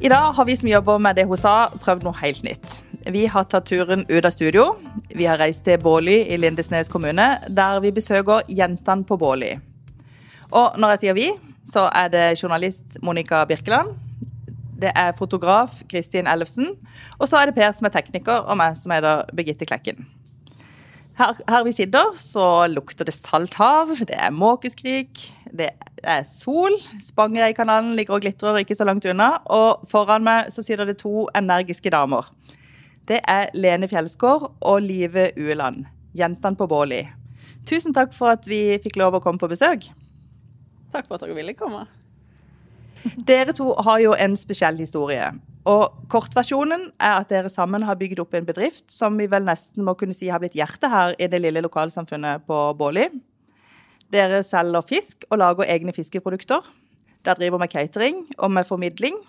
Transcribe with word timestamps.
I 0.00 0.08
dag 0.08 0.32
har 0.32 0.44
vi 0.44 0.56
som 0.56 0.68
jobber 0.68 0.98
med 0.98 1.18
det 1.18 1.26
hun 1.28 1.36
sa, 1.36 1.68
prøvd 1.84 2.06
noe 2.06 2.16
helt 2.22 2.40
nytt. 2.40 2.78
Vi 3.12 3.26
har 3.28 3.44
tatt 3.44 3.66
turen 3.68 4.06
ut 4.08 4.24
av 4.24 4.32
studio. 4.32 4.62
Vi 5.12 5.26
har 5.28 5.36
reist 5.36 5.66
til 5.66 5.76
Båli 5.82 6.22
i 6.32 6.38
Lindesnes 6.40 6.88
kommune, 6.88 7.26
der 7.52 7.82
vi 7.84 7.90
besøker 7.92 8.46
jentene 8.48 9.04
på 9.04 9.18
Båli. 9.20 9.50
Og 10.56 10.78
når 10.80 10.94
jeg 10.94 11.02
sier 11.02 11.18
vi, 11.18 11.26
så 11.68 11.84
er 11.92 12.08
det 12.14 12.24
journalist 12.40 12.96
Monica 13.04 13.42
Birkeland. 13.44 13.92
Det 14.80 14.94
er 14.96 15.12
fotograf 15.18 15.82
Kristin 15.92 16.30
Ellefsen. 16.32 16.72
Og 17.18 17.28
så 17.28 17.42
er 17.42 17.50
det 17.50 17.58
Per 17.60 17.76
som 17.76 17.90
er 17.90 17.92
tekniker, 17.98 18.40
og 18.48 18.56
meg 18.56 18.80
som 18.80 18.96
heter 18.96 19.28
Birgitte 19.36 19.68
Klekken. 19.68 20.08
Her, 21.20 21.36
her 21.52 21.64
vi 21.66 21.72
sitter, 21.76 22.14
så 22.16 22.64
lukter 22.72 23.04
det 23.04 23.12
salt 23.12 23.58
hav, 23.60 23.90
det 24.08 24.16
er 24.16 24.32
måkeskrik, 24.32 25.20
det 25.52 25.68
er 26.00 26.22
sol. 26.24 26.78
Spangereikanalen 27.04 27.92
ligger 27.98 28.16
og 28.16 28.24
glitrer 28.24 28.62
ikke 28.62 28.76
så 28.78 28.86
langt 28.88 29.04
unna. 29.04 29.34
Og 29.52 29.84
foran 29.90 30.24
meg 30.24 30.48
så 30.54 30.64
sitter 30.64 30.88
det 30.88 30.96
to 31.02 31.26
energiske 31.36 31.92
damer. 31.92 32.30
Det 33.10 33.20
er 33.28 33.52
Lene 33.52 33.88
Fjellsgård 33.90 34.48
og 34.48 34.80
Live 34.86 35.28
Ueland, 35.36 35.84
jentene 36.16 36.56
på 36.56 36.70
Båli. 36.70 37.02
Tusen 37.68 37.92
takk 37.92 38.16
for 38.16 38.32
at 38.38 38.48
vi 38.48 38.78
fikk 38.80 38.96
lov 38.96 39.18
å 39.18 39.24
komme 39.24 39.42
på 39.42 39.50
besøk. 39.50 39.90
Takk 40.94 41.04
for 41.04 41.18
at 41.18 41.26
dere 41.26 41.36
ville 41.36 41.52
komme. 41.58 41.84
Dere 43.26 43.54
to 43.56 43.72
har 43.84 44.00
jo 44.02 44.12
en 44.18 44.36
spesiell 44.36 44.78
historie. 44.80 45.30
Og 45.68 46.06
kortversjonen 46.12 46.88
er 47.00 47.18
at 47.20 47.32
dere 47.32 47.50
sammen 47.52 47.84
har 47.84 47.98
bygd 48.00 48.22
opp 48.22 48.36
en 48.36 48.46
bedrift 48.48 48.86
som 48.92 49.18
vi 49.20 49.28
vel 49.30 49.44
nesten 49.44 49.84
må 49.84 49.94
kunne 49.98 50.16
si 50.16 50.30
har 50.32 50.40
blitt 50.40 50.56
hjertet 50.56 50.88
her 50.92 51.16
i 51.20 51.28
det 51.30 51.42
lille 51.42 51.62
lokalsamfunnet 51.64 52.46
på 52.48 52.60
Båli. 52.78 53.08
Dere 54.10 54.42
selger 54.46 54.86
fisk 54.86 55.26
og 55.30 55.38
lager 55.42 55.68
egne 55.70 55.94
fiskeprodukter. 55.96 56.64
Dere 57.24 57.38
driver 57.38 57.60
med 57.60 57.72
catering 57.72 58.24
og 58.38 58.50
med 58.50 58.66
formidling. 58.66 59.20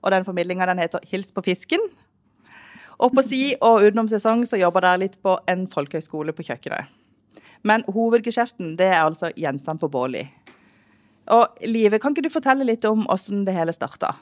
Og 0.00 0.14
den 0.14 0.24
formidlinga 0.24 0.66
den 0.70 0.80
heter 0.80 1.02
Hils 1.10 1.32
på 1.32 1.44
fisken. 1.44 1.82
Og 3.00 3.12
på 3.16 3.24
si 3.24 3.42
og 3.60 3.84
utenom 3.84 4.08
sesong 4.08 4.46
så 4.48 4.60
jobber 4.60 4.84
dere 4.84 5.02
litt 5.04 5.18
på 5.24 5.36
en 5.48 5.66
folkehøyskole 5.68 6.34
på 6.36 6.46
kjøkkenet. 6.46 6.88
Men 7.64 7.84
hovedgeskjeften 7.88 8.76
det 8.78 8.88
er 8.88 9.02
altså 9.02 9.32
jentene 9.36 9.80
på 9.80 9.90
Båli. 9.92 10.22
Og 11.30 11.62
Live, 11.68 12.00
kan 12.02 12.14
ikke 12.14 12.26
du 12.26 12.32
fortelle 12.32 12.66
litt 12.66 12.84
om 12.88 13.06
åssen 13.12 13.44
det 13.46 13.54
hele 13.54 13.74
starta? 13.74 14.14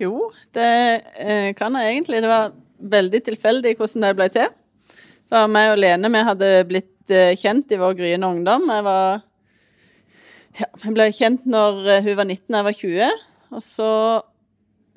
Jo, 0.00 0.28
det 0.54 0.68
eh, 1.16 1.50
kan 1.56 1.76
jeg 1.78 1.94
egentlig. 1.94 2.20
Det 2.22 2.30
var 2.30 2.52
veldig 2.96 3.22
tilfeldig 3.30 3.74
hvordan 3.78 4.04
det 4.04 4.12
ble 4.18 4.28
til. 4.34 4.52
Det 5.26 5.34
var 5.34 5.50
meg 5.50 5.72
og 5.72 5.80
Lene 5.80 6.10
vi 6.12 6.26
hadde 6.28 6.50
blitt 6.68 7.12
eh, 7.14 7.32
kjent 7.38 7.72
i 7.72 7.80
vår 7.80 7.96
gryende 7.98 8.28
ungdom. 8.28 8.68
Jeg 8.70 8.86
var 8.86 9.24
ja, 10.60 10.70
Vi 10.84 10.94
ble 10.94 11.08
kjent 11.16 11.48
når 11.48 11.82
eh, 11.96 12.02
hun 12.06 12.18
var 12.20 12.28
19 12.28 12.44
og 12.52 12.58
jeg 12.58 12.68
var 12.68 12.80
20. 12.82 13.26
Og 13.56 13.64
så 13.64 13.90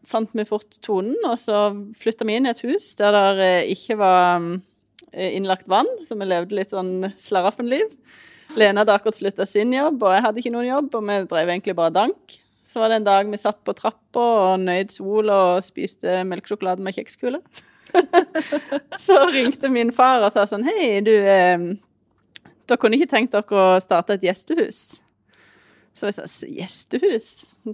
fant 0.10 0.32
vi 0.34 0.48
fort 0.48 0.80
tonen, 0.82 1.18
og 1.30 1.36
så 1.38 1.70
flytta 1.98 2.26
vi 2.26 2.40
inn 2.40 2.48
i 2.50 2.52
et 2.52 2.64
hus 2.66 2.96
der 2.98 3.14
det 3.38 3.54
ikke 3.70 4.00
var 4.00 4.42
innlagt 5.14 5.68
vann, 5.70 5.90
så 6.06 6.18
vi 6.18 6.26
levde 6.26 6.58
litt 6.58 6.74
sånn 6.74 7.12
slaraffenliv. 7.18 7.86
Lene 8.58 8.82
hadde 8.82 8.94
akkurat 8.96 9.18
slutta 9.18 9.46
sin 9.46 9.74
jobb, 9.74 10.02
og 10.04 10.14
jeg 10.16 10.24
hadde 10.26 10.42
ikke 10.42 10.54
noen 10.54 10.70
jobb, 10.70 10.94
og 10.98 11.04
vi 11.06 11.18
drev 11.30 11.52
egentlig 11.54 11.76
bare 11.78 11.94
dank. 11.94 12.40
Så 12.70 12.82
var 12.82 12.92
det 12.92 13.00
en 13.00 13.08
dag 13.08 13.30
vi 13.30 13.38
satt 13.42 13.60
på 13.66 13.74
trappa 13.78 14.24
og 14.54 14.62
nøyd 14.62 14.94
sol 14.94 15.30
og 15.34 15.66
spiste 15.66 16.22
melkesjokolade 16.30 16.86
med 16.86 16.98
kjekskule. 16.98 17.42
så 19.06 19.18
ringte 19.34 19.70
min 19.74 19.90
far 19.94 20.22
og 20.22 20.36
sa 20.36 20.44
sånn 20.46 20.62
Hei, 20.68 21.00
du 21.02 21.10
eh, 21.10 21.64
Dere 22.70 22.78
kunne 22.78 23.00
ikke 23.00 23.10
tenkt 23.10 23.34
dere 23.34 23.58
å 23.58 23.80
starte 23.82 24.14
et 24.14 24.28
gjestehus? 24.28 25.00
Så 25.98 26.12
jeg 26.12 26.18
sa 26.20 26.28
gjestehus? 26.46 27.30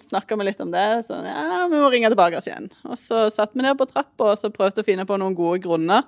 Snakka 0.07 0.37
vi 0.39 0.47
litt 0.47 0.61
om 0.63 0.71
det. 0.71 0.85
Så 1.05 1.19
ja, 1.27 1.65
vi 1.69 1.81
må 1.81 1.89
ringe 1.91 2.09
tilbake 2.09 2.39
oss 2.39 2.47
igjen. 2.47 2.71
Og 2.87 2.95
så 2.97 3.27
satt 3.33 3.51
vi 3.53 3.65
ned 3.65 3.75
på 3.77 3.89
trappa 3.89 4.31
og 4.31 4.39
så 4.39 4.49
prøvde 4.55 4.81
å 4.81 4.87
finne 4.87 5.03
på 5.05 5.19
noen 5.19 5.35
gode 5.37 5.59
grunner 5.67 6.07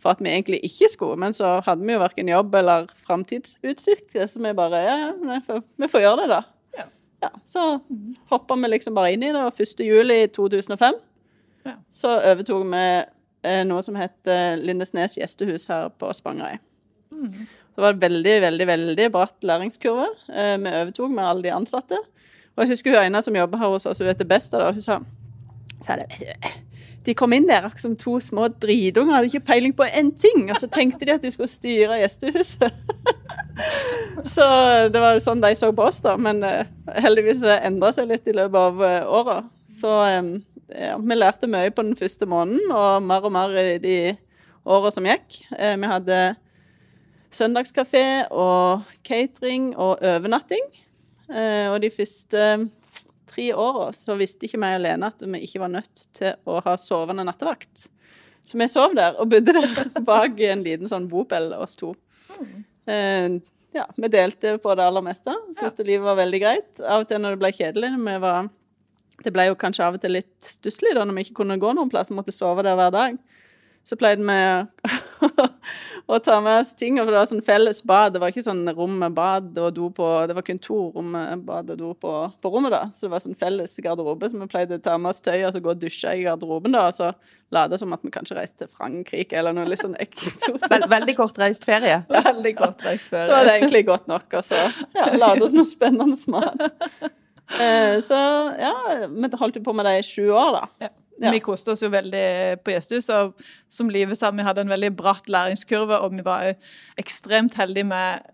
for 0.00 0.14
at 0.14 0.22
vi 0.22 0.32
egentlig 0.32 0.60
ikke 0.66 0.90
skulle. 0.92 1.18
Men 1.20 1.36
så 1.36 1.56
hadde 1.64 1.86
vi 1.86 1.94
jo 1.94 2.02
verken 2.02 2.30
jobb 2.30 2.54
eller 2.60 2.90
framtidsutsikter, 3.06 4.26
så 4.30 4.42
vi 4.42 4.52
bare 4.56 4.82
ja, 4.84 4.96
ja, 5.12 5.58
vi 5.80 5.88
får 5.90 6.04
gjøre 6.04 6.20
det, 6.22 6.28
da. 6.34 6.42
Ja, 7.24 7.30
så 7.48 7.78
hoppa 8.28 8.56
vi 8.60 8.68
liksom 8.68 8.96
bare 8.98 9.14
inn 9.14 9.22
i 9.24 9.32
det, 9.32 9.40
og 9.40 9.60
1. 9.60 9.80
juli 9.80 10.26
2005 10.28 10.98
ja. 11.64 11.72
så 11.88 12.18
overtok 12.20 12.66
vi 12.68 12.82
eh, 13.48 13.62
noe 13.64 13.80
som 13.86 13.96
het 13.96 14.28
Lindesnes 14.60 15.16
gjestehus 15.16 15.64
her 15.72 15.88
på 15.96 16.10
Spangereid. 16.12 16.60
Mm. 17.14 17.46
Det 17.74 17.82
var 17.82 17.92
en 17.94 18.00
veldig, 18.00 18.40
veldig 18.40 18.66
veldig 18.66 19.06
bratt 19.12 19.46
læringskurve. 19.46 20.06
Eh, 20.28 20.56
vi 20.62 20.74
overtok 20.82 21.10
med 21.10 21.24
alle 21.24 21.42
de 21.42 21.54
ansatte. 21.54 21.98
Og 22.54 22.62
jeg 22.62 22.70
husker 22.70 22.94
hun 22.94 23.08
ene 23.08 23.22
som 23.22 23.36
jobber 23.36 23.58
her 23.58 23.72
hos 23.72 23.86
oss, 23.86 23.98
hun 23.98 24.06
vet 24.06 24.20
det 24.20 24.28
beste, 24.30 24.58
da, 24.60 24.70
hun 24.70 24.84
sa, 24.84 25.00
sa 25.82 25.96
det, 25.98 26.06
de 27.04 27.14
kom 27.16 27.34
inn 27.36 27.48
der 27.48 27.66
akkurat 27.66 27.82
som 27.82 27.96
to 28.00 28.16
små 28.22 28.48
dritunger, 28.48 29.18
hadde 29.18 29.28
ikke 29.28 29.48
peiling 29.50 29.74
på 29.76 29.84
en 29.84 30.10
ting. 30.16 30.46
Og 30.50 30.60
så 30.60 30.68
tenkte 30.72 31.04
de 31.04 31.14
at 31.14 31.24
de 31.24 31.32
skulle 31.34 31.52
styre 31.52 31.98
gjestehuset. 32.00 32.78
så 34.34 34.46
det 34.92 35.02
var 35.02 35.20
sånn 35.22 35.42
de 35.44 35.52
så 35.58 35.68
på 35.76 35.84
oss, 35.84 36.00
da. 36.04 36.16
Men 36.16 36.40
heldigvis 36.44 36.64
heldigvis 37.04 37.42
det 37.44 37.58
endra 37.68 37.92
seg 37.94 38.08
litt 38.10 38.28
i 38.28 38.36
løpet 38.36 38.60
av 38.60 38.80
uh, 38.80 39.16
åra. 39.20 39.36
Så 39.80 39.92
um, 40.18 40.30
ja, 40.72 40.96
vi 40.96 41.18
lærte 41.18 41.50
mye 41.50 41.72
på 41.74 41.84
den 41.84 41.98
første 41.98 42.28
måneden, 42.30 42.72
og 42.72 43.04
mer 43.04 43.26
og 43.28 43.34
mer 43.34 43.52
i 43.60 43.76
de 43.82 43.98
åra 44.64 44.92
som 44.94 45.04
gikk. 45.04 45.42
Vi 45.52 45.90
hadde 45.90 46.20
søndagskafé 47.34 48.30
og 48.32 48.86
catering 49.04 49.74
og 49.76 50.00
overnatting. 50.00 50.64
og 51.28 51.82
de 51.82 51.90
første 51.90 52.46
tre 53.34 53.48
åra 53.54 53.90
så 53.96 54.16
visste 54.18 54.46
ikke 54.48 54.60
meg 54.62 54.78
alene 54.78 55.10
at 55.10 55.22
vi 55.24 55.42
ikke 55.46 55.62
var 55.64 55.72
nødt 55.72 56.06
til 56.16 56.36
å 56.48 56.60
ha 56.64 56.76
sovende 56.80 57.26
nattevakt. 57.26 57.88
Så 58.44 58.60
vi 58.60 58.68
sov 58.68 58.94
der 58.96 59.16
og 59.20 59.30
bodde 59.32 59.54
der 59.56 59.88
bak 60.10 60.40
en 60.46 60.64
liten 60.64 60.90
sånn 60.90 61.08
bopel, 61.10 61.52
oss 61.56 61.76
to. 61.80 61.94
Mm. 62.34 63.40
ja, 63.76 63.84
vi 63.96 64.10
delte 64.12 64.56
på 64.58 64.74
det 64.76 64.84
aller 64.84 65.04
meste. 65.04 65.32
Syntes 65.54 65.78
ja. 65.80 65.86
livet 65.86 66.06
var 66.06 66.18
veldig 66.20 66.40
greit. 66.42 66.70
Av 66.82 67.04
og 67.04 67.08
til 67.08 67.22
når 67.22 67.36
det 67.36 67.42
ble 67.44 67.52
kjedelig 67.56 67.94
vi 67.96 68.18
var, 68.26 68.52
Det 69.24 69.30
ble 69.30 69.44
jo 69.46 69.54
kanskje 69.54 69.84
av 69.86 69.94
og 69.94 70.02
til 70.02 70.16
litt 70.16 70.34
stusslig 70.42 70.90
da 70.96 71.04
når 71.06 71.14
vi 71.14 71.22
ikke 71.28 71.38
kunne 71.38 71.60
gå 71.62 71.70
noen 71.72 71.90
plass 71.90 72.10
og 72.10 72.18
måtte 72.18 72.34
sove 72.34 72.64
der 72.66 72.74
hver 72.74 72.90
dag. 72.90 73.18
Så 73.84 73.96
pleide 74.00 74.24
vi 74.24 74.36
å 76.06 76.18
ta 76.24 76.38
med 76.40 76.62
oss 76.62 76.72
ting. 76.76 76.96
For 77.00 77.12
det 77.12 77.18
var 77.18 77.28
sånn 77.28 77.44
felles 77.44 77.82
bad. 77.84 78.14
Det 78.14 78.22
var 78.22 78.32
ikke 78.32 78.44
sånn 78.46 78.64
rom 78.76 78.96
med 79.02 79.12
bad 79.16 79.58
og 79.60 79.74
do 79.76 79.90
på 79.94 80.08
Det 80.28 80.36
var 80.36 80.46
kun 80.46 80.60
to 80.62 80.78
rom 80.94 81.10
med 81.12 81.44
bad 81.44 81.74
og 81.74 81.80
do 81.80 81.90
på, 82.00 82.12
på, 82.40 82.52
rommet, 82.52 82.72
da. 82.72 82.82
Så 82.88 83.06
det 83.06 83.12
var 83.14 83.24
sånn 83.24 83.36
felles 83.38 83.76
garderobe. 83.84 84.30
Så 84.32 84.40
vi 84.40 84.48
pleide 84.50 84.78
å 84.80 84.84
ta 84.84 84.96
med 84.96 85.12
oss 85.12 85.20
tøy 85.24 85.36
og 85.42 85.52
så 85.52 85.60
gå 85.64 85.74
og 85.74 85.82
dusje 85.82 86.14
i 86.16 86.24
garderoben, 86.24 86.76
da. 86.76 86.86
Og 86.88 86.96
så 86.96 87.12
late 87.54 87.78
som 87.80 87.92
at 87.94 88.04
vi 88.04 88.12
kanskje 88.14 88.38
reiste 88.38 88.64
til 88.64 88.72
Frankrike 88.72 89.36
eller 89.38 89.56
noe 89.56 89.68
litt 89.68 89.84
sånn 89.84 89.98
eksotisk. 90.00 90.64
Veld, 90.64 90.88
veldig 90.90 91.16
kortreist 91.18 91.68
ferie. 91.68 92.00
Veldig 92.30 92.54
kortreist 92.58 93.12
ferie. 93.12 93.28
Så 93.28 93.36
var 93.36 93.48
det 93.48 93.58
egentlig 93.58 93.84
godt 93.90 94.08
nok. 94.10 94.26
Og 94.40 94.48
så 94.48 94.64
ja, 94.96 95.10
late 95.12 95.44
oss 95.44 95.56
noe 95.56 95.68
spennende 95.68 96.16
mat. 96.32 96.64
Eh, 97.44 97.98
så 98.00 98.16
ja, 98.56 98.70
vi 99.12 99.28
holdt 99.36 99.58
på 99.66 99.72
med 99.76 99.84
det 99.84 99.98
i 99.98 100.04
sju 100.08 100.30
år, 100.32 100.54
da. 100.56 100.86
Ja. 100.86 100.88
Ja. 101.22 101.30
Vi 101.30 101.40
koste 101.44 101.74
oss 101.74 101.82
jo 101.84 101.92
veldig 101.92 102.26
på 102.66 102.72
Gjesthus, 102.74 103.08
og 103.14 103.38
som 103.70 103.90
livet 103.92 104.18
sa, 104.18 104.32
vi 104.34 104.46
hadde 104.46 104.64
en 104.64 104.72
veldig 104.72 104.90
bratt 104.98 105.28
læringskurve, 105.30 106.00
og 106.02 106.16
vi 106.16 106.24
var 106.26 106.54
ekstremt 107.00 107.54
heldige 107.60 107.86
med 107.86 108.24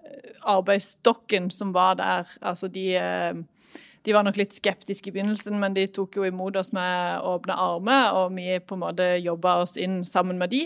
arbeidsstokken 0.49 1.51
som 1.53 1.75
var 1.77 1.99
der. 2.01 2.31
Altså 2.41 2.71
de, 2.73 2.87
eh, 2.97 3.35
de 4.03 4.15
var 4.17 4.25
nok 4.25 4.41
litt 4.41 4.57
skeptiske 4.57 5.11
i 5.11 5.13
begynnelsen, 5.13 5.59
men 5.61 5.77
de 5.77 5.87
tok 5.93 6.17
jo 6.17 6.25
imot 6.25 6.57
oss 6.57 6.73
med 6.73 7.21
åpne 7.21 7.59
armer, 7.59 8.17
og 8.17 8.33
vi 8.37 8.59
på 8.59 8.79
en 8.79 8.85
måte 8.87 9.13
jobba 9.21 9.61
oss 9.63 9.77
inn 9.77 10.05
sammen 10.09 10.41
med 10.41 10.51
de. 10.51 10.65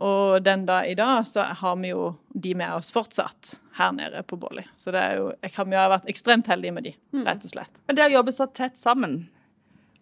Og 0.00 0.40
den 0.44 0.64
dag 0.64 0.88
i 0.88 0.94
dag 0.96 1.26
så 1.28 1.42
har 1.60 1.76
vi 1.76 1.90
jo 1.90 2.14
de 2.32 2.54
med 2.56 2.72
oss 2.72 2.88
fortsatt 2.94 3.58
her 3.76 3.92
nede 3.92 4.22
på 4.22 4.38
Båli. 4.40 4.62
Så 4.76 4.94
det 4.94 5.02
er 5.02 5.18
jo, 5.18 5.26
jeg 5.42 5.52
har, 5.56 5.66
vi 5.68 5.76
har 5.76 5.90
vært 5.92 6.08
ekstremt 6.08 6.48
heldige 6.48 6.72
med 6.72 6.88
de, 6.88 6.94
mm. 7.12 7.26
rett 7.26 7.44
og 7.44 7.52
slett. 7.52 7.82
Men 7.90 7.98
dere 7.98 8.14
jobber 8.14 8.32
så 8.32 8.46
tett 8.48 8.80
sammen 8.80 9.26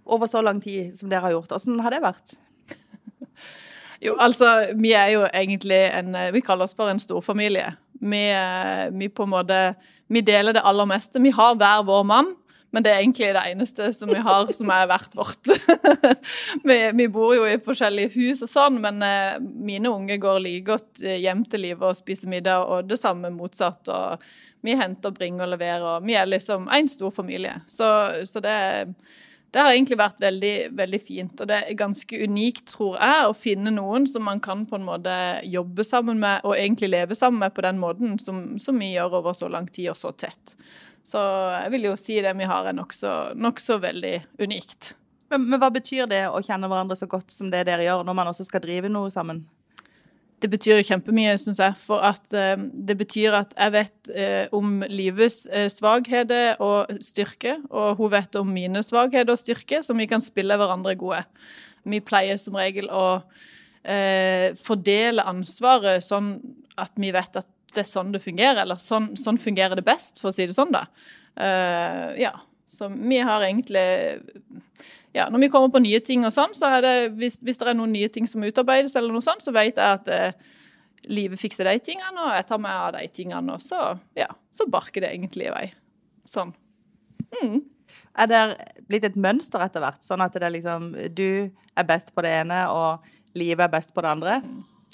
over 0.08 0.30
så 0.30 0.42
lang 0.42 0.60
tid 0.64 0.96
som 0.98 1.10
dere 1.10 1.26
har 1.26 1.36
gjort. 1.36 1.52
Hvordan 1.54 1.84
har 1.84 1.94
det 1.94 2.02
vært? 2.04 2.34
jo, 4.06 4.16
altså, 4.16 4.72
vi 4.78 4.94
er 4.96 5.12
jo 5.16 5.26
egentlig 5.28 5.82
en 5.92 6.16
Vi 6.34 6.42
kaller 6.44 6.68
oss 6.68 6.76
for 6.78 6.90
en 6.90 7.02
storfamilie. 7.02 7.74
Vi, 8.00 8.24
vi 8.94 9.08
på 9.08 9.26
en 9.26 9.34
måte 9.34 9.62
Vi 10.08 10.22
deler 10.24 10.56
det 10.56 10.64
aller 10.64 10.88
meste. 10.88 11.20
Vi 11.20 11.34
har 11.34 11.56
hver 11.58 11.86
vår 11.88 12.04
mann. 12.08 12.36
Men 12.70 12.84
det 12.84 12.90
er 12.92 13.00
egentlig 13.00 13.30
det 13.32 13.42
eneste 13.48 13.86
som 13.96 14.10
vi 14.12 14.20
har 14.20 14.50
som 14.52 14.70
er 14.72 14.88
hvert 14.90 15.14
vårt. 15.16 15.50
vi, 16.68 16.76
vi, 16.98 17.06
bor 17.08 17.32
jo 17.32 17.46
i 17.48 17.56
forskjellige 17.64 18.12
hus 18.18 18.42
og 18.44 18.50
sånn, 18.52 18.76
men 18.82 19.00
eh, 19.04 19.38
mine 19.40 19.88
unge 19.88 20.18
går 20.20 20.42
like 20.44 20.66
godt 20.66 21.00
hjem 21.00 21.46
til 21.48 21.64
livet 21.64 21.86
og 21.88 21.96
spiser 21.96 22.28
middag, 22.28 22.68
og 22.68 22.90
det 22.90 23.00
samme 23.00 23.32
motsatt. 23.32 23.88
og 23.88 24.26
Vi 24.66 24.76
henter, 24.76 25.16
bringer 25.16 25.46
og 25.46 25.54
leverer. 25.54 25.86
og 25.94 26.04
Vi 26.04 26.18
er 26.18 26.28
liksom 26.28 26.68
en 26.68 26.92
stor 26.92 27.14
familie. 27.14 27.56
Så, 27.72 27.88
så 28.28 28.44
det 28.44 28.52
er 28.52 28.92
det 29.50 29.62
har 29.62 29.72
egentlig 29.72 29.96
vært 29.96 30.20
veldig, 30.20 30.54
veldig 30.76 31.00
fint. 31.00 31.40
Og 31.40 31.48
det 31.48 31.56
er 31.56 31.78
ganske 31.78 32.18
unikt, 32.20 32.66
tror 32.68 32.98
jeg, 32.98 33.28
å 33.28 33.36
finne 33.36 33.72
noen 33.72 34.04
som 34.08 34.26
man 34.28 34.42
kan 34.44 34.66
på 34.68 34.76
en 34.76 34.84
måte 34.84 35.14
jobbe 35.48 35.86
sammen 35.88 36.20
med, 36.20 36.44
og 36.44 36.56
egentlig 36.58 36.90
leve 36.92 37.16
sammen 37.16 37.40
med 37.46 37.56
på 37.56 37.64
den 37.64 37.80
måten 37.80 38.18
som, 38.20 38.42
som 38.60 38.78
vi 38.80 38.92
gjør 38.92 39.20
over 39.22 39.36
så 39.36 39.48
lang 39.52 39.68
tid 39.72 39.88
og 39.94 39.98
så 39.98 40.12
tett. 40.12 40.56
Så 41.08 41.20
jeg 41.62 41.72
vil 41.72 41.88
jo 41.88 41.96
si 41.96 42.18
det 42.20 42.34
vi 42.36 42.48
har 42.48 42.68
er 42.68 42.76
nokså 42.76 43.14
nok 43.40 43.62
så 43.64 43.78
veldig 43.80 44.16
unikt. 44.44 44.92
Men, 45.32 45.46
men 45.48 45.60
hva 45.60 45.70
betyr 45.72 46.08
det 46.10 46.26
å 46.28 46.42
kjenne 46.44 46.68
hverandre 46.68 46.96
så 46.98 47.08
godt 47.08 47.32
som 47.32 47.48
det 47.52 47.64
dere 47.68 47.86
gjør, 47.86 48.04
når 48.04 48.16
man 48.20 48.30
også 48.32 48.44
skal 48.48 48.64
drive 48.64 48.92
noe 48.92 49.12
sammen? 49.12 49.46
Det 50.38 50.50
betyr 50.52 50.84
kjempemye, 50.86 51.32
syns 51.40 51.58
jeg. 51.62 51.74
For 51.80 52.02
at 52.06 52.32
eh, 52.36 52.54
det 52.58 52.94
betyr 53.00 53.34
at 53.40 53.54
jeg 53.56 53.74
vet 53.74 54.10
eh, 54.14 54.54
om 54.54 54.84
livets 54.86 55.46
eh, 55.50 55.66
svakheter 55.72 56.60
og 56.62 56.92
styrke, 57.02 57.56
og 57.70 57.98
hun 57.98 58.12
vet 58.14 58.38
om 58.38 58.50
mine 58.54 58.82
svakheter 58.86 59.34
og 59.34 59.40
styrke, 59.40 59.82
så 59.82 59.96
vi 59.98 60.06
kan 60.10 60.22
spille 60.22 60.58
hverandre 60.58 60.94
gode. 61.00 61.24
Vi 61.88 62.02
pleier 62.04 62.38
som 62.38 62.58
regel 62.58 62.90
å 62.92 63.06
eh, 63.82 64.54
fordele 64.58 65.26
ansvaret 65.26 66.04
sånn 66.06 66.36
at 66.78 66.94
vi 66.94 67.10
vet 67.14 67.40
at 67.40 67.50
det 67.74 67.82
er 67.82 67.90
sånn 67.90 68.14
det 68.14 68.22
fungerer, 68.22 68.62
eller 68.62 68.78
sånn, 68.80 69.12
sånn 69.18 69.40
fungerer 69.42 69.76
det 69.76 69.84
best, 69.86 70.22
for 70.22 70.30
å 70.30 70.34
si 70.34 70.46
det 70.48 70.54
sånn, 70.56 70.72
da. 70.72 70.86
Ja. 72.16 72.30
Så 72.68 72.88
vi 72.88 73.18
har 73.24 73.44
egentlig 73.44 73.82
ja, 75.16 75.28
når 75.32 75.44
vi 75.44 75.48
kommer 75.52 75.72
på 75.72 75.82
nye 75.82 76.00
ting 76.04 76.26
og 76.26 76.34
sånn, 76.34 76.54
så 76.56 76.70
er 76.76 76.84
det, 76.84 76.94
hvis, 77.18 77.38
hvis 77.44 77.60
det 77.60 77.70
er 77.70 77.78
noen 77.78 77.94
nye 77.94 78.10
ting 78.12 78.28
som 78.28 78.44
utarbeides, 78.44 78.96
eller 78.98 79.14
noe 79.14 79.24
sånt, 79.24 79.44
så 79.44 79.54
vet 79.56 79.78
jeg 79.78 79.98
at 80.00 80.10
eh, 80.12 80.54
livet 81.08 81.40
fikser 81.40 81.68
de 81.68 81.78
tingene, 81.82 82.16
og 82.20 82.34
jeg 82.36 82.46
tar 82.48 82.62
meg 82.62 82.84
av 82.84 82.94
de 82.98 83.04
tingene, 83.14 83.56
og 83.56 83.64
så, 83.64 83.92
ja, 84.18 84.28
så 84.54 84.68
barker 84.70 85.04
det 85.04 85.12
egentlig 85.14 85.48
i 85.48 85.54
vei. 85.54 85.66
Sånn. 86.28 86.52
Mm. 87.40 87.62
Er 88.18 88.30
det 88.30 88.42
blitt 88.90 89.06
et 89.08 89.18
mønster 89.20 89.62
etter 89.64 89.84
hvert, 89.84 90.02
sånn 90.04 90.24
at 90.24 90.34
det 90.36 90.44
er 90.44 90.56
liksom, 90.56 90.90
du 91.16 91.48
er 91.48 91.88
best 91.88 92.12
på 92.14 92.24
det 92.26 92.34
ene, 92.42 92.64
og 92.72 93.38
livet 93.38 93.68
er 93.68 93.72
best 93.72 93.94
på 93.96 94.04
det 94.04 94.12
andre? 94.12 94.40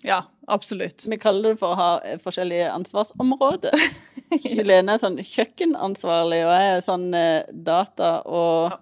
Ja, 0.05 0.21
absolutt. 0.53 1.07
Vi 1.09 1.17
kaller 1.17 1.55
det 1.55 1.61
for 1.63 1.73
å 1.73 1.79
ha 1.81 2.17
forskjellige 2.21 2.69
ansvarsområder. 2.75 3.73
Helene 4.45 4.97
er 4.97 5.01
sånn 5.01 5.17
kjøkkenansvarlig, 5.17 6.43
og 6.45 6.53
jeg 6.53 6.73
er 6.75 6.83
sånn 6.85 7.07
eh, 7.17 7.47
data 7.49 8.19
og 8.29 8.75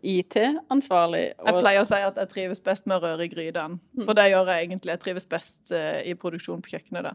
IT-ansvarlig. 0.00 1.24
Jeg 1.36 1.56
pleier 1.58 1.82
å 1.82 1.88
si 1.88 1.98
at 2.00 2.18
jeg 2.20 2.30
trives 2.30 2.62
best 2.64 2.86
med 2.88 2.96
å 2.96 3.02
røre 3.04 3.26
i 3.26 3.32
grytene. 3.32 3.80
For 4.06 4.16
det 4.16 4.30
gjør 4.32 4.52
jeg 4.52 4.68
egentlig. 4.68 4.94
Jeg 4.94 5.02
trives 5.04 5.28
best 5.28 5.72
uh, 5.74 6.00
i 6.00 6.14
produksjon 6.18 6.62
på 6.64 6.72
kjøkkenet. 6.72 7.10
da. 7.10 7.14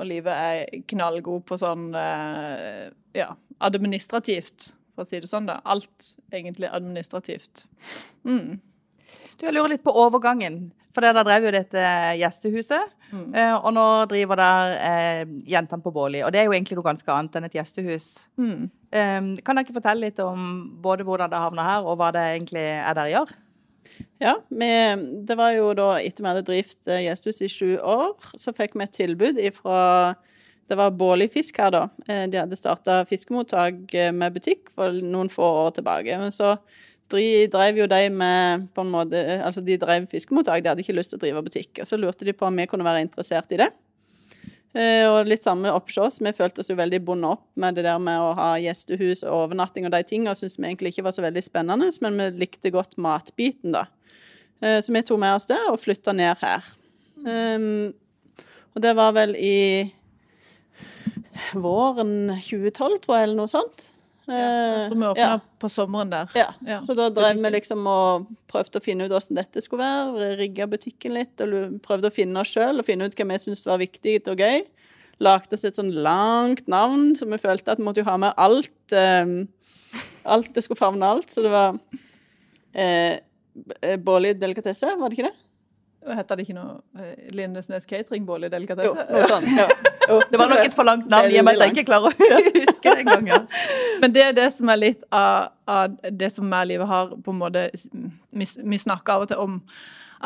Og 0.00 0.08
livet 0.08 0.34
er 0.34 0.82
knallgod 0.90 1.44
på 1.46 1.58
sånn 1.60 1.90
uh, 1.94 2.88
ja, 3.16 3.28
administrativt, 3.62 4.72
for 4.94 5.06
å 5.06 5.10
si 5.10 5.22
det 5.22 5.30
sånn. 5.30 5.48
da. 5.50 5.60
Alt 5.62 6.14
egentlig 6.34 6.70
administrativt. 6.70 7.66
Mm. 8.26 8.58
Du, 9.36 9.46
Jeg 9.46 9.54
lurer 9.54 9.76
litt 9.76 9.86
på 9.86 9.94
overgangen. 9.94 10.70
For 10.90 11.06
dere 11.06 11.22
drev 11.26 11.46
jo 11.46 11.54
dette 11.54 11.84
gjestehuset. 12.18 12.96
Mm. 13.10 13.26
Uh, 13.34 13.56
og 13.58 13.74
nå 13.74 13.84
driver 14.10 14.38
der 14.38 14.74
eh, 14.78 15.22
Jentene 15.50 15.82
på 15.82 15.92
Båli. 15.94 16.22
Og 16.26 16.32
det 16.32 16.40
er 16.40 16.48
jo 16.48 16.54
egentlig 16.54 16.78
noe 16.78 16.86
ganske 16.86 17.14
annet 17.14 17.36
enn 17.38 17.48
et 17.48 17.56
gjestehus. 17.58 18.08
Mm. 18.40 18.68
Um, 18.70 19.30
kan 19.44 19.58
dere 19.58 19.66
ikke 19.66 19.78
fortelle 19.78 20.08
litt 20.08 20.22
om 20.22 20.48
både 20.82 21.06
hvordan 21.06 21.32
det 21.32 21.42
havna 21.42 21.66
her, 21.66 21.86
og 21.86 21.98
hva 22.00 22.10
det 22.14 22.24
egentlig 22.36 22.66
er 22.70 22.98
dere 22.98 23.14
gjør? 23.14 23.36
Ja, 24.20 24.34
vi, 24.48 24.72
det 25.28 25.36
var 25.36 25.54
jo 25.56 25.72
da 25.76 25.92
etter 26.00 26.24
vi 26.24 26.30
hadde 26.30 26.46
drevet 26.46 26.90
gjestehus 27.04 27.40
i 27.44 27.50
sju 27.52 27.70
år, 27.78 28.32
så 28.38 28.54
fikk 28.56 28.76
vi 28.76 28.86
et 28.86 28.96
tilbud 28.96 29.40
ifra 29.40 29.80
det 30.70 30.76
var 30.78 30.92
Båli 30.94 31.26
fisk 31.26 31.56
her, 31.58 31.72
da. 31.74 31.80
De 32.30 32.38
hadde 32.38 32.54
starta 32.54 33.00
fiskemottak 33.08 33.90
med 34.14 34.36
butikk 34.36 34.68
for 34.70 34.94
noen 35.02 35.26
få 35.32 35.42
år 35.64 35.72
tilbake. 35.80 36.14
Men 36.20 36.30
så 36.30 36.52
de 37.18 37.46
drev 37.50 37.80
jo 37.82 37.86
de 37.90 38.00
med 38.14 38.66
på 38.74 38.84
en 38.84 38.92
måte, 38.92 39.20
altså 39.42 39.62
de 39.64 39.78
drev 39.80 40.06
fiskemottak, 40.10 40.62
de 40.62 40.70
hadde 40.70 40.84
ikke 40.84 40.96
lyst 40.96 41.14
til 41.14 41.18
å 41.18 41.22
drive 41.24 41.44
butikk. 41.46 41.80
Og 41.82 41.88
så 41.88 41.98
lurte 41.98 42.26
de 42.28 42.36
på 42.36 42.46
om 42.46 42.60
vi 42.60 42.68
kunne 42.70 42.86
være 42.86 43.02
interessert 43.06 43.50
i 43.56 43.60
det. 43.62 43.70
Eh, 44.70 45.02
og 45.10 45.26
litt 45.26 45.42
samme 45.42 45.72
oppsjås. 45.74 46.20
Vi 46.22 46.32
følte 46.36 46.62
oss 46.62 46.70
jo 46.70 46.78
veldig 46.78 47.00
bundet 47.06 47.34
opp 47.34 47.46
med 47.58 47.74
det 47.74 47.82
der 47.88 47.98
med 48.02 48.22
å 48.22 48.34
ha 48.38 48.50
gjestehus 48.62 49.24
og 49.24 49.46
overnatting 49.46 49.88
og 49.88 49.94
de 49.96 50.02
tingene, 50.06 50.34
og 50.34 50.38
syntes 50.38 50.60
vi 50.60 50.68
egentlig 50.68 50.94
ikke 50.94 51.08
var 51.08 51.16
så 51.16 51.24
veldig 51.24 51.42
spennende, 51.42 51.90
men 52.04 52.20
vi 52.20 52.28
likte 52.44 52.70
godt 52.74 52.94
matbiten, 53.02 53.74
da. 53.74 53.88
Eh, 54.62 54.78
så 54.78 54.94
vi 54.94 55.02
tok 55.02 55.18
med 55.22 55.34
oss 55.40 55.48
det 55.50 55.58
og 55.70 55.80
flytta 55.82 56.14
ned 56.14 56.38
her. 56.44 56.68
Um, 57.20 57.90
og 58.72 58.84
det 58.84 58.94
var 58.96 59.12
vel 59.12 59.34
i 59.36 59.90
våren 61.58 62.30
2012, 62.38 63.00
tror 63.02 63.16
jeg, 63.16 63.26
eller 63.26 63.38
noe 63.42 63.50
sånt. 63.50 63.82
Jeg 64.32 64.88
tror 64.88 64.98
vi 65.00 65.06
åpna 65.10 65.28
ja. 65.28 65.38
på 65.62 65.70
sommeren 65.72 66.12
der. 66.12 66.34
Ja. 66.38 66.48
ja. 66.66 66.80
Så 66.84 66.96
da 66.98 67.08
drev 67.14 67.40
vi 67.40 67.52
liksom 67.54 67.86
og 67.90 68.28
prøvde 68.50 68.80
å 68.80 68.84
finne 68.84 69.06
ut 69.06 69.14
hvordan 69.14 69.40
dette 69.40 69.62
skulle 69.64 69.86
være. 69.86 70.34
Rigga 70.40 70.68
butikken 70.70 71.16
litt 71.16 71.44
og 71.44 71.80
prøvde 71.84 72.10
å 72.10 72.14
finne 72.14 72.42
oss 72.42 72.52
sjøl 72.54 72.82
og 72.82 72.86
finne 72.88 73.08
ut 73.08 73.16
hva 73.16 73.28
vi 73.32 73.40
syntes 73.44 73.66
var 73.68 73.80
viktig 73.82 74.20
og 74.30 74.44
gøy. 74.44 74.62
Lagde 75.20 75.56
oss 75.56 75.66
et 75.68 75.76
sånn 75.76 75.92
langt 76.04 76.68
navn, 76.70 77.12
så 77.18 77.28
vi 77.28 77.40
følte 77.40 77.74
at 77.74 77.80
vi 77.80 77.84
måtte 77.84 78.00
jo 78.00 78.08
ha 78.08 78.16
med 78.20 78.36
alt. 78.40 78.72
Um, 78.94 79.50
alt 80.24 80.54
det 80.54 80.64
skulle 80.64 80.80
favne 80.80 81.06
alt. 81.06 81.28
Så 81.32 81.44
det 81.44 81.52
var 81.52 81.76
eh, 82.72 83.20
Bårli 84.00 84.32
delikatesse, 84.38 84.94
var 84.96 85.10
det 85.10 85.18
ikke 85.18 85.30
det? 85.30 85.36
Heter 86.00 86.38
det 86.38 86.46
ikke 86.46 86.56
noe 86.56 86.78
uh, 86.96 87.08
Lindesnes 87.36 87.84
Catering 87.88 88.24
i 88.24 88.48
delikatesse? 88.48 88.88
Jo, 88.88 89.08
noe 89.12 89.26
sånt, 89.28 89.48
ja. 89.52 89.68
Det 90.30 90.38
var 90.40 90.48
nok 90.50 90.64
et 90.64 90.74
for 90.74 90.88
langt 90.88 91.06
navn, 91.12 91.30
i 91.30 91.36
og 91.38 91.44
med 91.46 91.60
at 91.60 91.68
jeg 91.68 91.76
ikke 91.76 91.90
klarer 91.92 92.10
å 92.10 92.38
huske 92.56 92.94
det 92.96 93.04
engang. 93.04 93.46
Men 94.02 94.14
det 94.14 94.22
er 94.24 94.32
det 94.34 94.48
som 94.54 94.72
er 94.72 94.80
litt 94.80 95.04
av, 95.14 95.52
av 95.68 95.98
det 96.08 96.32
som 96.32 96.48
vi 96.50 96.62
livet 96.72 96.88
har 96.88 97.12
på 97.20 97.34
en 97.34 97.42
måte 97.42 97.68
Vi, 97.76 98.46
vi 98.48 98.80
snakker 98.80 99.18
av 99.18 99.26
og 99.26 99.30
til 99.30 99.42
om 99.44 99.60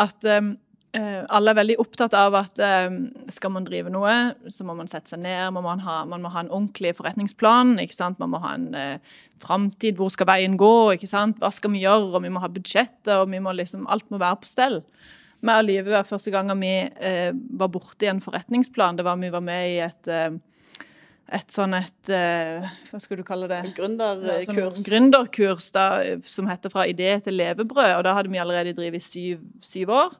at 0.01 0.27
um, 0.31 0.55
alle 0.95 1.51
er 1.51 1.59
veldig 1.59 1.77
opptatt 1.83 2.15
av 2.15 2.37
at 2.39 2.59
um, 2.87 3.01
skal 3.35 3.53
man 3.55 3.67
drive 3.67 3.91
noe, 3.91 4.15
så 4.51 4.67
må 4.67 4.77
man 4.79 4.91
sette 4.91 5.11
seg 5.11 5.25
ned, 5.25 5.51
må 5.55 5.63
man, 5.65 5.83
ha, 5.83 6.01
man 6.07 6.23
må 6.23 6.31
ha 6.31 6.45
en 6.45 6.53
ordentlig 6.53 6.95
forretningsplan. 6.99 7.75
ikke 7.83 7.97
sant? 7.97 8.21
Man 8.23 8.31
må 8.31 8.41
ha 8.43 8.55
en 8.55 8.69
uh, 8.79 9.19
framtid, 9.43 9.99
hvor 9.99 10.13
skal 10.15 10.31
veien 10.31 10.55
gå, 10.59 10.95
ikke 10.95 11.11
sant? 11.11 11.43
hva 11.43 11.51
skal 11.55 11.75
vi 11.75 11.83
gjøre, 11.83 12.15
og 12.15 12.25
vi 12.25 12.33
må 12.35 12.43
ha 12.43 12.51
budsjettet, 12.51 13.11
og 13.19 13.27
vi 13.35 13.43
må 13.43 13.55
liksom, 13.59 13.89
alt 13.91 14.07
må 14.15 14.23
være 14.23 14.41
på 14.43 14.51
stell. 14.51 14.81
Vi 15.45 15.53
og 15.53 15.67
Live 15.67 15.93
var 15.93 16.09
første 16.09 16.33
gangen 16.33 16.61
vi 16.63 16.73
eh, 16.81 17.31
var 17.61 17.69
borte 17.73 18.07
i 18.07 18.11
en 18.13 18.23
forretningsplan. 18.25 18.97
Det 18.97 19.05
var 19.05 19.19
vi 19.21 19.33
var 19.35 19.45
med 19.45 19.71
i 19.75 19.79
et 19.85 20.09
eh, 20.09 20.33
et 21.35 21.51
sånn 21.51 21.73
et 21.73 22.11
uh, 22.13 22.67
Hva 22.91 22.99
skal 23.01 23.17
du 23.17 23.25
kalle 23.25 23.47
det? 23.49 23.61
Gründerkurs. 23.79 24.45
Ja, 24.45 24.45
sånn 24.45 24.85
gründerkurs 24.87 25.71
da, 25.73 25.87
som 26.29 26.51
heter 26.51 26.69
'Fra 26.71 26.85
idé 26.85 27.17
til 27.25 27.39
levebrød'. 27.41 27.97
og 27.97 28.05
Da 28.05 28.13
hadde 28.13 28.31
vi 28.31 28.39
allerede 28.43 28.77
drevet 28.77 29.01
i 29.01 29.09
syv, 29.09 29.41
syv, 29.65 29.89
år. 29.89 30.13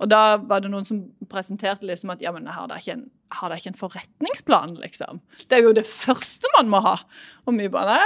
Og 0.00 0.08
da 0.08 0.38
var 0.40 0.62
det 0.64 0.70
noen 0.72 0.86
som 0.86 1.02
presenterte 1.28 1.86
liksom 1.88 2.12
at 2.14 2.22
ja, 2.24 2.32
men 2.32 2.48
har 2.48 2.68
dere 2.70 2.80
ikke 2.80 3.00
ikke 3.30 3.70
en 3.70 3.78
forretningsplan, 3.78 4.72
liksom? 4.80 5.20
Det 5.46 5.58
er 5.58 5.66
jo 5.66 5.74
det 5.76 5.84
første 5.86 6.48
man 6.56 6.70
må 6.72 6.80
ha. 6.82 6.96
Og 7.46 7.54
vi 7.58 7.68
bare 7.70 7.98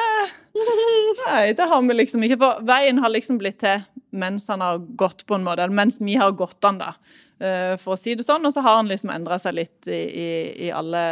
nei, 0.55 1.53
det 1.57 1.69
har 1.71 1.83
vi 1.87 1.97
liksom 1.97 2.27
ikke. 2.27 2.41
For 2.43 2.67
veien 2.67 3.01
har 3.01 3.13
liksom 3.15 3.39
blitt 3.41 3.63
til 3.63 3.87
mens 4.15 4.49
han 4.53 4.63
har 4.63 4.83
gått, 4.99 5.25
på 5.27 5.39
en 5.39 5.47
måte. 5.47 5.63
Eller 5.63 5.75
mens 5.75 6.01
vi 6.01 6.19
har 6.21 6.35
gått 6.37 6.61
den, 6.63 6.83
da. 6.83 6.93
Uh, 7.41 7.75
for 7.81 7.95
å 7.95 8.01
si 8.01 8.15
det 8.15 8.27
sånn. 8.27 8.45
Og 8.45 8.53
så 8.55 8.63
har 8.67 8.83
han 8.83 8.91
liksom 8.91 9.15
endra 9.15 9.39
seg 9.43 9.57
litt 9.57 9.89
i, 9.89 10.03
i, 10.03 10.29
i 10.67 10.75
alle 10.75 11.07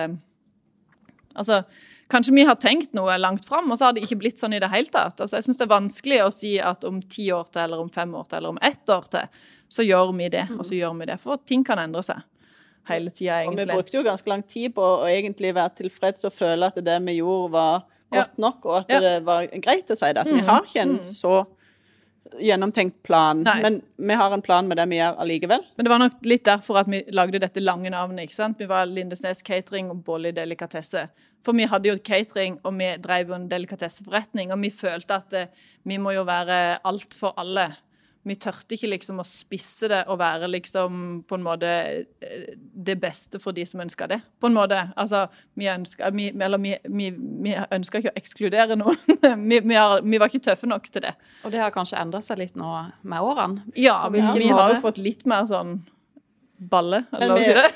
Altså, 1.33 1.63
Kanskje 2.13 2.35
vi 2.37 2.43
har 2.45 2.59
tenkt 2.61 2.91
noe 2.93 3.15
langt 3.17 3.47
fram, 3.49 3.71
og 3.73 3.79
så 3.81 3.87
har 3.87 3.95
det 3.97 4.03
ikke 4.05 4.19
blitt 4.21 4.41
sånn 4.43 4.53
i 4.53 4.61
det 4.61 4.69
hele 4.69 4.91
tatt. 4.93 5.17
Altså, 5.17 5.39
jeg 5.39 5.47
syns 5.47 5.61
det 5.63 5.65
er 5.65 5.71
vanskelig 5.71 6.19
å 6.21 6.33
si 6.35 6.51
at 6.61 6.85
om 6.85 6.99
ti 7.01 7.31
år 7.33 7.47
til, 7.49 7.63
eller 7.63 7.81
om 7.81 7.89
fem 7.93 8.13
år 8.19 8.27
til, 8.27 8.37
eller 8.37 8.53
om 8.53 8.61
ett 8.61 8.93
år 8.93 9.07
til, 9.15 9.47
så 9.73 9.85
gjør 9.87 10.13
vi 10.19 10.29
det, 10.33 10.45
og 10.59 10.67
så 10.69 10.77
gjør 10.77 10.99
vi 11.01 11.09
det. 11.09 11.17
For 11.23 11.41
ting 11.49 11.65
kan 11.65 11.81
endre 11.81 12.05
seg 12.05 12.21
hele 12.91 13.13
tida, 13.15 13.41
egentlig. 13.41 13.63
Og 13.63 13.69
vi 13.69 13.79
brukte 13.79 13.97
jo 13.97 14.05
ganske 14.07 14.31
lang 14.31 14.45
tid 14.49 14.75
på 14.77 14.85
å 14.85 15.09
egentlig 15.09 15.55
være 15.57 15.77
tilfreds 15.83 16.27
og 16.29 16.35
føle 16.35 16.69
at 16.69 16.79
det 16.83 16.99
vi 17.07 17.19
gjorde, 17.21 17.51
var 17.55 17.83
godt 18.13 18.37
ja. 18.37 18.45
nok, 18.45 18.69
og 18.69 18.79
at 18.83 18.93
ja. 18.93 19.03
det 19.03 19.17
var 19.27 19.49
greit 19.65 19.91
å 19.91 19.97
si 19.99 20.13
det. 20.13 20.25
At 20.25 20.31
mm. 20.31 20.39
vi 20.39 20.47
har 20.49 20.65
ikke 20.67 20.85
en 20.85 20.97
mm. 20.99 21.11
så 21.13 21.35
gjennomtenkt 22.41 23.03
plan, 23.05 23.43
Nei. 23.45 23.59
men 23.61 23.79
vi 24.09 24.17
har 24.17 24.33
en 24.33 24.43
plan 24.45 24.69
med 24.69 24.79
det 24.81 24.87
vi 24.89 24.99
gjør 24.99 25.19
allikevel. 25.25 25.65
Men 25.77 25.87
det 25.87 25.93
var 25.93 26.01
nok 26.01 26.23
litt 26.29 26.45
derfor 26.49 26.81
at 26.81 26.89
vi 26.89 27.03
lagde 27.13 27.41
dette 27.43 27.61
lange 27.61 27.93
navnet. 27.93 28.25
ikke 28.25 28.39
sant? 28.39 28.61
Vi 28.61 28.69
var 28.71 28.89
Lindesnes 28.89 29.45
Catering 29.45 29.91
og 29.93 30.01
Bolli 30.07 30.33
Delikatesse. 30.37 31.07
For 31.45 31.59
vi 31.59 31.67
hadde 31.69 31.91
jo 31.91 31.99
catering, 31.99 32.59
og 32.65 32.77
vi 32.79 32.93
drev 33.03 33.33
jo 33.33 33.37
en 33.37 33.49
delikatesseforretning, 33.51 34.53
og 34.55 34.63
vi 34.63 34.71
følte 34.73 35.19
at 35.19 35.37
eh, 35.37 35.65
vi 35.89 35.99
må 36.01 36.15
jo 36.15 36.23
være 36.29 36.79
alt 36.89 37.17
for 37.19 37.37
alle 37.41 37.73
vi 38.23 38.37
tørte 38.39 38.77
ikke 38.77 38.91
liksom 38.93 39.19
å 39.19 39.25
spisse 39.27 39.89
det 39.91 40.05
og 40.11 40.21
være 40.21 40.47
liksom 40.51 40.99
på 41.27 41.39
en 41.39 41.45
måte 41.47 41.71
eh, 42.23 42.53
det 42.55 42.95
beste 43.03 43.41
for 43.43 43.55
de 43.57 43.65
som 43.67 43.83
ønsker 43.83 44.11
det. 44.13 44.21
På 44.39 44.47
en 44.51 44.55
måte. 44.55 44.79
Altså, 45.01 45.25
vi 45.59 45.67
ønska 45.71 46.11
vi, 46.15 46.29
Eller 46.31 46.63
vi, 46.63 46.77
vi, 46.87 47.11
vi 47.43 47.57
ønska 47.59 47.99
ikke 47.99 48.13
å 48.13 48.21
ekskludere 48.21 48.79
noen. 48.79 49.01
vi, 49.51 49.59
vi, 49.59 49.75
har, 49.75 50.05
vi, 50.07 50.21
var 50.23 50.31
ikke 50.31 50.47
tøffe 50.51 50.71
nok 50.71 50.87
til 50.93 51.03
det. 51.09 51.17
Og 51.43 51.55
det 51.55 51.63
har 51.65 51.75
kanskje 51.75 51.99
endret 51.99 52.27
seg 52.29 52.39
litt 52.43 52.55
nå 52.59 52.71
med 53.03 53.19
årene? 53.33 53.67
Ja, 53.75 53.99
vi, 54.13 54.23
har 54.23 54.77
jo 54.77 54.81
fått 54.85 55.03
litt 55.03 55.27
mer 55.27 55.49
sånn 55.51 55.81
balle, 56.63 57.03
eller 57.11 57.33
lov 57.33 57.41
å 57.41 57.43
si 57.43 57.55
det? 57.59 57.67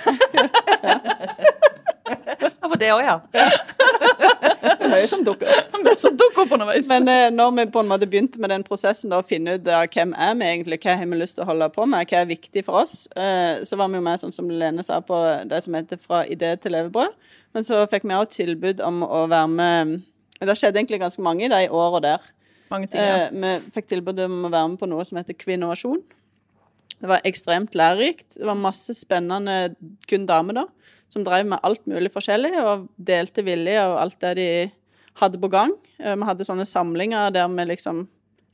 Ja, 2.67 2.69
for 2.69 2.79
det 2.79 2.93
òg, 2.95 3.03
ja. 3.03 3.17
Mye 4.91 5.07
som 5.09 5.23
dukker 5.27 5.49
opp. 5.51 6.53
underveis. 6.53 6.89
Men 6.91 7.09
eh, 7.11 7.29
når 7.35 7.55
vi 7.57 7.67
på 7.75 7.83
en 7.83 7.91
måte 7.91 8.09
begynte 8.11 8.41
med 8.43 8.53
den 8.53 8.65
prosessen 8.67 9.13
da, 9.13 9.21
å 9.21 9.27
finne 9.27 9.57
ut 9.57 9.69
av 9.69 9.87
hvem 9.93 10.15
er 10.15 10.35
vi 10.39 10.49
egentlig, 10.51 10.81
hva 10.85 10.97
har 11.01 11.11
vi 11.11 11.21
lyst 11.21 11.39
til 11.39 11.47
å 11.47 11.49
holde 11.51 11.69
på 11.75 11.87
med, 11.91 12.09
hva 12.11 12.23
er 12.23 12.31
viktig 12.31 12.65
for 12.67 12.83
oss, 12.83 13.07
eh, 13.17 13.63
så 13.67 13.79
var 13.81 13.91
vi 13.93 14.01
jo 14.01 14.07
med, 14.07 14.23
sånn 14.23 14.35
som 14.35 14.51
Lene 14.51 14.85
sa, 14.87 15.01
på 15.05 15.21
det 15.49 15.63
som 15.65 15.77
heter 15.79 16.01
Fra 16.03 16.25
idé 16.31 16.53
til 16.61 16.77
levebrød. 16.77 17.15
Men 17.57 17.67
så 17.67 17.83
fikk 17.91 18.05
vi 18.07 18.17
også 18.17 18.43
tilbud 18.45 18.83
om 18.85 19.03
å 19.07 19.25
være 19.33 19.49
med 19.49 19.95
Det 20.45 20.57
skjedde 20.59 20.83
egentlig 20.83 21.01
ganske 21.01 21.23
mange 21.25 21.47
i 21.47 21.53
de 21.53 21.63
åra 21.73 22.03
der. 22.05 22.27
Mange 22.71 22.91
ting, 22.91 23.01
ja. 23.01 23.27
Eh, 23.27 23.33
vi 23.33 23.73
fikk 23.77 23.89
tilbud 23.95 24.21
om 24.27 24.47
å 24.47 24.53
være 24.53 24.73
med 24.73 24.81
på 24.81 24.91
noe 24.91 25.05
som 25.09 25.19
heter 25.21 25.39
Kvinnovasjon. 25.39 26.03
Det 26.97 27.11
var 27.11 27.25
ekstremt 27.29 27.77
lærerikt. 27.77 28.39
Det 28.39 28.47
var 28.49 28.59
masse 28.59 28.95
spennende 28.97 29.75
kun 30.09 30.27
damer 30.29 30.63
da, 30.63 30.65
som 31.13 31.25
drev 31.25 31.47
med 31.47 31.61
alt 31.63 31.85
mulig 31.87 32.11
forskjellig, 32.13 32.53
og 32.65 32.89
delte 32.99 33.45
villig 33.47 33.77
av 33.81 33.97
alt 34.03 34.19
det 34.21 34.35
de 34.37 34.49
hadde 35.21 35.41
på 35.41 35.51
gang. 35.51 35.73
Eh, 35.99 36.17
Vi 36.17 36.23
hadde 36.29 36.45
sånne 36.49 36.67
samlinger 36.67 37.33
der 37.33 37.49
vi 37.49 37.65
liksom 37.73 38.07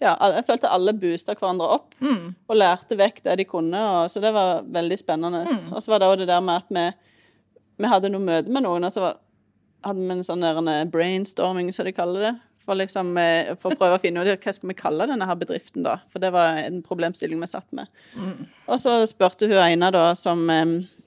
ja, 0.02 0.16
jeg 0.34 0.44
følte 0.48 0.66
alle 0.66 0.90
boosta 0.98 1.34
hverandre 1.38 1.68
opp 1.76 1.92
Mm. 2.02 2.34
og 2.50 2.56
lærte 2.56 2.96
vekk 2.98 3.22
det 3.22 3.36
de 3.38 3.44
kunne. 3.46 3.78
Og, 3.78 4.10
så 4.10 4.20
det 4.20 4.32
var 4.34 4.62
veldig 4.66 4.98
spennende. 4.98 5.44
Mm. 5.46 5.68
Og 5.76 5.82
så 5.82 5.92
var 5.92 6.00
det 6.02 6.08
òg 6.08 6.16
det 6.18 6.26
der 6.26 6.40
med 6.42 6.56
at 6.56 6.66
vi, 6.74 6.92
vi 7.78 7.86
hadde 7.92 8.10
noe 8.10 8.20
møte 8.20 8.50
med 8.50 8.64
noen, 8.64 8.82
og 8.82 8.90
så 8.92 9.00
var, 9.04 9.20
hadde 9.86 10.02
vi 10.02 10.10
en 10.16 10.24
sånn 10.26 10.90
brainstorming, 10.90 11.70
som 11.72 11.86
de 11.86 11.92
kaller 11.94 12.20
det. 12.26 12.32
For, 12.62 12.74
liksom, 12.78 13.16
eh, 13.18 13.54
for 13.58 13.70
å 13.74 13.78
prøve 13.78 13.96
å 13.98 14.00
finne 14.02 14.22
ut 14.22 14.42
hva 14.42 14.52
skal 14.54 14.68
vi 14.70 14.74
kalle 14.78 15.06
denne 15.10 15.26
her 15.26 15.34
bedriften, 15.38 15.82
da. 15.86 15.96
For 16.10 16.18
det 16.22 16.32
var 16.34 16.58
en 16.62 16.82
problemstilling 16.82 17.38
vi 17.42 17.46
satt 17.50 17.66
med. 17.74 17.86
Og 18.68 18.78
så 18.82 19.00
spurte 19.06 19.46
hun 19.50 19.58
ene 19.58 19.88
da 19.94 20.14
som 20.18 20.44
eh, 20.50 20.62
eh, 20.62 21.01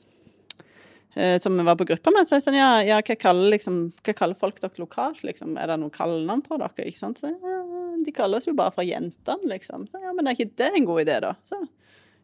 som 1.40 1.56
vi 1.56 1.64
var 1.64 1.78
på 1.80 1.86
gruppa 1.88 2.12
med, 2.12 2.28
så 2.28 2.36
jeg 2.36 2.44
sånn, 2.44 2.58
ja, 2.60 2.72
ja 2.84 2.98
hva, 3.00 3.16
kaller, 3.16 3.54
liksom, 3.54 3.78
hva 4.04 4.16
kaller 4.18 4.36
folk 4.36 4.58
dere 4.60 4.82
lokalt, 4.82 5.22
liksom? 5.24 5.54
Er 5.56 5.72
det 5.72 5.78
noen 5.80 5.94
kallenavn 5.96 6.44
på 6.44 6.58
dere, 6.60 6.90
ikke 6.90 7.00
sant? 7.00 7.22
Så, 7.22 7.32
ja, 7.32 7.56
de 8.04 8.14
kaller 8.16 8.42
oss 8.42 8.50
jo 8.50 8.56
bare 8.58 8.74
for 8.76 8.84
jentene, 8.84 9.48
liksom. 9.54 9.88
Så, 9.88 10.02
ja, 10.04 10.12
men 10.16 10.28
er 10.28 10.36
ikke 10.36 10.58
det 10.60 10.72
en 10.74 10.88
god 10.90 11.06
idé, 11.06 11.22
da? 11.24 11.32
Så, 11.48 11.62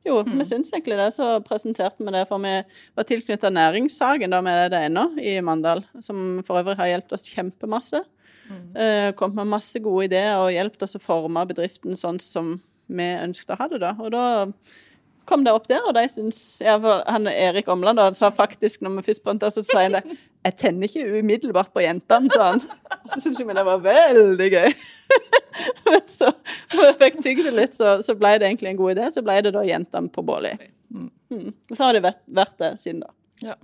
jo, 0.08 0.18
vi 0.26 0.46
syns 0.50 0.72
egentlig 0.74 0.98
det, 0.98 1.12
så 1.14 1.36
presenterte 1.46 2.02
vi 2.02 2.14
det, 2.16 2.24
for 2.30 2.42
vi 2.42 2.56
var 2.98 3.06
da 3.06 4.42
vi 4.42 4.56
er 4.56 4.72
det 4.74 4.84
ennå, 4.88 5.06
i 5.22 5.36
Mandal, 5.46 5.84
som 6.02 6.42
for 6.48 6.62
øvrig 6.62 6.80
har 6.80 6.90
hjulpet 6.90 7.18
oss 7.20 7.30
kjempemasse. 7.30 8.02
Mm. 8.50 8.64
Uh, 8.76 9.10
kom 9.16 9.36
med 9.38 9.52
masse 9.52 9.80
gode 9.80 10.10
ideer 10.10 10.42
og 10.42 10.52
hjulpet 10.52 10.88
oss 10.88 10.98
å 10.98 11.04
forme 11.04 11.46
bedriften 11.48 11.96
sånn 11.96 12.20
som 12.20 12.58
vi 12.92 13.08
ønsket 13.22 13.54
å 13.54 13.60
ha 13.62 13.68
det, 13.72 13.82
da. 13.84 13.94
Og 14.02 14.12
da 14.12 14.26
kom 15.32 15.46
det 15.48 15.54
opp 15.56 15.70
der, 15.72 15.80
og 15.88 15.96
de 15.96 16.04
syns 16.12 16.42
ja, 16.60 16.76
for 16.82 17.06
han 17.08 17.30
Erik 17.32 17.70
Omland 17.72 18.02
da, 18.02 18.10
sa 18.18 18.30
faktisk, 18.36 18.84
når 18.84 19.00
vi 19.00 19.08
først 19.08 19.24
brant 19.26 19.44
der, 19.44 19.54
så 19.56 19.64
sier 19.64 19.88
han 19.88 19.98
det 19.98 20.18
Jeg 20.42 20.58
tenner 20.60 20.90
ikke 20.90 21.22
umiddelbart 21.22 21.72
på 21.72 21.84
jentene, 21.86 22.32
sa 22.34 22.52
han. 22.52 22.62
Og 22.98 23.12
så 23.14 23.20
syntes 23.22 23.42
vi 23.46 23.58
det 23.58 23.66
var 23.68 23.84
veldig 23.86 24.48
gøy. 24.56 24.78
Men 25.92 26.06
så 26.10 26.32
når 26.74 26.88
jeg 26.88 27.00
fikk 27.04 27.20
tygd 27.22 27.44
det 27.46 27.58
litt, 27.58 27.76
så, 27.78 28.00
så 28.02 28.16
ble 28.18 28.36
det 28.42 28.50
egentlig 28.50 28.72
en 28.72 28.80
god 28.80 28.96
idé. 28.96 29.10
Så 29.14 29.22
ble 29.26 29.38
det 29.46 29.54
da 29.54 29.62
jentene 29.68 30.10
på 30.10 30.24
Båli. 30.26 30.56
Mm. 30.90 31.52
Og 31.70 31.76
så 31.78 31.86
har 31.86 31.94
det 31.94 32.02
vært, 32.08 32.24
vært 32.26 32.58
det 32.58 32.72
siden 32.82 33.04
da. 33.06 33.14
Ja. 33.46 33.60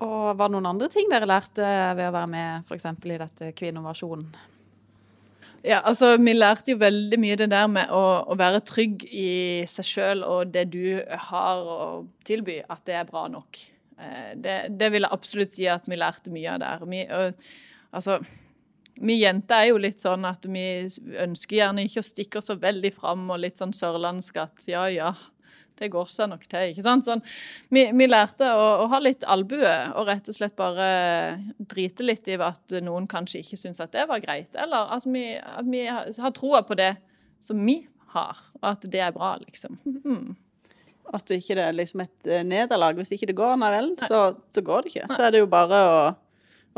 Og 0.00 0.36
var 0.36 0.48
det 0.48 0.54
noen 0.54 0.70
andre 0.70 0.88
ting 0.88 1.10
dere 1.12 1.28
lærte 1.28 1.66
ved 1.96 2.06
å 2.08 2.14
være 2.14 2.30
med 2.32 2.64
f.eks. 2.64 2.86
i 2.88 3.18
dette 3.20 3.50
Kvinnovasjon? 3.56 4.24
Ja, 5.64 5.82
altså 5.84 6.14
Vi 6.16 6.32
lærte 6.32 6.72
jo 6.72 6.78
veldig 6.80 7.18
mye 7.20 7.36
det 7.36 7.50
der 7.52 7.66
med 7.68 7.90
å, 7.92 8.04
å 8.32 8.36
være 8.38 8.62
trygg 8.64 9.04
i 9.12 9.64
seg 9.68 9.88
sjøl 9.88 10.22
og 10.24 10.54
det 10.54 10.70
du 10.72 11.02
har 11.30 11.60
å 11.60 11.80
tilby, 12.24 12.62
at 12.64 12.84
det 12.88 12.96
er 12.96 13.08
bra 13.10 13.26
nok. 13.28 13.60
Eh, 14.00 14.30
Det, 14.40 14.60
det 14.80 14.92
vil 14.94 15.04
jeg 15.04 15.12
absolutt 15.12 15.52
si 15.56 15.68
at 15.68 15.88
vi 15.90 15.98
lærte 16.00 16.32
mye 16.32 16.54
av 16.54 16.62
der. 16.62 16.86
Vi, 16.88 17.02
og, 17.12 17.50
altså, 17.92 18.16
vi 19.00 19.18
jenter 19.20 19.58
er 19.58 19.68
jo 19.70 19.82
litt 19.84 20.00
sånn 20.00 20.24
at 20.28 20.48
vi 20.48 20.64
ønsker 21.20 21.60
gjerne 21.60 21.84
ikke 21.84 22.00
å 22.00 22.08
stikke 22.08 22.40
oss 22.40 22.48
så 22.52 22.56
veldig 22.60 22.92
fram 22.96 23.28
og 23.28 23.42
litt 23.44 23.60
sånn 23.60 23.76
sørlandsk 23.76 24.40
at 24.40 24.64
ja, 24.68 24.86
ja, 24.92 25.12
det 25.80 25.90
går 25.92 26.10
seg 26.12 26.30
nok 26.30 26.44
til. 26.46 26.72
ikke 26.72 26.84
sant? 26.84 27.06
Sånn, 27.06 27.22
vi, 27.72 27.86
vi 27.96 28.08
lærte 28.08 28.48
å, 28.52 28.66
å 28.84 28.88
ha 28.92 29.00
litt 29.02 29.24
albue 29.24 29.72
og 29.94 30.08
rett 30.10 30.28
og 30.30 30.36
slett 30.36 30.56
bare 30.58 30.90
drite 31.58 32.06
litt 32.06 32.28
i 32.28 32.36
at 32.40 32.76
noen 32.84 33.08
kanskje 33.10 33.42
ikke 33.42 33.58
syns 33.60 33.82
at 33.82 33.94
det 33.96 34.06
var 34.10 34.22
greit. 34.22 34.52
Eller 34.54 34.92
at 34.96 35.08
vi, 35.08 35.24
at 35.40 35.66
vi 35.68 35.86
har 35.88 36.36
troa 36.36 36.62
på 36.66 36.76
det 36.78 36.94
som 37.40 37.60
vi 37.64 37.80
har, 38.14 38.38
og 38.60 38.70
at 38.74 38.86
det 38.92 39.02
er 39.02 39.12
bra, 39.14 39.34
liksom. 39.40 39.78
Mm. 40.04 40.36
At 41.14 41.26
det 41.26 41.40
ikke 41.40 41.58
er 41.58 41.74
liksom 41.74 42.04
et 42.04 42.30
eh, 42.30 42.44
nederlag. 42.46 42.98
Hvis 43.00 43.14
ikke 43.16 43.30
det 43.30 43.38
går, 43.38 43.56
nei 43.58 43.70
vel, 43.74 43.92
så, 43.98 44.22
så 44.54 44.62
går 44.66 44.84
det 44.84 44.92
ikke. 44.92 45.08
Så 45.10 45.24
er 45.26 45.34
det 45.34 45.42
jo 45.42 45.50
bare 45.50 45.80
å, 45.88 46.00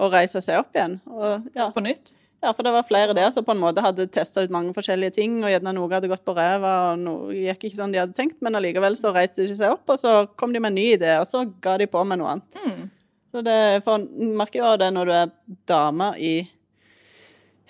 å 0.00 0.10
reise 0.12 0.40
seg 0.44 0.60
opp 0.62 0.76
igjen. 0.76 0.98
Og, 1.10 1.50
ja. 1.56 1.68
På 1.74 1.84
nytt. 1.84 2.14
Ja, 2.42 2.50
for 2.50 2.66
det 2.66 2.72
var 2.74 2.86
flere 2.86 3.14
der 3.14 3.28
som 3.30 3.44
på 3.46 3.54
en 3.54 3.60
måte 3.62 3.84
hadde 3.84 4.08
testa 4.10 4.42
ut 4.42 4.52
mange 4.54 4.74
forskjellige 4.74 5.14
ting, 5.20 5.36
og 5.44 5.52
gjerne 5.52 5.74
noe 5.76 5.92
hadde 5.92 6.10
gått 6.10 6.24
på 6.26 6.34
ræva, 6.34 6.72
og 6.92 7.04
noe 7.04 7.36
gikk 7.36 7.68
ikke 7.68 7.78
sånn 7.78 7.94
de 7.94 8.00
hadde 8.02 8.16
tenkt, 8.16 8.40
men 8.42 8.58
allikevel 8.58 8.98
så 8.98 9.14
reiste 9.14 9.42
de 9.42 9.50
ikke 9.50 9.60
seg 9.60 9.76
opp, 9.76 9.84
og 9.94 10.00
så 10.02 10.16
kom 10.40 10.54
de 10.54 10.62
med 10.62 10.72
en 10.72 10.80
ny 10.80 10.88
idé, 10.96 11.14
og 11.20 11.28
så 11.30 11.44
ga 11.62 11.76
de 11.78 11.86
på 11.90 12.02
med 12.02 12.18
noe 12.18 12.34
annet. 12.34 12.58
Mm. 12.58 12.90
Så 13.32 13.44
det, 13.46 13.60
for 13.86 14.02
merker 14.42 14.60
jo 14.60 14.72
det 14.82 14.90
når 14.92 15.08
du 15.08 15.14
er 15.20 15.30
dame 15.70 16.10
i 16.20 16.34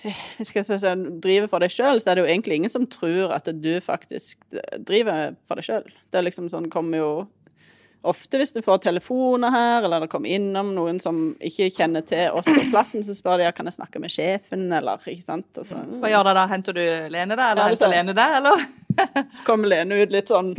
jeg 0.03 0.47
skal 0.49 0.65
si, 0.67 0.77
sånn, 0.81 1.05
driver 1.23 1.47
for 1.47 1.63
deg 1.63 1.71
sjøl, 1.71 2.01
så 2.01 2.11
er 2.11 2.17
det 2.17 2.25
jo 2.25 2.31
egentlig 2.33 2.57
ingen 2.59 2.73
som 2.73 2.87
tror 2.91 3.31
at 3.37 3.47
du 3.47 3.71
faktisk 3.83 4.41
driver 4.83 5.37
for 5.47 5.59
deg 5.59 5.67
sjøl. 5.69 5.85
Det 6.11 6.19
er 6.19 6.25
liksom 6.27 6.49
sånn, 6.51 6.67
kommer 6.73 6.99
jo 6.99 7.11
ofte 8.03 8.37
hvis 8.39 8.51
du 8.55 8.61
får 8.63 8.77
telefoner 8.83 9.51
her, 9.53 9.83
eller 9.85 9.99
det 10.03 10.09
kommer 10.11 10.29
innom 10.35 10.73
noen 10.75 10.99
som 10.99 11.35
ikke 11.43 11.69
kjenner 11.71 12.01
til 12.07 12.31
oss 12.35 12.47
og 12.51 12.65
plassen, 12.73 13.03
så 13.05 13.13
spør 13.15 13.37
de 13.39 13.51
kan 13.55 13.65
jeg 13.69 13.77
snakke 13.77 13.99
med 14.03 14.11
sjefen, 14.13 14.63
eller 14.75 14.93
ikke 15.07 15.23
sant. 15.25 15.47
Altså, 15.57 15.75
Hva 16.01 16.07
gjør 16.11 16.23
det 16.29 16.33
da? 16.39 16.43
Henter 16.51 16.73
du 16.77 16.81
Lene 17.13 17.35
der, 17.39 17.49
eller 17.53 17.63
Ja, 17.63 17.67
henter. 17.71 17.89
Lene 17.93 18.13
der, 18.17 18.31
eller? 18.41 18.57
så 19.33 19.41
kommer 19.47 19.67
Lene 19.71 19.93
ut 20.03 20.11
litt 20.13 20.29
sånn 20.29 20.49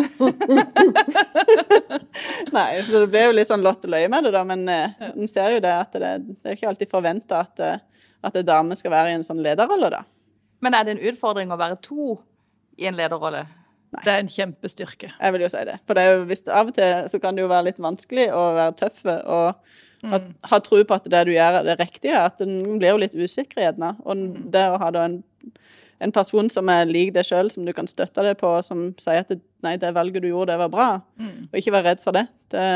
Nei, 2.56 2.70
så 2.82 2.90
det 3.04 3.08
blir 3.12 3.28
jo 3.28 3.34
litt 3.36 3.50
sånn 3.50 3.62
lott 3.62 3.84
og 3.86 3.90
løye 3.94 4.08
med 4.10 4.20
det, 4.26 4.32
da, 4.34 4.42
men 4.48 4.60
eh, 4.72 4.88
en 5.12 5.28
ser 5.30 5.48
jo 5.56 5.60
det 5.64 5.74
at 5.74 5.92
det, 6.00 6.10
det 6.42 6.48
er 6.50 6.54
ikke 6.58 6.70
alltid 6.72 6.90
forventa 6.90 7.34
at, 7.44 7.56
eh, 7.62 7.78
at 8.24 8.34
en 8.40 8.48
dame 8.48 8.74
skal 8.78 8.90
være 8.94 9.08
i 9.12 9.16
en 9.18 9.26
sånn 9.26 9.42
lederrolle, 9.44 9.88
da. 9.94 10.00
Men 10.64 10.72
er 10.74 10.82
det 10.86 10.92
en 10.96 11.04
utfordring 11.12 11.48
å 11.52 11.60
være 11.60 11.76
to 11.84 12.04
i 12.80 12.84
en 12.88 12.96
lederrolle? 12.98 13.42
Det 14.02 14.12
er 14.12 14.22
en 14.22 14.30
kjempestyrke. 14.30 15.10
Jeg 15.14 15.34
vil 15.34 15.44
jo 15.44 15.50
si 15.52 15.62
det. 15.68 15.78
For 15.88 15.98
det 15.98 16.04
jo, 16.08 16.20
hvis 16.28 16.44
av 16.48 16.70
og 16.70 16.76
til 16.76 17.08
så 17.12 17.20
kan 17.22 17.36
det 17.36 17.44
jo 17.44 17.50
være 17.52 17.68
litt 17.70 17.80
vanskelig 17.82 18.28
å 18.34 18.44
være 18.56 18.76
tøff 18.80 19.02
og 19.10 19.54
ha, 20.10 20.20
ha 20.50 20.60
tro 20.64 20.80
på 20.84 20.96
at 20.96 21.06
det 21.10 21.22
du 21.28 21.32
gjør, 21.34 21.60
er 21.60 21.68
det 21.70 21.78
riktige. 21.80 22.18
At 22.20 22.42
en 22.44 22.78
blir 22.80 22.94
jo 22.94 23.00
litt 23.00 23.16
usikker 23.16 23.62
gjerne. 23.64 23.94
Og 24.04 24.26
det 24.52 24.64
å 24.70 24.80
ha 24.82 24.90
da 24.94 25.06
en, 25.08 25.18
en 26.04 26.14
person 26.14 26.50
som 26.52 26.68
er 26.72 26.90
lik 26.90 27.14
deg 27.16 27.26
sjøl, 27.28 27.50
som 27.52 27.64
du 27.66 27.72
kan 27.76 27.88
støtte 27.90 28.26
deg 28.26 28.36
på, 28.40 28.52
som 28.66 28.90
sier 29.00 29.24
at 29.24 29.32
det, 29.32 29.40
nei, 29.64 29.76
det 29.80 29.94
valget 29.96 30.24
du 30.24 30.28
gjorde, 30.30 30.52
det 30.52 30.60
var 30.60 30.72
bra, 30.72 30.88
og 31.48 31.60
ikke 31.60 31.72
være 31.78 31.92
redd 31.92 32.04
for 32.04 32.16
det. 32.16 32.26
det 32.52 32.68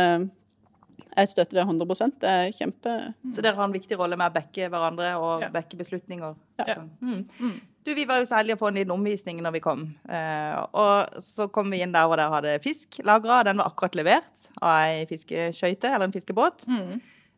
jeg 1.19 1.28
støtter 1.33 1.59
det 1.61 1.64
100% 1.67 2.19
Det 2.23 2.31
er 2.31 2.52
kjempe 2.55 2.93
Så 3.35 3.43
dere 3.43 3.57
har 3.57 3.64
en 3.64 3.73
viktig 3.75 3.97
rolle 3.99 4.17
med 4.19 4.31
å 4.31 4.35
backe 4.35 4.69
hverandre 4.71 5.12
og 5.19 5.43
Ja. 5.43 5.49
backe 5.55 5.76
beslutninger. 5.78 6.35
Ja. 6.59 6.75
Sånn. 6.75 6.90
Mm. 7.02 7.61
Du, 7.85 7.95
Vi 7.95 8.05
var 8.05 8.19
jo 8.21 8.26
så 8.28 8.37
heldige 8.37 8.57
å 8.59 8.61
få 8.61 8.69
en 8.69 8.75
liten 8.75 8.93
omvisning 8.93 9.40
når 9.43 9.52
vi 9.52 9.61
kom. 9.64 9.87
Eh, 10.09 10.57
og 10.75 11.23
Så 11.25 11.49
kom 11.50 11.71
vi 11.71 11.81
inn 11.83 11.93
der 11.93 12.05
hvor 12.07 12.17
dere 12.21 12.31
hadde 12.35 12.59
fisk 12.62 13.00
lagra. 13.05 13.43
Den 13.45 13.57
var 13.62 13.71
akkurat 13.71 13.95
levert 13.97 14.50
av 14.61 14.83
ei 14.88 15.07
fiskeskøyte 15.09 15.85
eller 15.88 16.05
en 16.05 16.12
fiskebåt. 16.12 16.67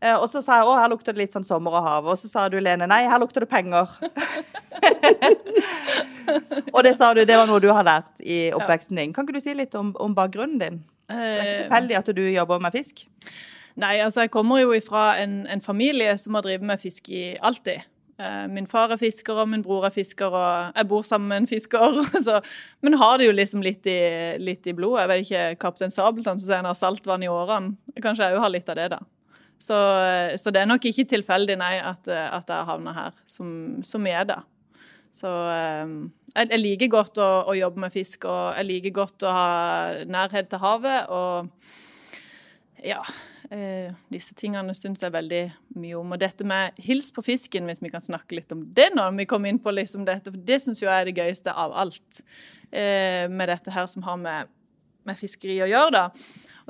Eh, 0.02 0.16
og 0.16 0.26
så 0.32 0.40
sa 0.42 0.56
jeg 0.60 0.66
å, 0.66 0.78
her 0.80 0.88
lukter 0.88 1.12
det 1.12 1.18
litt 1.26 1.32
sånn 1.36 1.44
sommer 1.44 1.70
og 1.76 1.84
hav. 1.84 2.06
Og 2.06 2.16
så 2.16 2.28
sa 2.28 2.48
du 2.48 2.58
Lene 2.58 2.86
nei, 2.88 3.02
her 3.06 3.18
lukter 3.20 3.40
det 3.44 3.50
penger. 3.52 3.86
og 6.74 6.82
det 6.86 6.94
sa 6.96 7.12
du, 7.14 7.22
det 7.26 7.36
var 7.36 7.48
noe 7.50 7.60
du 7.62 7.68
har 7.72 7.84
lært 7.86 8.20
i 8.22 8.48
oppveksten 8.56 8.98
din. 9.00 9.12
Kan 9.12 9.26
ikke 9.26 9.38
du 9.38 9.42
si 9.44 9.54
litt 9.56 9.74
om, 9.78 9.92
om 10.00 10.14
bakgrunnen 10.16 10.60
din? 10.62 10.80
Det 11.10 11.20
er 11.20 11.40
ikke 11.40 11.54
Eh, 11.54 11.62
tilfeldig 11.64 11.96
at 12.00 12.10
du 12.16 12.22
jobber 12.22 12.60
med 12.62 12.72
fisk? 12.74 13.06
Nei, 13.80 13.96
altså 14.04 14.24
jeg 14.24 14.30
kommer 14.34 14.60
jo 14.60 14.74
ifra 14.76 15.18
en, 15.22 15.46
en 15.46 15.60
familie 15.60 16.16
som 16.18 16.34
har 16.34 16.44
drevet 16.46 16.66
med 16.66 16.80
fisk 16.82 17.08
i 17.10 17.36
alltid. 17.40 17.86
Eh, 18.20 18.46
Min 18.52 18.66
far 18.68 18.92
er 18.92 19.00
fisker, 19.00 19.38
og 19.42 19.48
min 19.48 19.62
bror 19.64 19.86
er 19.88 19.94
fisker, 19.94 20.34
og 20.34 20.76
jeg 20.76 20.88
bor 20.90 21.02
sammen 21.06 21.28
med 21.28 21.42
en 21.42 21.46
fisker. 21.50 22.00
Så, 22.26 22.40
men 22.82 22.98
har 23.00 23.18
det 23.18 23.30
jo 23.30 23.36
liksom 23.36 23.62
litt 23.64 23.86
i, 23.88 24.00
litt 24.42 24.66
i 24.66 24.74
blodet. 24.76 25.04
Jeg 25.04 25.12
vet 25.12 25.24
ikke, 25.24 25.46
Kaptein 25.62 25.94
Sabeltann 25.94 26.42
sier 26.42 26.60
han 26.60 26.68
har 26.68 26.76
saltvann 26.78 27.24
i 27.24 27.30
årene. 27.32 27.76
Kanskje 28.02 28.28
jeg 28.28 28.36
òg 28.36 28.44
har 28.44 28.54
litt 28.54 28.68
av 28.68 28.76
det, 28.80 28.90
da. 28.96 29.00
Så, 29.60 29.76
så 30.40 30.52
det 30.52 30.62
er 30.62 30.68
nok 30.70 30.86
ikke 30.88 31.04
tilfeldig, 31.04 31.58
nei, 31.60 31.74
at, 31.84 32.08
at 32.08 32.48
jeg 32.48 32.68
havna 32.68 32.94
her 32.96 33.16
som, 33.28 33.50
som 33.84 34.06
jeg 34.08 34.16
er, 34.22 34.28
da. 34.34 34.38
Så 35.12 35.28
eh, 35.28 35.90
jeg, 36.34 36.50
jeg 36.50 36.60
liker 36.60 36.90
godt 36.92 37.18
å, 37.22 37.28
å 37.50 37.56
jobbe 37.58 37.84
med 37.84 37.92
fisk, 37.94 38.24
og 38.30 38.56
jeg 38.58 38.68
liker 38.68 38.96
godt 39.02 39.26
å 39.26 39.34
ha 39.34 39.50
nærhet 40.08 40.50
til 40.52 40.62
havet. 40.62 41.08
og 41.10 41.50
ja, 42.84 43.00
eh, 43.50 43.92
disse 44.12 44.34
tingene 44.38 44.72
syns 44.76 45.02
jeg 45.04 45.12
veldig 45.12 45.42
mye 45.76 45.98
om. 45.98 46.14
Og 46.14 46.20
dette 46.22 46.46
med 46.48 46.78
hils 46.80 47.10
på 47.12 47.24
fisken, 47.26 47.66
hvis 47.68 47.82
vi 47.82 47.90
kan 47.92 48.04
snakke 48.04 48.38
litt 48.38 48.52
om 48.54 48.62
det 48.76 48.90
når 48.94 49.18
vi 49.18 49.26
kommer 49.28 49.52
inn 49.52 49.60
på 49.60 49.74
liksom 49.74 50.06
dette, 50.08 50.32
for 50.32 50.46
det 50.48 50.60
syns 50.62 50.80
jeg 50.82 50.88
er 50.92 51.10
det 51.10 51.16
gøyeste 51.18 51.52
av 51.52 51.74
alt 51.82 52.22
eh, 52.72 53.26
med 53.28 53.50
dette 53.52 53.74
her 53.74 53.88
som 53.90 54.06
har 54.06 54.16
med, 54.20 54.48
med 55.04 55.18
fiskeri 55.18 55.58
å 55.64 55.68
gjøre, 55.68 55.90
da. 55.98 56.06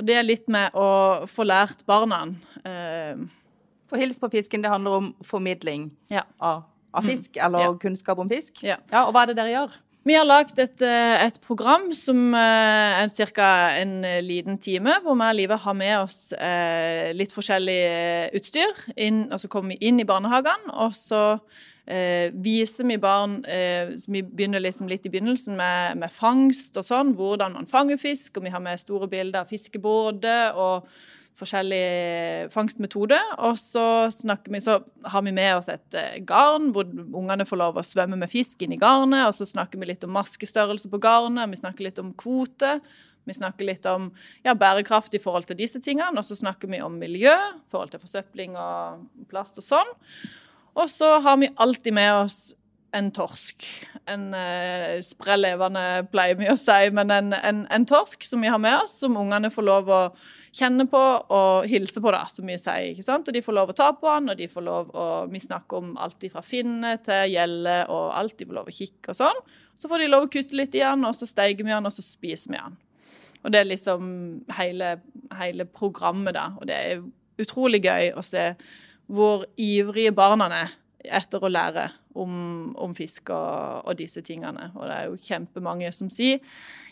Og 0.01 0.07
det 0.09 0.17
er 0.17 0.27
litt 0.27 0.49
med 0.51 0.75
å 0.79 1.27
få 1.29 1.45
lært 1.45 1.83
barna 1.89 2.23
eh, 2.65 3.19
For 3.91 4.01
hils 4.01 4.21
på 4.23 4.31
fisken, 4.33 4.63
det 4.63 4.71
handler 4.71 5.01
om 5.01 5.09
formidling 5.27 5.91
Ja. 6.15 6.23
av, 6.39 6.63
av 6.95 7.07
fisk, 7.07 7.37
eller 7.37 7.59
Ja. 7.59 7.73
kunnskap 7.75 8.19
om 8.19 8.29
fisk. 8.29 8.63
Ja. 8.63 8.77
og 9.07 9.15
hva 9.15 9.23
er 9.23 9.27
det 9.27 9.37
dere 9.37 9.55
gjør? 9.55 9.79
Vi 10.03 10.15
har 10.17 10.25
lagd 10.25 10.59
et, 10.59 10.81
eh, 10.81 11.27
et 11.27 11.41
program 11.45 11.91
som 11.93 12.33
eh, 12.35 13.03
er 13.03 13.09
ca. 13.35 13.77
en 13.77 14.03
eh, 14.05 14.23
liten 14.25 14.57
time, 14.59 14.95
hvor 15.05 15.15
vi 15.15 15.27
og 15.29 15.35
Live 15.37 15.57
har 15.61 15.75
med 15.75 15.99
oss 15.99 16.33
eh, 16.33 17.13
litt 17.13 17.35
forskjellig 17.37 18.33
utstyr. 18.35 18.73
Inn, 18.97 19.27
og 19.31 19.41
så 19.41 19.49
kommer 19.49 19.75
vi 19.75 19.89
inn 19.91 20.01
i 20.01 20.09
barnehagene, 20.09 20.73
og 20.73 20.97
så 20.97 21.39
eh, 21.87 22.33
viser 22.33 22.89
vi 22.89 22.97
barn 22.97 23.45
eh, 23.45 23.93
Vi 24.09 24.23
begynner 24.23 24.65
liksom 24.65 24.89
litt 24.89 25.05
i 25.05 25.13
begynnelsen 25.13 25.55
med, 25.59 26.01
med, 26.01 26.11
fangst 26.11 26.81
og 26.81 26.87
sånn, 26.89 27.13
hvordan 27.15 27.59
man 27.59 27.69
fanger 27.69 28.01
fisk. 28.01 28.39
Og 28.39 28.49
vi 28.49 28.55
har 28.57 28.65
med 28.65 28.81
store 28.81 29.09
bilder 29.11 29.45
av 29.45 29.53
fiskebåter 29.53 30.57
og 30.57 30.89
forskjellige 31.41 32.49
fangstmetode. 32.55 33.19
Og 33.47 33.59
så, 33.59 33.85
vi, 34.47 34.61
så, 34.63 34.79
har 35.11 35.25
vi 35.27 35.35
med 35.35 35.57
oss 35.57 35.71
et 35.73 35.99
eh, 35.99 36.19
garn 36.27 36.71
hvor 36.75 36.89
ungene 36.89 37.47
får 37.49 37.61
lov 37.61 37.81
å 37.81 37.87
svømme 37.87 38.19
med 38.21 38.33
fisk 38.33 38.63
inn 38.65 38.77
i 38.77 38.81
garnet. 38.81 39.27
Og 39.29 39.37
så 39.39 39.49
snakker 39.49 39.81
vi 39.81 39.91
litt 39.93 40.07
om 40.07 40.15
maskestørrelse 40.17 40.91
på 40.93 41.03
garnet, 41.03 41.51
vi 41.51 41.63
snakker 41.63 41.89
litt 41.89 42.03
om 42.03 42.13
kvote. 42.19 42.79
Vi 43.29 43.35
snakker 43.37 43.69
litt 43.69 43.85
om 43.87 44.09
ja, 44.47 44.55
bærekraft 44.57 45.15
i 45.15 45.21
forhold 45.23 45.47
til 45.51 45.59
disse 45.61 45.81
tingene. 45.85 46.17
Og 46.19 46.27
så 46.27 46.39
snakker 46.39 46.71
vi 46.73 46.81
om 46.83 46.97
miljø, 46.99 47.35
forhold 47.71 47.93
til 47.93 48.03
forsøpling 48.03 48.57
og 48.59 49.05
plast 49.31 49.61
og 49.61 49.67
sånn. 49.67 49.93
Og 50.81 50.89
så 50.91 51.19
har 51.23 51.37
vi 51.43 51.51
alltid 51.61 51.95
med 51.95 52.15
oss 52.23 52.41
en 52.97 53.11
torsk. 53.15 53.67
En 54.11 54.33
eh, 54.35 54.99
sprell 55.05 55.45
levende, 55.45 55.85
pleier 56.11 56.39
vi 56.41 56.49
å 56.51 56.59
si, 56.59 56.91
men 56.95 57.13
en, 57.15 57.35
en, 57.37 57.65
en, 57.71 57.87
torsk 57.87 58.25
som 58.27 58.43
vi 58.43 58.51
har 58.51 58.59
med 58.63 58.81
oss, 58.81 58.97
som 59.03 59.19
ungene 59.21 59.53
får 59.53 59.67
lov 59.67 59.91
å 59.95 60.01
kjenne 60.55 60.87
på 60.91 61.01
og 61.31 61.67
hilse 61.71 62.03
på, 62.03 62.11
da, 62.15 62.25
som 62.31 62.49
vi 62.49 62.57
sier. 62.59 62.91
ikke 62.91 63.07
sant? 63.07 63.29
Og 63.29 63.37
de 63.37 63.43
får 63.45 63.57
lov 63.57 63.71
å 63.71 63.77
ta 63.77 63.91
på 63.95 64.11
han, 64.11 64.29
og 64.33 64.39
de 64.39 64.49
får 64.51 64.67
lov 64.67 64.91
å 64.91 65.07
Vi 65.31 65.41
snakker 65.41 65.79
om 65.79 65.93
alt 66.01 66.27
fra 66.33 66.43
finne 66.43 66.97
til 67.05 67.35
gjelle 67.35 67.77
og 67.89 68.11
alt. 68.19 68.37
De 68.39 68.49
får 68.49 68.59
lov 68.59 68.71
å 68.71 68.75
kikke 68.75 69.13
og 69.13 69.21
sånn. 69.21 69.43
Så 69.79 69.89
får 69.89 70.03
de 70.03 70.11
lov 70.11 70.27
å 70.27 70.33
kutte 70.33 70.59
litt 70.59 70.75
i 70.75 70.85
han, 70.85 71.05
og 71.07 71.15
så 71.17 71.29
steiger 71.29 71.65
vi 71.65 71.73
han, 71.73 71.87
og 71.87 71.95
så 71.95 72.05
spiser 72.05 72.53
vi 72.53 72.61
han. 72.61 72.77
Og 73.45 73.53
det 73.53 73.63
er 73.63 73.71
liksom 73.71 74.11
hele, 74.59 74.97
hele 75.39 75.65
programmet, 75.65 76.35
da. 76.37 76.51
Og 76.59 76.67
det 76.69 76.77
er 76.77 77.05
utrolig 77.41 77.83
gøy 77.87 78.13
å 78.13 78.25
se 78.25 78.51
hvor 79.11 79.47
ivrige 79.59 80.13
barna 80.15 80.51
er 80.55 80.77
etter 81.23 81.43
å 81.43 81.51
lære 81.51 81.89
om, 82.15 82.75
om 82.77 82.95
fisk 82.95 83.31
og, 83.31 83.87
og, 83.87 83.99
disse 83.99 84.23
tingene. 84.27 84.71
Og 84.75 84.87
det 84.89 84.97
er 84.97 85.11
jo 85.11 85.19
kjempemange 85.21 85.93
som 85.95 86.11
sier 86.11 86.41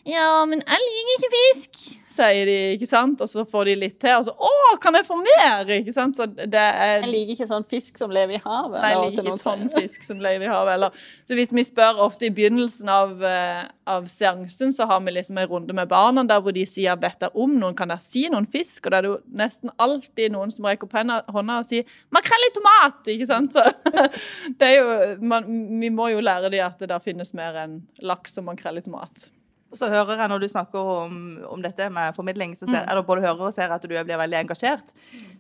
ja, 0.08 0.44
men 0.48 0.62
jeg 0.62 0.84
liker 0.84 1.14
ikke 1.14 1.28
fisk, 1.32 1.80
sier 2.12 2.48
de, 2.48 2.56
ikke 2.76 2.86
sant? 2.88 3.20
Og 3.20 3.28
så 3.28 3.42
får 3.48 3.68
de 3.68 3.74
litt 3.76 3.96
til, 4.00 4.14
og 4.16 4.24
så 4.24 4.32
Å, 4.32 4.76
kan 4.80 4.96
jeg 4.96 5.04
få 5.04 5.18
mer? 5.20 5.68
Ikke 5.74 5.92
sant? 5.92 6.16
Så 6.16 6.24
det 6.28 6.60
er 6.60 7.02
Jeg 7.02 7.10
liker 7.10 7.34
ikke 7.34 7.48
sånn 7.50 7.66
fisk 7.68 7.98
som 8.00 8.12
lever 8.14 8.38
i 8.38 8.40
havet. 8.40 8.78
Nei, 8.78 8.92
jeg 8.94 9.02
liker 9.02 9.28
ikke 9.28 9.42
sånn 9.42 9.66
fisk 9.74 10.06
som 10.06 10.22
lever 10.24 10.46
i 10.46 10.50
havet. 10.50 10.78
Eller, 10.78 11.04
så 11.28 11.36
hvis 11.36 11.52
vi 11.52 11.64
spør 11.66 12.00
ofte 12.06 12.28
i 12.28 12.32
begynnelsen 12.34 12.88
av, 12.92 13.14
uh, 13.20 13.66
av 13.90 14.08
seansen, 14.08 14.72
så 14.74 14.86
har 14.88 15.02
vi 15.04 15.16
liksom 15.18 15.40
en 15.42 15.50
runde 15.50 15.76
med 15.76 15.90
barna 15.90 16.24
der 16.28 16.40
hvor 16.44 16.56
de 16.56 16.64
sier 16.68 16.96
vet 17.00 17.20
dere 17.20 17.34
om 17.36 17.58
noen, 17.58 17.76
kan 17.76 17.92
dere 17.92 18.04
si 18.04 18.24
noen 18.32 18.48
fisk? 18.48 18.86
Og 18.86 18.94
da 18.94 19.00
er 19.02 19.06
det 19.06 19.12
jo 19.12 19.20
nesten 19.42 19.74
alltid 19.76 20.34
noen 20.34 20.54
som 20.54 20.68
rekker 20.70 20.88
opp 20.88 20.96
hånda 21.36 21.60
og 21.60 21.68
sier 21.68 21.98
makrell 22.14 22.48
i 22.48 22.54
tomat, 22.56 23.02
ikke 23.12 23.28
sant? 23.28 23.56
Så 23.56 24.06
det 24.60 24.72
er 24.72 24.78
jo 24.78 24.98
man, 25.20 25.48
Vi 25.80 25.90
må 25.94 26.10
jo 26.12 26.22
lære 26.24 26.50
dem 26.52 26.66
at 26.66 26.78
det 26.80 26.90
der 26.92 27.02
finnes 27.02 27.34
mer 27.36 27.56
enn 27.64 27.80
laks 28.04 28.38
og 28.40 28.48
makrell 28.50 28.80
i 28.80 28.84
tomat. 28.84 29.28
Så 29.76 29.90
hører 29.92 30.16
jeg 30.16 30.32
når 30.32 30.40
du 30.40 30.48
snakker 30.48 30.92
om, 31.04 31.16
om 31.44 31.60
dette 31.60 31.90
med 31.92 32.14
formidling, 32.16 32.54
så 32.56 32.64
ser, 32.64 32.86
mm. 32.86 32.86
eller 32.88 33.04
både 33.04 33.26
hører 33.26 33.50
og 33.50 33.52
ser 33.52 33.72
at 33.74 33.82
du 33.84 33.90
blir 33.90 34.20
veldig 34.20 34.38
engasjert. 34.38 34.94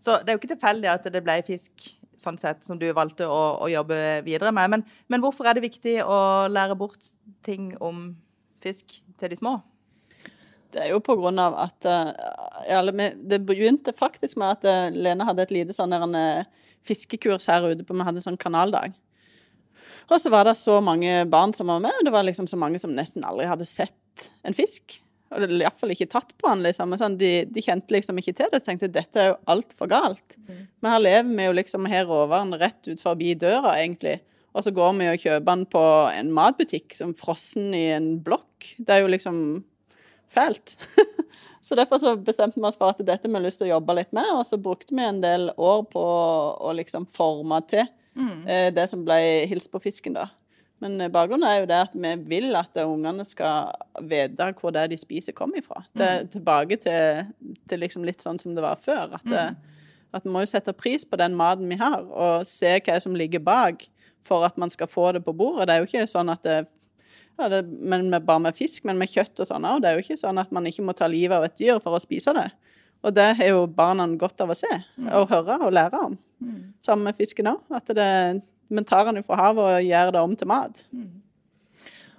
Så 0.04 0.18
det 0.20 0.28
er 0.28 0.36
jo 0.36 0.42
ikke 0.42 0.52
tilfeldig 0.52 0.90
at 0.92 1.08
det 1.12 1.22
ble 1.24 1.38
fisk 1.46 1.86
sånn 2.18 2.38
sett 2.40 2.66
som 2.66 2.78
du 2.78 2.86
valgte 2.94 3.28
å, 3.30 3.40
å 3.62 3.70
jobbe 3.70 4.20
videre 4.26 4.52
med. 4.54 4.74
Men, 4.74 4.84
men, 5.08 5.22
hvorfor 5.24 5.48
er 5.48 5.56
det 5.56 5.64
viktig 5.64 5.98
å 6.04 6.20
lære 6.50 6.76
bort 6.78 7.10
ting 7.46 7.72
om 7.84 8.10
fisk 8.64 8.98
til 9.20 9.32
de 9.32 9.38
små? 9.38 9.58
Det 10.74 10.82
er 10.84 10.92
jo 10.92 11.00
på 11.00 11.16
grunn 11.16 11.38
av 11.40 11.54
at 11.62 11.86
ja, 12.68 12.82
Det 12.84 13.38
begynte 13.48 13.94
faktisk 13.96 14.36
med 14.36 14.58
at 14.58 14.66
eh, 14.68 14.90
Lene 14.92 15.24
hadde 15.24 15.46
et 15.46 15.54
lite 15.54 15.72
sånn 15.72 15.94
eh, 15.96 16.44
fiskekurs 16.84 17.48
her 17.48 17.70
ute 17.70 17.86
på 17.88 17.96
Vi 17.96 18.04
hadde 18.04 18.20
en 18.20 18.26
sånn 18.26 18.40
kanaldag. 18.40 18.92
Og 20.08 20.20
så 20.20 20.32
var 20.32 20.48
det 20.48 20.56
så 20.56 20.78
mange 20.84 21.24
barn 21.28 21.52
som 21.56 21.68
var 21.68 21.82
med, 21.84 21.92
og 21.98 22.06
det 22.06 22.14
var 22.14 22.24
liksom 22.24 22.48
så 22.48 22.56
mange 22.60 22.80
som 22.80 22.94
nesten 22.96 23.26
aldri 23.28 23.48
hadde 23.48 23.68
sett 23.68 24.30
en 24.46 24.56
fisk. 24.56 24.96
Og 25.28 25.44
iallfall 25.44 25.92
ikke 25.92 26.08
tatt 26.08 26.30
på 26.40 26.48
den, 26.48 26.62
liksom. 26.64 26.94
Sånn, 26.96 27.18
de, 27.20 27.32
de, 27.52 27.62
kjente 27.64 27.92
liksom 27.92 28.16
ikke 28.20 28.32
til 28.38 28.48
det. 28.52 28.62
Så 28.62 28.70
tenkte 28.70 28.88
dette 28.92 29.20
er 29.20 29.30
jo 29.32 29.40
altfor 29.52 29.90
galt. 29.90 30.38
Mm. 30.46 30.62
Men 30.80 30.94
her 30.94 31.02
lever 31.04 31.34
vi 31.34 31.48
jo 31.50 31.56
liksom 31.58 31.88
her 31.92 32.08
råvaren 32.08 32.56
rett 32.56 32.88
ut 32.88 33.02
forbi 33.02 33.34
døra, 33.36 33.74
egentlig. 33.76 34.16
Og 34.56 34.64
så 34.64 34.72
går 34.74 34.94
vi 34.96 35.10
og 35.10 35.20
kjøper 35.20 35.48
den 35.50 35.66
på 35.68 35.82
en 36.16 36.32
matbutikk 36.34 36.96
som 36.96 37.12
frossen 37.16 37.74
i 37.76 37.90
en 37.98 38.14
blokk. 38.24 38.72
Det 38.80 38.96
er 38.96 39.04
jo 39.04 39.12
liksom 39.12 39.42
fælt. 40.32 40.78
så 41.66 41.76
derfor 41.76 42.00
så 42.00 42.16
bestemte 42.16 42.56
vi 42.56 42.64
oss 42.66 42.80
for 42.80 42.96
at 42.96 43.04
dette 43.04 43.28
vi 43.28 43.36
har 43.36 43.44
lyst 43.44 43.60
til 43.60 43.68
å 43.68 43.74
jobbe 43.76 44.00
litt 44.00 44.16
med, 44.16 44.32
og 44.32 44.46
så 44.48 44.56
brukte 44.60 44.96
vi 44.96 45.04
en 45.04 45.20
del 45.20 45.50
år 45.52 45.84
på 45.92 46.02
å 46.64 46.72
liksom 46.80 47.04
forme 47.12 47.60
til 47.68 47.84
mm. 48.18 48.42
eh, 48.46 48.68
det 48.74 48.88
som 48.90 49.04
ble 49.06 49.18
hils 49.50 49.68
på 49.70 49.80
fisken, 49.82 50.18
da. 50.18 50.28
Men 50.82 51.00
eh, 51.00 51.10
bakgrunnen 51.12 51.46
er 51.48 51.62
jo 51.62 51.70
det 51.70 51.80
at 51.88 51.96
vi 51.98 52.12
vil 52.30 52.58
at 52.58 52.78
ungene 52.84 53.26
skal 53.26 53.72
vite 54.10 54.52
hvor 54.60 54.74
det 54.74 54.88
de 54.92 55.00
spiser, 55.00 55.36
kommer 55.36 55.62
ifra. 55.62 55.82
Det, 55.92 56.08
mm. 56.08 56.32
Tilbake 56.36 56.80
til, 56.84 57.28
til 57.70 57.84
liksom 57.84 58.06
litt 58.06 58.24
sånn 58.24 58.40
som 58.42 58.54
det 58.56 58.64
var 58.64 58.80
før. 58.82 59.14
At, 59.18 59.26
mm. 59.26 59.76
at 60.18 60.26
vi 60.26 60.34
må 60.34 60.44
jo 60.44 60.50
sette 60.50 60.76
pris 60.76 61.06
på 61.06 61.20
den 61.20 61.36
maten 61.38 61.70
vi 61.70 61.80
har, 61.80 62.04
og 62.06 62.48
se 62.48 62.78
hva 62.78 62.98
som 63.02 63.16
ligger 63.18 63.42
bak 63.44 63.88
for 64.26 64.44
at 64.46 64.58
man 64.60 64.70
skal 64.70 64.90
få 64.90 65.12
det 65.16 65.24
på 65.24 65.34
bordet. 65.36 65.68
Det 65.68 65.74
er 65.74 65.82
jo 65.82 65.88
ikke 65.88 66.10
sånn 66.10 66.32
at 66.32 66.44
det, 66.46 66.58
ja, 67.38 67.48
det 67.52 67.62
men 67.66 68.08
med, 68.10 68.24
bare 68.26 68.48
med 68.48 68.56
fisk, 68.56 68.84
men 68.88 68.98
med 69.00 69.10
kjøtt 69.10 69.40
og 69.42 69.50
sånn 69.50 69.66
òg. 69.66 69.82
Det 69.82 69.90
er 69.90 69.98
jo 69.98 70.06
ikke 70.06 70.20
sånn 70.20 70.40
at 70.42 70.50
man 70.54 70.66
ikke 70.68 70.84
må 70.86 70.94
ta 70.96 71.08
livet 71.10 71.38
av 71.38 71.46
et 71.46 71.58
dyr 71.58 71.78
for 71.82 71.96
å 71.96 72.02
spise 72.02 72.34
det. 72.36 72.48
Og 73.06 73.14
det 73.14 73.28
har 73.38 73.52
jo 73.52 73.66
barna 73.70 74.08
godt 74.18 74.42
av 74.42 74.50
å 74.50 74.58
se 74.58 74.70
mm. 74.70 75.10
og 75.14 75.30
høre 75.30 75.58
og 75.62 75.74
lære 75.74 76.00
om. 76.08 76.16
Mm. 76.42 76.62
Sammen 76.84 77.10
med 77.10 77.18
fisken 77.18 77.50
òg. 77.52 77.60
At 77.74 77.90
det 77.94 78.08
men 78.68 78.84
tar 78.84 79.08
den 79.08 79.24
fra 79.24 79.38
havet 79.40 79.64
og 79.64 79.86
gjør 79.86 80.12
det 80.12 80.20
om 80.20 80.36
til 80.36 80.50
mat. 80.50 80.84
Mm. 80.92 81.24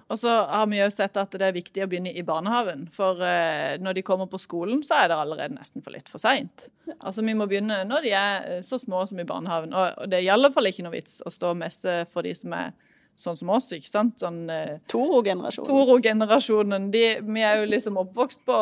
Og 0.09 0.17
så 0.17 0.31
har 0.49 0.65
vi 0.71 0.79
jo 0.79 0.87
sett 0.89 1.17
at 1.21 1.35
det 1.37 1.45
er 1.45 1.53
viktig 1.53 1.83
å 1.85 1.87
begynne 1.89 2.09
i 2.17 2.23
barnehagen. 2.25 2.87
For 2.93 3.21
eh, 3.21 3.75
når 3.77 3.99
de 3.99 4.03
kommer 4.05 4.25
på 4.29 4.39
skolen, 4.41 4.81
så 4.85 5.03
er 5.03 5.11
det 5.11 5.19
allerede 5.21 5.53
nesten 5.53 5.85
for 5.85 5.93
litt 5.93 6.09
for 6.09 6.21
seint. 6.21 6.71
Altså, 6.97 7.21
vi 7.21 7.35
må 7.37 7.45
begynne 7.49 7.83
når 7.85 8.07
de 8.07 8.15
er 8.17 8.47
eh, 8.55 8.63
så 8.65 8.79
små 8.81 9.03
som 9.05 9.21
i 9.21 9.27
barnehagen. 9.29 9.75
Og, 9.77 10.07
det 10.09 10.17
er 10.17 10.25
i 10.25 10.31
alle 10.33 10.49
fall 10.55 10.71
ikke 10.71 10.87
noe 10.87 10.95
vits 10.95 11.19
å 11.21 11.33
stå 11.33 11.53
og 11.53 11.61
messe 11.61 11.99
for 12.09 12.25
de 12.25 12.33
som 12.33 12.57
er 12.57 12.73
sånn 13.19 13.37
som 13.37 13.53
oss, 13.53 13.69
ikke 13.75 13.91
sant? 13.91 14.17
Sånn, 14.23 14.41
eh, 14.49 14.79
Toro-generasjonen. 14.89 15.69
Toro-generasjonen. 15.69 16.89
Vi 16.89 17.45
er 17.45 17.61
jo 17.61 17.69
liksom 17.69 18.01
oppvokst 18.01 18.41
på 18.49 18.57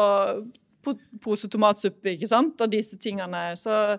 pose 1.24 1.50
tomatsuppe, 1.52 2.16
ikke 2.16 2.30
sant? 2.30 2.62
Og 2.63 2.72
disse 2.72 3.00
tingene. 3.02 3.50
Så 3.60 3.98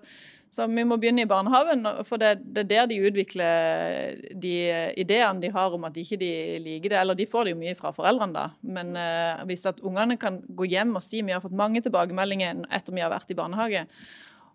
så 0.51 0.64
vi 0.64 0.85
må 0.87 0.97
begynne 0.97 1.27
i 1.27 1.29
barnehagen, 1.29 1.85
for 2.09 2.21
det, 2.21 2.38
det, 2.41 2.62
er 2.64 2.69
der 2.71 2.87
de 2.88 3.01
utvikler 3.05 4.21
de 4.33 4.53
ideene 5.01 5.43
de 5.43 5.51
har 5.53 5.75
om 5.77 5.85
at 5.85 5.99
ikke 6.01 6.17
de 6.21 6.31
liker 6.64 6.95
det. 6.95 7.01
Eller 7.03 7.19
de 7.19 7.27
får 7.29 7.47
det 7.47 7.53
jo 7.53 7.61
mye 7.61 7.77
fra 7.77 7.93
foreldrene, 7.97 8.33
da. 8.33 8.47
Men 8.64 8.95
uh, 8.97 9.45
hvis 9.49 9.67
at 9.69 9.83
ungene 9.85 10.17
kan 10.21 10.41
gå 10.49 10.71
hjem 10.73 10.97
og 10.97 11.05
si 11.05 11.21
Vi 11.21 11.35
har 11.35 11.45
fått 11.45 11.57
mange 11.57 11.83
tilbakemeldinger 11.85 12.64
etter 12.73 12.97
vi 12.97 13.05
har 13.05 13.12
vært 13.12 13.35
i 13.35 13.37
barnehage 13.37 13.85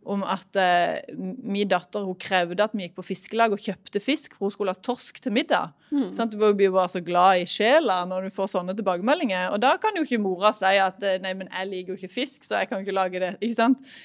om 0.06 0.24
at 0.28 0.58
eh, 0.60 1.04
min 1.14 1.70
datter 1.70 2.06
hun 2.06 2.18
krevde 2.20 2.66
at 2.66 2.74
vi 2.76 2.88
gikk 2.88 2.98
på 2.98 3.06
fiskelag 3.08 3.56
og 3.56 3.62
kjøpte 3.62 4.02
fisk, 4.04 4.36
for 4.38 4.48
hun 4.48 4.56
skulle 4.56 4.76
ha 4.76 4.82
torsk 4.84 5.22
til 5.24 5.36
middag. 5.36 5.72
Mm. 5.92 6.10
Sånn, 6.18 6.32
du 6.32 6.40
blir 6.42 6.68
jo 6.70 6.76
bare 6.76 6.92
så 6.92 7.04
glad 7.04 7.44
i 7.44 7.48
sjela 7.50 8.02
når 8.10 8.28
du 8.28 8.36
får 8.36 8.52
sånne 8.56 8.76
tilbakemeldinger. 8.78 9.52
Og 9.54 9.62
da 9.64 9.76
kan 9.82 9.96
jo 9.98 10.06
ikke 10.08 10.24
mora 10.24 10.54
si 10.58 10.74
at 10.82 11.00
eh, 11.06 11.22
nei, 11.24 11.36
men 11.40 11.52
jeg 11.52 11.72
liker 11.72 11.94
jo 11.94 12.02
ikke 12.02 12.18
fisk, 12.22 12.44
så 12.48 12.62
jeg 12.62 12.72
kan 12.72 12.84
ikke 12.84 13.00
lage 13.00 13.24
det. 13.24 13.36
ikke 13.42 13.60
sant? 13.62 13.96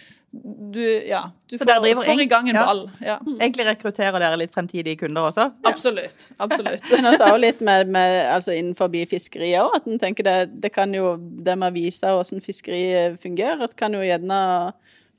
du, 0.73 1.07
ja, 1.09 1.31
du 1.47 1.59
får, 1.59 2.05
får, 2.05 2.21
i 2.21 2.27
gang 2.29 2.49
en 2.49 2.57
ja. 2.57 2.65
ball. 2.65 2.83
Ja. 3.01 3.17
Egentlig 3.41 3.65
rekrutterer 3.71 4.21
dere 4.21 4.37
litt 4.41 4.53
fremtidige 4.53 5.01
kunder 5.01 5.31
også? 5.31 5.49
Absolutt. 5.67 6.29
absolutt. 6.37 6.85
Men 6.93 7.09
også 7.13 7.31
litt 7.41 7.63
med, 7.65 7.89
med, 7.95 8.19
altså 8.35 8.53
innenfor 8.57 8.93
fiskeriet 9.09 9.63
òg, 9.63 9.79
at 9.81 9.89
en 9.89 10.01
tenker 10.01 10.29
det, 10.29 10.37
det 10.63 10.73
kan 10.75 10.93
jo 10.95 11.17
Det 11.17 11.57
med 11.57 11.73
å 11.73 11.75
vise 11.75 12.13
hvordan 12.13 12.45
fiskeri 12.45 12.83
fungerer, 13.21 13.73
kan 13.77 13.95
jo 13.97 14.05
gjerne 14.05 14.41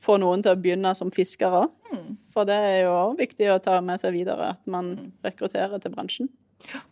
få 0.04 0.18
noen 0.22 0.44
til 0.44 0.56
å 0.56 0.60
begynne 0.60 0.94
som 0.98 1.12
fiskere. 1.14 1.66
Mm. 1.92 2.14
For 2.32 2.48
det 2.48 2.56
er 2.56 2.78
jo 2.86 2.94
òg 2.96 3.20
viktig 3.20 3.50
å 3.52 3.60
ta 3.64 3.80
med 3.84 4.02
seg 4.02 4.16
videre, 4.16 4.54
at 4.56 4.62
man 4.70 4.94
mm. 4.96 5.12
rekrutterer 5.28 5.82
til 5.82 5.94
bransjen. 5.94 6.32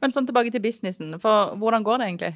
Men 0.02 0.14
sånn 0.14 0.28
tilbake 0.28 0.52
til 0.54 0.64
businessen, 0.64 1.16
for 1.22 1.56
hvordan 1.60 1.86
går 1.86 2.02
det 2.02 2.12
egentlig? 2.12 2.34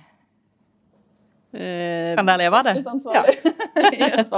Eh, 1.52 2.14
kan 2.16 2.28
dere 2.28 2.46
leve 2.46 2.60
av 2.60 2.68
det? 2.68 2.76
Ja. 3.12 3.24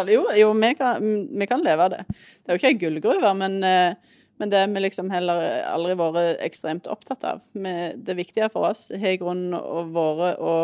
jo, 0.16 0.24
jo 0.34 0.50
vi, 0.58 0.74
kan, 0.78 1.10
vi, 1.30 1.48
kan, 1.50 1.62
leve 1.66 1.86
av 1.86 1.94
det. 1.94 2.04
Det 2.10 2.50
er 2.50 2.58
jo 2.58 2.62
ikke 2.62 2.72
ei 2.72 2.80
gullgruve, 2.82 3.34
men, 3.38 3.60
eh, 3.68 4.22
men, 4.42 4.50
det 4.50 4.64
har 4.64 4.72
vi 4.74 4.86
liksom 4.86 5.12
heller 5.14 5.62
aldri 5.70 5.98
vært 6.00 6.42
ekstremt 6.46 6.90
opptatt 6.90 7.26
av. 7.30 7.44
det 7.54 8.18
viktige 8.18 8.50
for 8.54 8.72
oss 8.72 8.90
har 8.90 9.14
i 9.14 9.22
grunnen 9.22 9.54
vært 9.94 10.42
å 10.42 10.56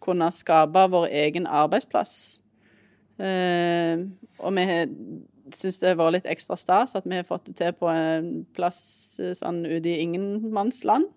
kunne 0.00 0.30
skape 0.32 0.86
vår 0.88 1.10
egen 1.26 1.46
arbeidsplass. 1.46 2.40
Eh, 3.20 4.02
og 4.40 4.54
vi 4.56 4.66
syns 5.52 5.80
det 5.82 5.96
vært 5.98 6.14
litt 6.18 6.28
ekstra 6.30 6.56
stas 6.60 6.94
at 6.96 7.08
vi 7.08 7.18
har 7.18 7.26
fått 7.28 7.50
det 7.50 7.56
til 7.58 7.74
på 7.76 7.90
en 7.92 8.30
plass 8.56 8.80
sånn 9.36 9.64
ute 9.66 9.90
i 9.90 9.98
ingenmannsland. 10.04 11.08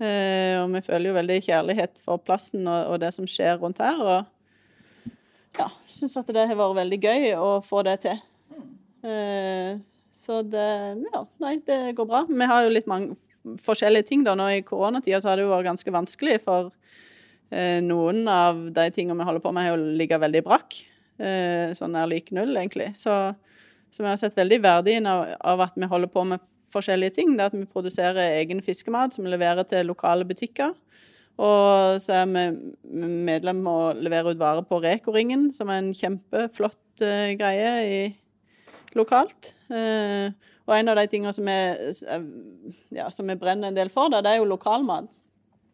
Eh, 0.00 0.56
og 0.62 0.70
vi 0.72 0.80
føler 0.86 1.10
jo 1.10 1.18
veldig 1.18 1.38
kjærlighet 1.44 2.00
for 2.00 2.22
plassen 2.24 2.64
og, 2.64 2.94
og 2.94 3.00
det 3.02 3.12
som 3.16 3.28
skjer 3.28 3.58
rundt 3.60 3.82
her. 3.84 4.00
Og 4.00 5.10
ja, 5.58 5.68
syns 5.92 6.16
at 6.16 6.30
det 6.32 6.46
har 6.48 6.56
vært 6.56 6.78
veldig 6.78 7.00
gøy 7.04 7.32
å 7.36 7.50
få 7.64 7.82
det 7.84 7.98
til. 8.06 8.20
Eh, 9.04 9.76
så 10.16 10.42
det 10.44 10.68
Ja, 11.12 11.24
nei, 11.42 11.58
det 11.66 11.96
går 11.98 12.08
bra. 12.08 12.24
Vi 12.28 12.48
har 12.48 12.64
jo 12.64 12.72
litt 12.72 12.88
mange 12.88 13.16
forskjellige 13.64 14.08
ting. 14.08 14.24
da. 14.24 14.34
Nå 14.36 14.48
I 14.52 14.64
koronatida 14.64 15.20
så 15.20 15.30
har 15.30 15.36
det 15.36 15.46
jo 15.46 15.52
vært 15.52 15.68
ganske 15.68 15.92
vanskelig, 15.92 16.40
for 16.44 16.72
eh, 17.50 17.80
noen 17.84 18.28
av 18.28 18.60
de 18.72 18.88
tingene 18.94 19.18
vi 19.20 19.28
holder 19.28 19.44
på 19.44 19.52
med, 19.52 19.68
har 19.68 19.76
jo 19.76 19.96
ligget 20.00 20.20
veldig 20.20 20.44
brakk. 20.44 20.80
Eh, 21.20 21.72
sånn 21.76 21.96
er 21.98 22.08
lik 22.08 22.30
null, 22.32 22.54
egentlig. 22.56 22.92
Så, 22.98 23.12
så 23.92 24.04
vi 24.04 24.08
har 24.08 24.20
sett 24.20 24.38
veldig 24.38 24.60
verdien 24.64 25.08
av, 25.10 25.26
av 25.40 25.66
at 25.66 25.76
vi 25.76 25.88
holder 25.90 26.12
på 26.12 26.24
med 26.32 26.44
forskjellige 26.72 27.18
ting. 27.18 27.34
Det 27.36 27.50
at 27.50 27.56
vi 27.56 27.66
produserer 27.68 28.38
egen 28.38 28.62
fiskemat 28.64 29.14
som 29.14 29.26
vi 29.26 29.34
leverer 29.34 29.66
til 29.68 29.90
lokale 29.90 30.26
butikker. 30.28 30.72
Og 31.40 32.00
så 32.02 32.20
er 32.20 32.26
vi 32.28 32.44
medlem 33.28 33.62
og 33.68 34.00
leverer 34.02 34.34
ut 34.34 34.40
varer 34.40 34.66
på 34.68 34.80
Reko-ringen, 34.82 35.48
som 35.56 35.70
er 35.72 35.80
en 35.80 35.94
kjempeflott 35.96 37.04
uh, 37.04 37.30
greie 37.40 37.70
i, 37.86 38.00
lokalt. 38.98 39.54
Uh, 39.70 40.28
og 40.68 40.74
en 40.76 40.92
av 40.92 40.98
de 41.00 41.06
tingene 41.08 41.32
som 41.32 41.48
vi, 41.48 41.56
ja, 42.98 43.08
som 43.14 43.30
vi 43.30 43.38
brenner 43.40 43.70
en 43.70 43.78
del 43.78 43.88
for, 43.94 44.12
det 44.12 44.20
er 44.28 44.40
jo 44.40 44.50
lokalmat. 44.50 45.08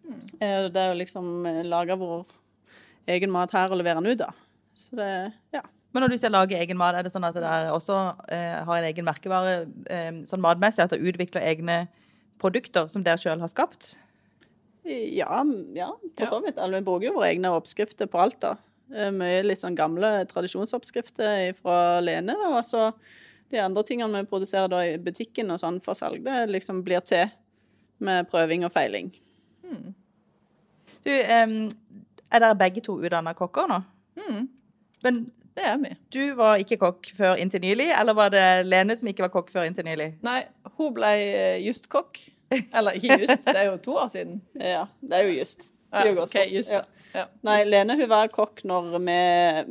Mm. 0.07 0.23
Uh, 0.39 0.67
det 0.71 0.83
er 0.83 0.93
jo 0.93 1.01
liksom 1.01 1.33
lage 1.67 1.99
vår 1.99 2.29
egen 3.17 3.35
mat 3.35 3.55
her 3.57 3.73
og 3.73 3.81
levere 3.81 4.05
den 4.05 4.13
ut, 4.15 4.23
da. 4.23 4.31
Så 4.77 4.97
det, 4.99 5.11
ja. 5.57 5.63
Men 5.95 6.05
når 6.05 6.13
du 6.13 6.19
sier 6.21 6.33
lage 6.33 6.59
egen 6.61 6.77
mat, 6.77 6.97
er 6.99 7.07
det 7.07 7.13
sånn 7.15 7.25
at 7.25 7.37
dere 7.39 7.73
også 7.73 7.97
eh, 8.29 8.59
har 8.69 8.81
en 8.81 8.89
egen 8.91 9.07
merkevare 9.07 9.55
eh, 9.89 10.19
sånn 10.29 10.43
matmessig? 10.45 10.85
At 10.85 10.93
dere 10.93 11.09
utvikler 11.09 11.47
egne 11.49 11.79
produkter 12.43 12.91
som 12.93 13.05
dere 13.07 13.21
sjøl 13.21 13.41
har 13.41 13.49
skapt? 13.49 13.95
Ja, 14.85 15.41
ja 15.75 15.89
for 16.19 16.29
så 16.29 16.41
vidt. 16.45 16.61
Vi 16.61 16.83
bruker 16.85 17.09
jo 17.09 17.15
våre 17.17 17.31
egne 17.33 17.55
oppskrifter 17.57 18.11
på 18.13 18.21
alt. 18.21 18.37
da. 18.45 18.57
Eh, 18.93 19.09
mye 19.15 19.41
litt 19.47 19.63
sånn 19.63 19.79
gamle 19.79 20.11
tradisjonsoppskrifter 20.31 21.57
fra 21.59 22.03
Lene. 22.05 22.37
Og 22.53 22.61
så 22.69 22.91
de 23.51 23.63
andre 23.63 23.85
tingene 23.87 24.21
vi 24.21 24.31
produserer 24.31 24.69
da 24.71 24.83
i 24.85 24.99
butikken 25.01 25.51
og 25.55 25.63
sånn 25.63 25.81
for 25.83 25.99
salg, 25.99 26.21
det 26.27 26.51
liksom 26.51 26.83
blir 26.87 27.01
til 27.07 27.31
med 28.05 28.29
prøving 28.31 28.67
og 28.67 28.75
feiling. 28.75 29.09
Hmm. 29.65 29.95
Du, 31.07 31.13
um, 31.15 31.57
er 32.29 32.43
dere 32.43 32.59
begge 32.59 32.83
to 32.85 32.99
utdanna 33.01 33.33
kokker 33.39 33.71
nå? 33.71 33.81
Mm. 34.21 34.47
Men 35.07 35.23
det 35.57 35.65
er 35.65 35.77
vi. 35.81 35.93
Du 36.13 36.23
var 36.37 36.61
ikke 36.61 36.77
kokk 36.83 37.09
før 37.17 37.39
inntil 37.41 37.63
nylig, 37.65 37.89
eller 37.97 38.17
var 38.17 38.33
det 38.35 38.45
Lene 38.69 38.97
som 38.99 39.09
ikke 39.09 39.25
var 39.25 39.33
kokk 39.39 39.55
før 39.55 39.69
inntil 39.69 39.87
nylig? 39.89 40.11
Nei, 40.27 40.43
hun 40.77 40.93
ble 40.97 41.13
eh, 41.23 41.63
just 41.65 41.89
kokk. 41.93 42.21
Eller 42.53 42.99
ikke 42.99 43.17
just, 43.25 43.41
det 43.47 43.57
er 43.57 43.71
jo 43.71 43.79
to 43.83 43.97
år 44.03 44.13
siden. 44.13 44.43
Ja, 44.77 44.85
det 45.01 45.19
er 45.19 45.31
jo 45.31 45.39
just. 45.39 45.71
Ja, 45.95 46.05
okay, 46.23 46.51
just 46.53 46.75
ja. 46.75 46.83
Ja. 47.17 47.25
Nei, 47.47 47.63
Lene 47.65 47.97
hun 47.97 48.09
var 48.11 48.29
kokk 48.33 48.61
når 48.69 48.97
vi 48.99 49.19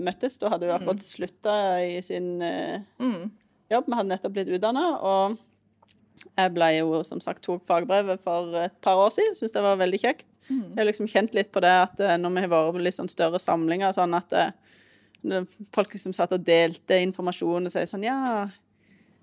møttes. 0.02 0.40
Da 0.42 0.50
hadde 0.54 0.66
hun 0.66 0.76
akkurat 0.80 1.02
mm. 1.02 1.06
slutta 1.06 1.58
i 1.86 2.00
sin 2.06 2.40
uh, 2.42 2.82
mm. 2.98 3.28
jobb. 3.70 3.90
Vi 3.92 4.00
hadde 4.00 4.10
nettopp 4.10 4.34
blitt 4.34 4.50
utdanna. 4.56 4.86
Og 5.06 5.36
jeg 6.32 6.54
ble 6.56 6.72
jo 6.80 7.04
som 7.06 7.22
sagt 7.22 7.44
tok 7.46 7.62
fagbrevet 7.70 8.24
for 8.26 8.56
et 8.64 8.74
par 8.82 8.98
år 9.04 9.14
siden. 9.14 9.38
Syns 9.38 9.54
det 9.54 9.66
var 9.66 9.78
veldig 9.82 10.02
kjekt. 10.02 10.28
Mm. 10.50 10.72
Jeg 10.72 10.80
har 10.80 10.90
liksom 10.90 11.12
kjent 11.12 11.38
litt 11.38 11.52
på 11.54 11.62
det 11.62 11.74
at 11.84 12.02
eh, 12.02 12.18
når 12.22 12.34
vi 12.34 12.46
har 12.48 12.54
vært 12.56 12.74
på 12.80 12.86
litt 12.88 12.98
sånn 12.98 13.12
større 13.12 13.42
samlinger, 13.42 13.94
sånn 13.96 14.18
at 14.18 14.34
folk 15.76 15.96
liksom 15.96 16.14
satt 16.16 16.36
og 16.36 16.46
delte 16.46 17.00
informasjon 17.06 17.68
og 17.68 17.74
sier 17.74 17.90
sånn 17.90 18.06
ja, 18.06 18.20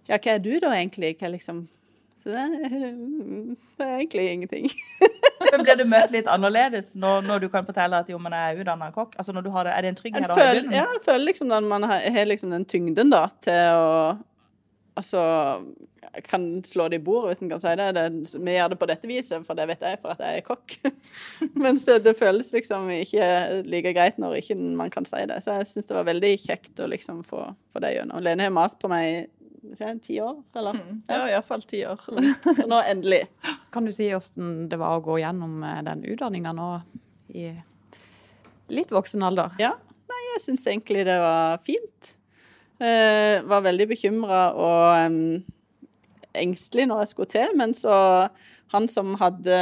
ja, 0.09 0.19
hva 0.19 0.35
er 0.35 0.43
du 0.43 0.53
da 0.63 0.73
egentlig? 0.75 1.15
Hva 1.21 1.31
liksom 1.33 1.65
det 2.23 2.39
er, 2.39 2.51
det 3.79 3.87
er 3.87 3.95
egentlig 3.97 4.27
ingenting. 4.31 4.69
Men 5.53 5.65
Blir 5.67 5.79
du 5.81 5.85
møtt 5.91 6.13
litt 6.15 6.29
annerledes 6.31 6.95
når, 6.99 7.25
når, 7.27 7.45
du 7.45 7.49
kan 7.53 7.67
fortelle 7.67 7.99
at 7.99 8.11
jo, 8.11 8.19
man 8.23 8.35
er 8.37 8.61
utdanna 8.63 8.93
kokk? 8.95 9.17
Altså 9.19 9.35
når 9.35 9.47
du 9.47 9.51
har 9.55 9.67
det, 9.67 9.73
Er 9.77 9.83
det 9.83 9.93
en 9.93 9.99
trygghet? 9.99 10.29
Jeg 10.29 10.37
føler, 10.39 10.69
ja, 10.71 10.85
jeg 10.95 11.03
føler 11.05 11.25
liksom 11.27 11.55
at 11.57 11.67
man 11.67 11.89
har, 11.91 12.05
har 12.15 12.29
liksom 12.31 12.55
den 12.55 12.67
tyngden 12.69 13.11
da, 13.13 13.27
til 13.43 13.59
å 13.75 13.89
Altså 14.99 15.23
kan 16.29 16.65
slå 16.65 16.89
det 16.89 16.99
i 17.01 17.05
bordet 17.05 17.31
hvis 17.31 17.43
en 17.43 17.51
kan 17.53 17.61
si 17.63 17.73
det. 17.79 17.89
det. 17.97 18.07
Vi 18.37 18.55
gjør 18.57 18.73
det 18.73 18.79
på 18.81 18.89
dette 18.91 19.09
viset, 19.09 19.47
for 19.47 19.57
det 19.57 19.67
vet 19.71 19.85
jeg 19.87 20.01
for 20.03 20.13
at 20.13 20.21
jeg 20.21 20.43
er 20.43 20.47
kokk. 20.47 20.75
Mens 21.65 21.87
det, 21.89 22.03
det, 22.05 22.17
føles 22.19 22.53
liksom 22.53 22.91
ikke 22.93 23.29
like 23.65 23.95
greit 23.97 24.19
når 24.21 24.41
ikke 24.43 24.59
man 24.61 24.93
kan 24.93 25.09
si 25.09 25.23
det. 25.31 25.41
Så 25.45 25.57
jeg 25.57 25.71
syns 25.71 25.89
det 25.89 25.97
var 25.97 26.09
veldig 26.11 26.33
kjekt 26.43 26.83
å 26.83 26.91
liksom 26.93 27.23
få, 27.25 27.47
få 27.73 27.85
det 27.85 27.95
gjennom. 27.97 28.21
Lene 28.25 28.49
har 28.49 28.55
mast 28.55 28.81
på 28.83 28.91
meg 28.93 29.31
ti 30.03 30.21
år, 30.21 30.43
eller? 30.59 30.77
Mm, 30.77 31.03
ja, 31.09 31.21
iallfall 31.31 31.63
ti 31.63 31.85
år. 31.87 32.01
Så 32.61 32.67
nå 32.69 32.83
endelig. 32.83 33.25
Kan 33.73 33.87
du 33.87 33.93
si 33.95 34.11
hvordan 34.11 34.67
det 34.69 34.81
var 34.81 34.99
å 34.99 35.05
gå 35.05 35.21
gjennom 35.23 35.63
eh, 35.65 35.81
den 35.87 36.05
utdanninga 36.05 36.53
nå 36.57 36.73
i 37.33 37.53
litt 38.73 38.93
voksen 38.93 39.23
alder? 39.25 39.55
Ja, 39.63 39.77
nei, 40.11 40.21
jeg 40.35 40.45
syns 40.49 40.67
egentlig 40.67 41.07
det 41.09 41.17
var 41.23 41.63
fint. 41.65 42.17
Uh, 42.83 43.39
var 43.47 43.63
veldig 43.63 43.87
bekymra 43.93 44.47
og 44.59 45.13
um, 45.13 45.43
engstelig 46.35 46.89
når 46.91 47.05
jeg 47.05 47.11
skulle 47.13 47.31
til, 47.31 47.53
men 47.55 47.77
så 47.79 47.95
han 48.73 48.89
som 48.89 49.13
hadde 49.21 49.59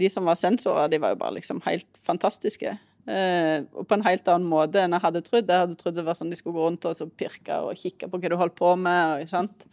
De 0.00 0.08
som 0.08 0.24
var 0.24 0.38
sensorer, 0.38 0.88
de 0.88 1.00
var 1.02 1.12
jo 1.12 1.18
bare 1.20 1.36
liksom 1.36 1.60
helt 1.66 2.00
fantastiske. 2.06 2.76
Uh, 3.10 3.66
og 3.74 3.88
på 3.88 3.96
en 3.96 4.06
helt 4.06 4.28
annen 4.30 4.48
måte 4.48 4.80
enn 4.80 4.94
jeg 4.94 5.04
hadde 5.04 5.24
trodd. 5.26 5.50
Jeg 5.50 5.66
hadde 5.66 5.78
trodd 5.80 5.98
det 5.98 6.06
var 6.06 6.16
sånn 6.16 6.30
de 6.32 6.38
skulle 6.38 6.56
gå 6.56 6.68
rundt 6.68 6.86
og 6.88 7.14
pirke 7.18 7.60
og 7.64 7.78
kikke 7.80 8.08
på 8.08 8.20
hva 8.22 8.30
du 8.30 8.36
holdt 8.40 8.56
på 8.56 8.74
med. 8.78 9.24
Og? 9.26 9.66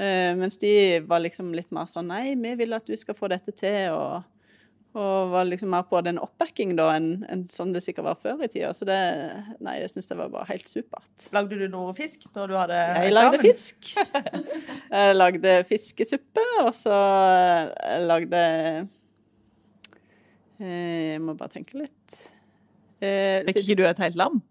Uh, 0.00 0.32
mens 0.38 0.60
de 0.60 0.74
var 1.08 1.24
liksom 1.24 1.54
litt 1.56 1.72
mer 1.74 1.88
sånn 1.90 2.10
Nei, 2.12 2.36
vi 2.38 2.54
vil 2.60 2.76
at 2.76 2.86
du 2.86 2.94
skal 3.00 3.18
få 3.18 3.32
dette 3.32 3.54
til. 3.56 3.96
og 3.96 4.39
og 4.98 5.30
var 5.30 5.44
liksom 5.46 5.70
mer 5.70 5.84
på 5.86 6.00
den 6.02 6.18
oppbacking 6.18 6.72
da 6.78 6.88
enn 6.96 7.22
en 7.30 7.44
sånn 7.52 7.70
det 7.74 7.82
sikkert 7.84 8.08
var 8.08 8.16
før 8.18 8.40
i 8.42 8.48
tida. 8.50 8.72
Så 8.74 8.86
det 8.88 8.96
Nei, 9.62 9.76
jeg 9.84 9.92
syns 9.92 10.10
det 10.10 10.16
var 10.18 10.32
bare 10.32 10.48
helt 10.50 10.66
supert. 10.66 11.28
Lagde 11.36 11.58
du 11.60 11.66
noe 11.70 11.94
fisk 11.94 12.26
når 12.34 12.50
du 12.50 12.56
hadde 12.58 12.80
Jeg 13.04 13.14
lagde 13.14 13.38
fisk. 13.44 13.92
jeg 14.96 15.14
lagde 15.14 15.54
fiskesuppe, 15.68 16.46
og 16.64 16.72
så 16.74 16.96
jeg 16.96 18.08
lagde 18.10 18.42
eh, 20.58 21.14
Jeg 21.14 21.22
må 21.22 21.36
bare 21.38 21.54
tenke 21.54 21.78
litt. 21.84 22.20
Eh, 22.98 23.46
Fikk 23.46 23.62
ikke 23.62 23.78
du 23.78 23.86
et 23.86 24.02
helt 24.02 24.18
lam? 24.18 24.42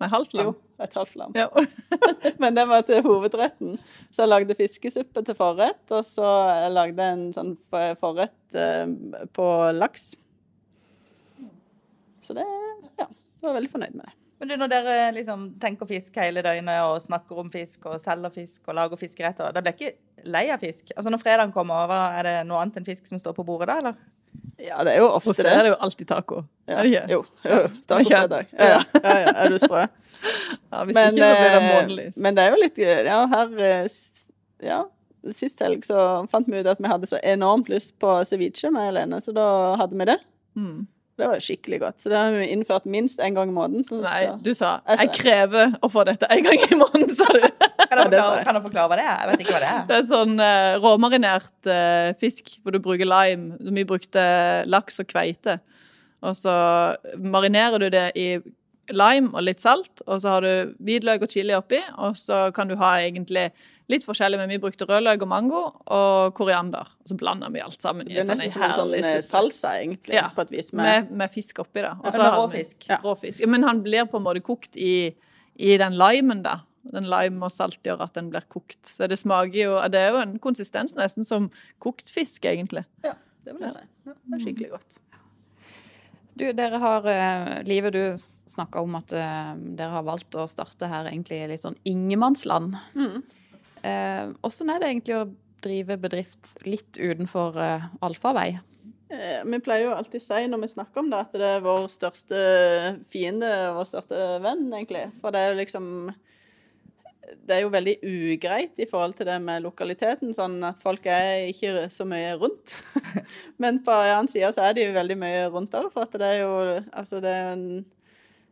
Nei, 0.00 0.08
halvt 0.08 0.32
lam? 0.32 0.46
Jo, 0.48 0.52
et 0.80 0.94
halvt 0.96 1.16
lam. 1.20 1.34
Ja. 1.36 1.48
Men 2.42 2.56
det 2.56 2.64
var 2.70 2.84
til 2.88 3.02
hovedretten. 3.04 3.74
Så 4.08 4.24
jeg 4.24 4.30
lagde 4.30 4.56
fiskesuppe 4.56 5.22
til 5.26 5.36
forrett, 5.36 5.82
og 5.92 6.06
så 6.08 6.30
jeg 6.56 6.72
lagde 6.72 7.08
en 7.16 7.26
sånn 7.36 7.52
forrett 8.00 8.56
eh, 8.56 8.86
på 9.36 9.48
laks. 9.76 10.14
Så 12.20 12.36
det 12.36 12.46
Ja, 13.00 13.06
jeg 13.06 13.44
var 13.44 13.58
veldig 13.58 13.72
fornøyd 13.72 14.00
med 14.00 14.08
det. 14.08 14.16
Men 14.40 14.48
du, 14.48 14.56
Når 14.56 14.70
dere 14.72 14.94
liksom 15.12 15.42
tenker 15.60 15.88
fisk 15.88 16.16
hele 16.16 16.42
døgnet 16.44 16.80
og 16.86 17.02
snakker 17.04 17.42
om 17.42 17.50
fisk 17.52 17.84
og 17.90 18.00
selger 18.00 18.32
fisk 18.32 18.70
og 18.70 18.78
lager 18.78 19.00
fiskeretter, 19.00 19.52
da 19.52 19.60
blir 19.60 19.76
ikke 19.76 20.24
lei 20.32 20.46
av 20.52 20.62
fisk? 20.64 20.94
Altså 20.96 21.12
Når 21.12 21.20
fredagen 21.20 21.52
kommer, 21.52 21.92
er 22.16 22.24
det 22.26 22.34
noe 22.48 22.62
annet 22.62 22.80
enn 22.80 22.88
fisk 22.88 23.10
som 23.10 23.20
står 23.20 23.36
på 23.36 23.44
bordet 23.44 23.68
da, 23.68 23.78
eller? 23.82 24.00
Ja, 24.60 24.84
det 24.86 24.94
er 24.94 25.02
jo 25.02 25.08
ofte 25.10 25.42
det. 25.42 25.52
er 25.52 25.64
det 25.66 25.72
jo 25.72 25.78
alltid 25.84 26.08
taco. 26.08 26.44
Ja. 26.68 26.78
Er 26.78 26.86
det 26.86 26.92
ikke? 26.92 27.04
Jo, 27.12 27.20
jo 27.44 27.58
tacofredag. 27.90 28.54
Ja, 28.56 28.78
ja, 29.04 29.18
ja, 29.24 29.34
er 29.44 29.52
du 29.52 29.58
sprø? 29.60 29.82
Ja, 30.20 30.84
hvis 30.84 30.94
men, 30.94 31.10
ikke, 31.10 31.16
så 31.16 31.28
blir 31.40 31.50
det 31.50 31.60
eh, 31.60 31.66
månedlig. 31.66 32.06
Men 32.20 32.36
det 32.36 32.44
er 32.44 32.54
jo 32.54 32.60
litt 32.60 32.80
Ja, 32.84 33.20
her 33.32 33.54
eh, 33.64 33.98
Ja, 34.70 34.80
sist 35.36 35.60
helg 35.64 35.84
så 35.88 36.04
fant 36.32 36.48
vi 36.48 36.60
ut 36.60 36.68
at 36.68 36.80
vi 36.80 36.88
hadde 36.92 37.08
så 37.08 37.20
enormt 37.24 37.68
lyst 37.72 37.96
på 38.00 38.12
ceviche 38.28 38.72
med 38.72 38.88
Helene, 38.88 39.20
så 39.24 39.34
da 39.36 39.46
hadde 39.80 40.00
vi 40.00 40.08
det. 40.12 40.16
Mm. 40.56 40.86
Det 41.20 41.28
var 41.28 41.42
skikkelig 41.44 41.80
godt. 41.82 41.98
Så 42.00 42.12
det 42.12 42.18
har 42.18 42.34
vi 42.34 42.48
innført 42.54 42.86
minst 42.88 43.20
én 43.20 43.36
gang 43.36 43.50
i 43.52 43.54
måneden. 43.54 44.02
Nei, 44.04 44.22
du 44.40 44.52
sa 44.54 44.80
'jeg 44.86 45.12
krever 45.16 45.74
å 45.82 45.90
få 45.92 46.04
dette 46.08 46.26
én 46.32 46.44
gang 46.44 46.64
i 46.64 46.78
måneden', 46.80 47.14
sa 47.14 47.28
du. 47.32 47.44
Kan 47.90 48.10
du 48.10 48.16
forklare, 48.16 48.62
forklare, 48.62 48.88
hva 48.88 48.96
det 48.96 49.04
er? 49.04 49.18
Jeg 49.20 49.30
vet 49.30 49.40
ikke 49.44 49.54
hva 49.56 49.60
det 49.60 49.72
er. 49.72 49.82
Det 49.88 49.96
er 49.98 50.06
sånn 50.08 50.34
uh, 50.40 50.78
råmarinert 50.80 51.68
uh, 51.68 52.12
fisk 52.20 52.56
hvor 52.62 52.72
du 52.72 52.78
bruker 52.78 53.08
lime. 53.08 53.58
Vi 53.60 53.84
brukte 53.84 54.22
laks 54.66 55.00
og 55.02 55.10
kveite. 55.10 55.58
Og 56.22 56.36
så 56.36 56.54
marinerer 57.16 57.78
du 57.80 57.88
det 57.92 58.06
i 58.16 58.28
lime 58.92 59.30
og 59.34 59.44
litt 59.46 59.62
salt, 59.62 60.02
og 60.06 60.20
så 60.22 60.36
har 60.36 60.44
du 60.44 60.74
hvitløk 60.82 61.24
og 61.24 61.32
chili 61.32 61.54
oppi. 61.56 61.80
Og 61.98 62.16
så 62.18 62.48
kan 62.54 62.70
du 62.70 62.76
ha 62.80 62.96
egentlig 63.00 63.50
litt 63.90 64.06
forskjellig, 64.06 64.38
men 64.40 64.52
vi 64.52 64.58
brukte 64.62 64.86
rødløk 64.88 65.24
og 65.26 65.30
mango 65.30 65.60
og 65.90 66.32
koriander. 66.38 66.88
Og 67.02 67.12
så 67.12 67.16
blander 67.18 67.52
vi 67.54 67.62
alt 67.64 67.82
sammen. 67.82 68.08
Det 68.08 68.22
er 68.22 68.28
nesten 68.28 68.54
som 68.54 68.66
en 68.66 68.76
sånn 68.76 68.94
eh, 69.00 69.18
salsa, 69.26 69.74
egentlig, 69.82 70.16
ja, 70.18 70.28
på 70.34 70.44
et 70.46 70.54
vis. 70.54 70.72
Med, 70.72 70.86
med, 70.86 71.12
med 71.22 71.34
fisk 71.34 71.62
oppi, 71.64 71.82
da. 71.84 71.96
Og 72.00 72.14
så 72.14 72.30
rå 72.36 72.46
fisk. 72.54 72.88
Ja. 72.90 73.00
Rå 73.04 73.16
fisk. 73.18 73.42
Ja, 73.42 73.50
men 73.50 73.66
han 73.66 73.82
blir 73.86 74.06
på 74.10 74.20
en 74.20 74.26
måte 74.26 74.44
kokt 74.46 74.78
i, 74.78 75.12
i 75.58 75.76
den 75.80 75.98
limen, 76.00 76.44
da. 76.46 76.60
Den 76.90 77.10
lime 77.10 77.44
og 77.44 77.52
salt 77.52 77.82
gjør 77.84 78.06
at 78.06 78.16
den 78.16 78.30
blir 78.32 78.46
kokt. 78.48 78.80
Så 78.88 79.10
det 79.10 79.18
smaker 79.20 79.58
jo 79.58 79.76
Det 79.92 80.00
er 80.00 80.14
jo 80.14 80.22
en 80.22 80.38
konsistens 80.42 80.96
nesten 80.96 81.26
som 81.28 81.50
kokt 81.82 82.08
fisk, 82.12 82.46
egentlig. 82.48 82.86
Ja, 83.04 83.18
det 83.44 83.56
vil 83.56 83.68
jeg 83.68 83.76
si. 83.76 83.86
Ja, 84.08 84.16
det 84.16 84.38
er 84.38 84.44
skikkelig 84.46 84.74
godt. 84.78 85.00
Du, 86.40 86.46
dere 86.56 86.78
har, 86.80 87.04
uh, 87.04 87.58
Live, 87.68 87.90
du 87.92 88.00
snakka 88.16 88.80
om 88.80 88.94
at 88.96 89.12
uh, 89.12 89.52
dere 89.58 89.92
har 89.92 90.06
valgt 90.06 90.38
å 90.38 90.46
starte 90.48 90.88
her 90.88 91.10
egentlig 91.10 91.42
litt 91.50 91.60
sånn 91.60 91.76
ingenmannsland. 91.84 92.78
Mm. 92.96 93.20
Åssen 93.82 94.68
hvordan 94.68 94.74
er 94.74 94.82
det 94.82 94.90
egentlig 94.90 95.16
å 95.16 95.28
drive 95.64 95.96
bedrift 96.00 96.56
litt 96.66 96.98
utenfor 96.98 97.56
eh, 97.60 97.86
allfarvei? 98.04 98.50
Vi 99.10 99.58
pleier 99.58 99.88
jo 99.88 99.94
alltid 99.96 100.22
å 100.22 100.22
si 100.22 100.44
når 100.46 100.60
vi 100.62 100.68
snakker 100.70 101.02
om 101.02 101.08
det, 101.10 101.18
at 101.24 101.32
det 101.34 101.46
er 101.56 101.64
vår 101.64 101.88
største 101.90 102.40
fiende 103.10 103.48
og 103.70 103.80
vår 103.80 103.88
største 103.90 104.26
venn, 104.44 104.68
egentlig. 104.70 105.08
For 105.18 105.34
det 105.34 105.40
er 105.40 105.50
jo 105.50 105.58
liksom 105.58 105.88
det 107.46 107.56
er 107.56 107.60
jo 107.64 107.72
veldig 107.72 107.96
ugreit 108.06 108.80
i 108.82 108.86
forhold 108.90 109.16
til 109.18 109.28
det 109.28 109.36
med 109.42 109.62
lokaliteten, 109.62 110.32
sånn 110.34 110.56
at 110.66 110.78
folk 110.82 111.04
er 111.10 111.48
ikke 111.50 111.88
så 111.94 112.06
mye 112.08 112.32
rundt. 112.40 112.74
Men 113.62 113.80
på 113.86 113.94
en 113.94 114.14
annen 114.14 114.30
side 114.30 114.50
så 114.54 114.66
er 114.66 114.76
de 114.76 114.86
jo 114.88 114.96
veldig 114.96 115.18
mye 115.20 115.44
rundt 115.52 115.74
òg, 115.78 115.90
for 115.94 116.06
at 116.06 116.16
det 116.20 116.30
er 116.30 116.40
jo 116.42 116.54
altså 116.90 117.20
det 117.22 117.34
er 117.34 117.52
en 117.54 117.66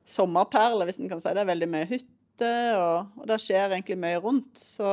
sommerperle, 0.09 0.87
hvis 0.89 1.01
en 1.03 1.11
kan 1.11 1.23
si 1.23 1.33
det. 1.33 1.43
er 1.43 1.53
veldig 1.53 1.71
mye 1.71 1.89
hytter, 2.39 2.77
og, 2.79 3.07
og 3.19 3.27
det 3.29 3.39
skjer 3.43 3.69
egentlig 3.75 3.97
mye 3.99 4.21
rundt. 4.23 4.57
Så, 4.59 4.87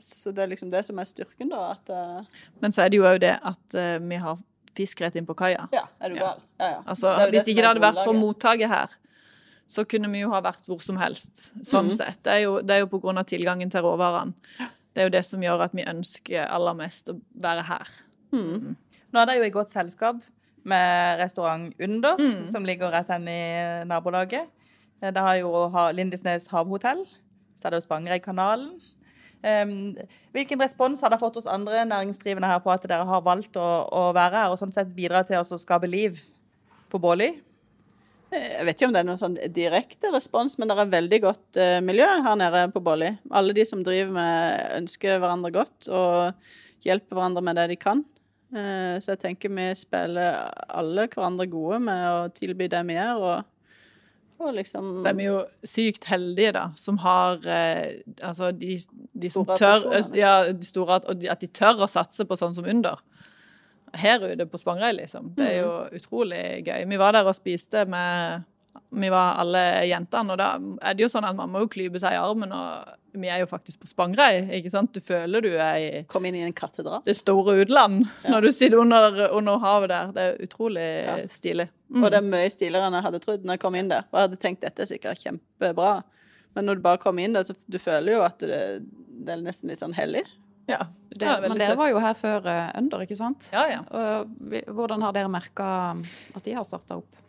så, 0.00 0.32
det 0.32 0.42
er 0.44 0.48
liksom 0.54 0.70
det 0.72 0.84
som 0.86 0.98
er 0.98 1.04
styrken, 1.04 1.50
da. 1.50 1.74
At, 1.76 1.90
uh, 1.90 2.24
Men 2.60 2.72
så 2.72 2.82
er 2.84 2.88
det 2.90 2.96
jo 2.98 3.04
òg 3.08 3.20
det 3.20 3.34
at 3.42 3.74
uh, 3.76 3.98
vi 4.00 4.16
har 4.16 4.38
fisk 4.74 5.00
rett 5.04 5.14
inn 5.16 5.26
på 5.26 5.36
kaia. 5.38 5.68
Ja, 5.72 5.84
er 6.02 6.10
du 6.10 6.16
gal? 6.18 6.40
Ja, 6.58 6.66
ja. 6.78 6.82
Altså, 6.86 7.12
Det 7.14 7.26
er 7.28 7.30
hvis 7.30 7.44
det 7.44 7.52
ikke 7.54 7.62
det 7.62 7.68
hadde 7.70 7.84
vært 7.84 8.04
for 8.04 8.14
mottaket 8.18 8.68
her, 8.72 8.88
så 9.70 9.84
kunne 9.88 10.10
vi 10.12 10.20
jo 10.24 10.30
ha 10.32 10.40
vært 10.44 10.64
hvor 10.68 10.80
som 10.82 10.96
helst, 11.00 11.52
sånn 11.64 11.86
Mhm. 11.88 11.96
sett. 11.96 12.22
Det 12.22 12.32
er 12.32 12.40
jo, 12.44 12.60
det 12.60 12.70
er 12.74 12.80
jo 12.82 12.86
på 12.90 13.00
grunn 13.00 13.18
av 13.18 13.24
tilgangen 13.26 13.70
til 13.70 13.82
råvarene. 13.82 14.34
Det 14.94 15.00
er 15.02 15.06
jo 15.08 15.14
det 15.14 15.24
som 15.24 15.40
gjør 15.42 15.62
at 15.64 15.72
vi 15.74 15.82
ønsker 15.84 16.46
aller 16.50 16.74
mest 16.74 17.08
å 17.10 17.20
være 17.42 17.62
her. 17.66 17.88
Nå 18.34 19.20
er 19.22 19.26
det 19.26 19.36
jo 19.38 19.44
i 19.46 19.50
godt 19.54 19.70
selskap 19.70 20.20
med 20.64 21.18
restaurant 21.20 21.72
Under, 21.80 22.16
Mm. 22.18 22.46
som 22.50 22.64
ligger 22.64 22.90
rett 22.90 23.08
hen 23.08 23.26
i 23.28 23.84
nabolaget. 23.86 24.46
Eh, 25.02 25.12
Det 25.12 25.20
har 25.20 25.36
jo 25.40 25.70
Lindesnes 25.92 26.48
havhotell. 26.52 27.06
Så 27.58 27.66
er 27.66 27.70
det 27.70 27.82
jo 27.82 27.88
Spangereidkanalen. 27.88 28.74
Um, 29.44 29.92
hvilken 30.32 30.60
respons 30.62 31.02
har 31.04 31.12
dere 31.12 31.20
fått 31.20 31.34
hos 31.36 31.48
andre 31.50 31.82
næringsdrivende 31.84 32.48
her 32.48 32.62
på 32.64 32.70
at 32.72 32.86
dere 32.88 33.04
har 33.04 33.20
valgt 33.26 33.58
å, 33.60 34.06
være 34.16 34.38
her, 34.40 34.52
og 34.52 34.56
sånn 34.56 34.72
sett 34.72 34.94
bidra 34.96 35.20
til 35.28 35.42
å 35.42 35.58
skape 35.60 35.90
liv 35.90 36.22
på 36.88 37.00
Båli? 37.02 37.28
Jeg 38.32 38.64
vet 38.64 38.78
ikke 38.78 38.88
om 38.88 38.94
det 38.94 39.02
er 39.02 39.06
noen 39.10 39.20
sånn 39.20 39.36
direkte 39.52 40.08
respons, 40.14 40.56
men 40.56 40.70
det 40.70 40.78
er 40.80 40.94
veldig 40.96 41.20
godt 41.26 41.60
eh, 41.60 41.76
miljø 41.84 42.08
her 42.24 42.38
nede 42.40 42.64
på 42.72 42.80
Båli. 42.82 43.12
Alle 43.36 43.52
de 43.54 43.66
som 43.68 43.84
driver 43.84 44.16
med, 44.16 44.64
ønsker 44.80 45.20
hverandre 45.20 45.52
godt 45.54 45.90
og 45.92 46.88
hjelper 46.88 47.14
hverandre 47.14 47.44
med 47.44 47.60
det 47.60 47.68
de 47.74 47.78
kan. 47.84 48.00
Eh, 48.54 48.96
så 48.96 49.12
jeg 49.12 49.22
tenker 49.26 49.52
vi 49.52 49.68
spiller 49.76 50.40
alle 50.72 51.06
hverandre 51.12 51.46
gode 51.52 51.82
med 51.84 52.02
å 52.08 52.32
tilby 52.34 52.70
det 52.72 52.80
vi 52.88 52.96
gjør, 52.96 53.22
og, 53.28 53.52
og 54.44 54.54
liksom 54.54 55.02
Så 55.02 55.08
er 55.10 55.14
vi 55.18 55.24
jo 55.28 55.38
sykt 55.64 56.04
heldige, 56.10 56.52
da, 56.52 56.66
som 56.76 56.98
har 56.98 57.40
eh, 57.46 58.02
Altså, 58.22 58.50
de, 58.52 58.78
de 59.14 59.30
som 59.30 59.44
tør. 59.46 59.84
Ja, 60.14 60.52
de 60.52 60.66
store 60.66 61.00
og 61.08 61.18
de- 61.20 61.30
at 61.30 61.40
de 61.40 61.46
tør 61.48 61.82
å 61.84 61.88
satse 61.90 62.24
på 62.24 62.36
sånn 62.38 62.54
som 62.54 62.64
Under. 62.64 62.96
Her 63.94 64.18
ute 64.26 64.46
på 64.50 64.58
Spangereid, 64.58 64.96
liksom. 64.98 65.34
Det 65.36 65.46
er 65.52 65.60
jo 65.62 65.70
Mm. 65.84 65.94
utrolig 66.00 66.64
gøy. 66.66 66.88
Vi 66.88 66.96
var 66.98 67.12
der 67.12 67.24
og 67.30 67.34
spiste 67.36 67.84
med 67.86 68.42
Vi 68.94 69.08
var 69.10 69.36
alle 69.42 69.60
jentene, 69.88 70.32
og 70.34 70.38
da 70.38 70.48
er 70.82 70.94
det 70.94 71.02
jo 71.02 71.08
sånn 71.10 71.24
at 71.26 71.34
man 71.36 71.50
må 71.50 71.60
jo 71.64 71.68
klype 71.68 71.98
seg 72.02 72.14
i 72.14 72.18
armen, 72.20 72.52
og 72.54 72.92
vi 73.18 73.28
er 73.30 73.40
jo 73.42 73.46
faktisk 73.50 73.80
på 73.82 73.88
Spangereid, 73.90 74.48
ikke 74.58 74.70
sant? 74.70 74.92
Du 74.94 75.00
føler 75.02 75.42
du 75.42 75.48
er 75.54 75.76
i 75.78 76.02
Kom 76.10 76.24
inn 76.26 76.34
i 76.34 76.42
en 76.46 76.52
katedral. 76.52 77.02
det 77.06 77.14
store 77.16 77.56
utland 77.64 78.04
når 78.28 78.42
du 78.42 78.50
sitter 78.52 78.78
under, 78.82 79.28
under 79.34 79.58
havet 79.62 79.88
der. 79.90 80.12
Det 80.14 80.22
er 80.26 80.42
utrolig 80.46 80.86
Ja. 81.06 81.16
stilig. 81.30 81.68
Og 81.94 82.10
det 82.10 82.18
er 82.18 82.26
mye 82.26 82.50
stiligere 82.50 82.86
enn 82.88 82.94
jeg 82.98 83.02
hadde 83.06 83.20
trodd 83.22 83.44
når 83.46 83.54
jeg 83.54 83.60
kom 83.60 83.74
inn 83.78 83.88
der. 83.88 84.04
Og 84.12 84.18
jeg 84.18 84.28
hadde 84.28 84.40
tenkt 84.42 84.60
dette 84.66 84.82
er 84.82 84.86
sikkert 84.90 85.22
kjempebra. 85.22 86.02
Men 86.54 86.66
når 86.66 86.74
du 86.76 86.82
bare 86.82 86.98
kommer 86.98 87.22
inn 87.22 87.32
der, 87.34 87.42
så 87.46 87.54
du 87.70 87.78
føler 87.78 88.12
jo 88.16 88.22
at 88.22 88.38
det, 88.38 88.82
det 89.24 89.32
er 89.36 89.42
nesten 89.42 89.68
litt 89.70 89.78
sånn 89.82 89.94
hellig. 89.94 90.22
Ja, 90.66 90.78
Det, 91.10 91.18
det 91.20 91.28
er 91.28 91.40
men 91.42 91.58
dere 91.58 91.74
tøft. 91.74 91.78
var 91.82 91.90
jo 91.90 91.98
her 92.00 92.14
før 92.14 92.46
eh, 92.46 92.70
Under, 92.78 92.98
ikke 93.04 93.16
sant? 93.18 93.48
Ja, 93.52 93.66
ja. 93.68 93.80
Og 93.90 94.30
vi- 94.50 94.64
hvordan 94.66 95.02
har 95.02 95.12
dere 95.12 95.28
merka 95.28 95.66
at 96.34 96.42
de 96.42 96.52
har 96.56 96.64
starta 96.64 96.96
opp? 96.98 97.20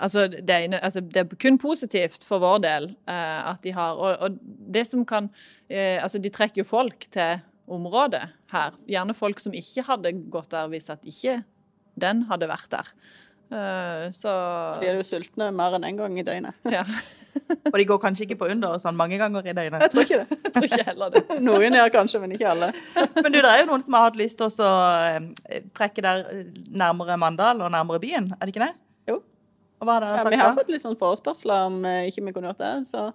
Altså, 0.00 0.26
det, 0.32 0.50
er, 0.50 0.78
altså, 0.80 1.02
det 1.04 1.22
er 1.22 1.38
kun 1.40 1.58
positivt 1.60 2.24
for 2.26 2.42
vår 2.42 2.62
del 2.64 2.90
uh, 3.08 3.52
at 3.52 3.62
de 3.64 3.74
har 3.76 4.00
og, 4.00 4.16
og 4.24 4.38
det 4.72 4.86
som 4.88 5.04
kan 5.06 5.28
uh, 5.28 5.98
Altså, 6.00 6.18
de 6.18 6.32
trekker 6.32 6.62
jo 6.62 6.68
folk 6.68 7.06
til 7.12 7.42
området 7.70 8.24
her. 8.50 8.76
Gjerne 8.90 9.14
folk 9.14 9.38
som 9.38 9.54
ikke 9.54 9.84
hadde 9.86 10.14
gått 10.32 10.50
der 10.50 10.70
hvis 10.72 10.90
at 10.90 11.04
ikke 11.06 11.42
den 12.00 12.24
hadde 12.30 12.48
vært 12.50 12.72
der. 12.72 12.88
Eh, 13.50 14.10
så 14.14 14.30
De 14.78 14.86
er 14.86 14.98
jo 15.00 15.06
sultne 15.06 15.48
mer 15.50 15.74
enn 15.74 15.82
én 15.82 15.88
en 15.88 15.96
gang 15.98 16.18
i 16.20 16.24
døgnet. 16.26 16.58
ja. 16.76 16.84
Og 17.66 17.78
de 17.78 17.86
går 17.88 17.98
kanskje 18.02 18.28
ikke 18.28 18.38
på 18.44 18.50
Under 18.52 18.78
sånn 18.82 18.98
mange 18.98 19.18
ganger 19.18 19.42
i 19.42 19.54
døgnet. 19.56 19.82
Jeg 19.82 19.92
tror 19.94 20.06
ikke 20.06 20.20
det. 20.20 20.38
Jeg 20.44 20.52
tror 20.54 20.68
ikke 20.68 20.86
heller 20.86 21.14
det. 21.14 21.24
Noen 21.48 21.78
gjør 21.78 21.90
kanskje, 21.96 22.20
men 22.22 22.36
ikke 22.36 22.52
alle. 22.52 22.70
Men 23.18 23.32
du, 23.32 23.40
det 23.40 23.50
er 23.50 23.64
jo 23.64 23.70
noen 23.72 23.82
som 23.82 23.98
har 23.98 24.06
hatt 24.06 24.20
lyst 24.20 24.38
til 24.38 24.46
å 24.46 24.70
trekke 25.76 26.06
der 26.06 26.22
nærmere 26.70 27.18
Mandal 27.20 27.64
og 27.64 27.74
nærmere 27.74 28.02
byen, 28.02 28.30
er 28.38 28.46
det 28.46 28.54
ikke 28.54 28.68
det? 28.68 28.72
Jo. 29.10 29.18
Og 29.18 29.18
hva 29.18 29.18
har 29.18 29.18
dere 29.18 29.69
Ja, 29.80 30.16
sagt 30.20 30.34
vi 30.34 30.40
har 30.40 30.56
fått 30.56 30.72
litt 30.72 30.84
sånn 30.84 30.98
forespørsler 31.00 31.68
om 31.70 31.80
eh, 31.88 32.06
ikke 32.10 32.26
vi 32.26 32.34
kunne 32.36 32.52
gjort 32.52 32.62
det. 32.62 32.72
Så 32.90 33.06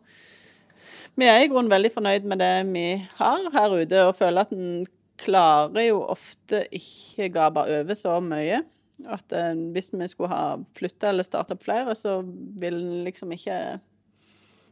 vi 1.16 1.30
er 1.30 1.44
i 1.44 1.50
grunnen 1.52 1.72
veldig 1.72 1.92
fornøyd 1.94 2.28
med 2.30 2.42
det 2.42 2.54
vi 2.72 2.88
har 3.20 3.50
her 3.54 3.76
ute, 3.76 4.06
og 4.08 4.16
føler 4.18 4.46
at 4.46 4.54
en 4.56 4.86
klarer 5.22 5.88
jo 5.88 6.02
ofte 6.12 6.66
ikke 6.76 7.30
gape 7.36 7.64
over 7.78 7.98
så 7.98 8.18
mye. 8.24 8.64
At 9.12 9.36
eh, 9.36 9.52
hvis 9.76 9.92
vi 9.94 10.08
skulle 10.12 10.32
ha 10.32 10.46
flytta 10.78 11.12
eller 11.12 11.28
starta 11.28 11.56
opp 11.56 11.66
flere, 11.66 11.96
så 12.00 12.20
vil 12.24 12.80
en 12.80 13.04
liksom 13.08 13.34
ikke 13.36 13.60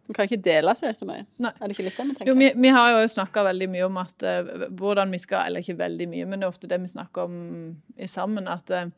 man 0.04 0.18
kan 0.18 0.28
ikke 0.28 0.44
dele 0.44 0.74
seg 0.76 0.98
så 1.00 1.06
mye. 1.08 1.24
Nei. 1.40 1.52
Er 1.56 1.70
det 1.70 1.78
ikke 1.78 1.86
litt 1.86 1.96
det 1.96 2.06
vi 2.10 2.16
tenker? 2.18 2.32
Jo, 2.32 2.36
vi, 2.36 2.50
vi 2.60 2.72
har 2.76 2.90
jo 2.92 3.04
snakka 3.08 3.46
veldig 3.48 3.70
mye 3.72 3.86
om 3.88 4.00
at 4.02 4.26
uh, 4.28 4.66
hvordan 4.76 5.14
vi 5.16 5.20
skal 5.24 5.48
Eller 5.48 5.64
ikke 5.64 5.80
veldig 5.80 6.08
mye, 6.12 6.26
men 6.28 6.42
det 6.42 6.48
er 6.48 6.52
ofte 6.52 6.68
det 6.68 6.82
vi 6.84 6.92
snakker 6.92 7.30
om 7.30 7.38
i 7.96 8.10
sammen. 8.12 8.50
At 8.52 8.74
uh, 8.76 8.90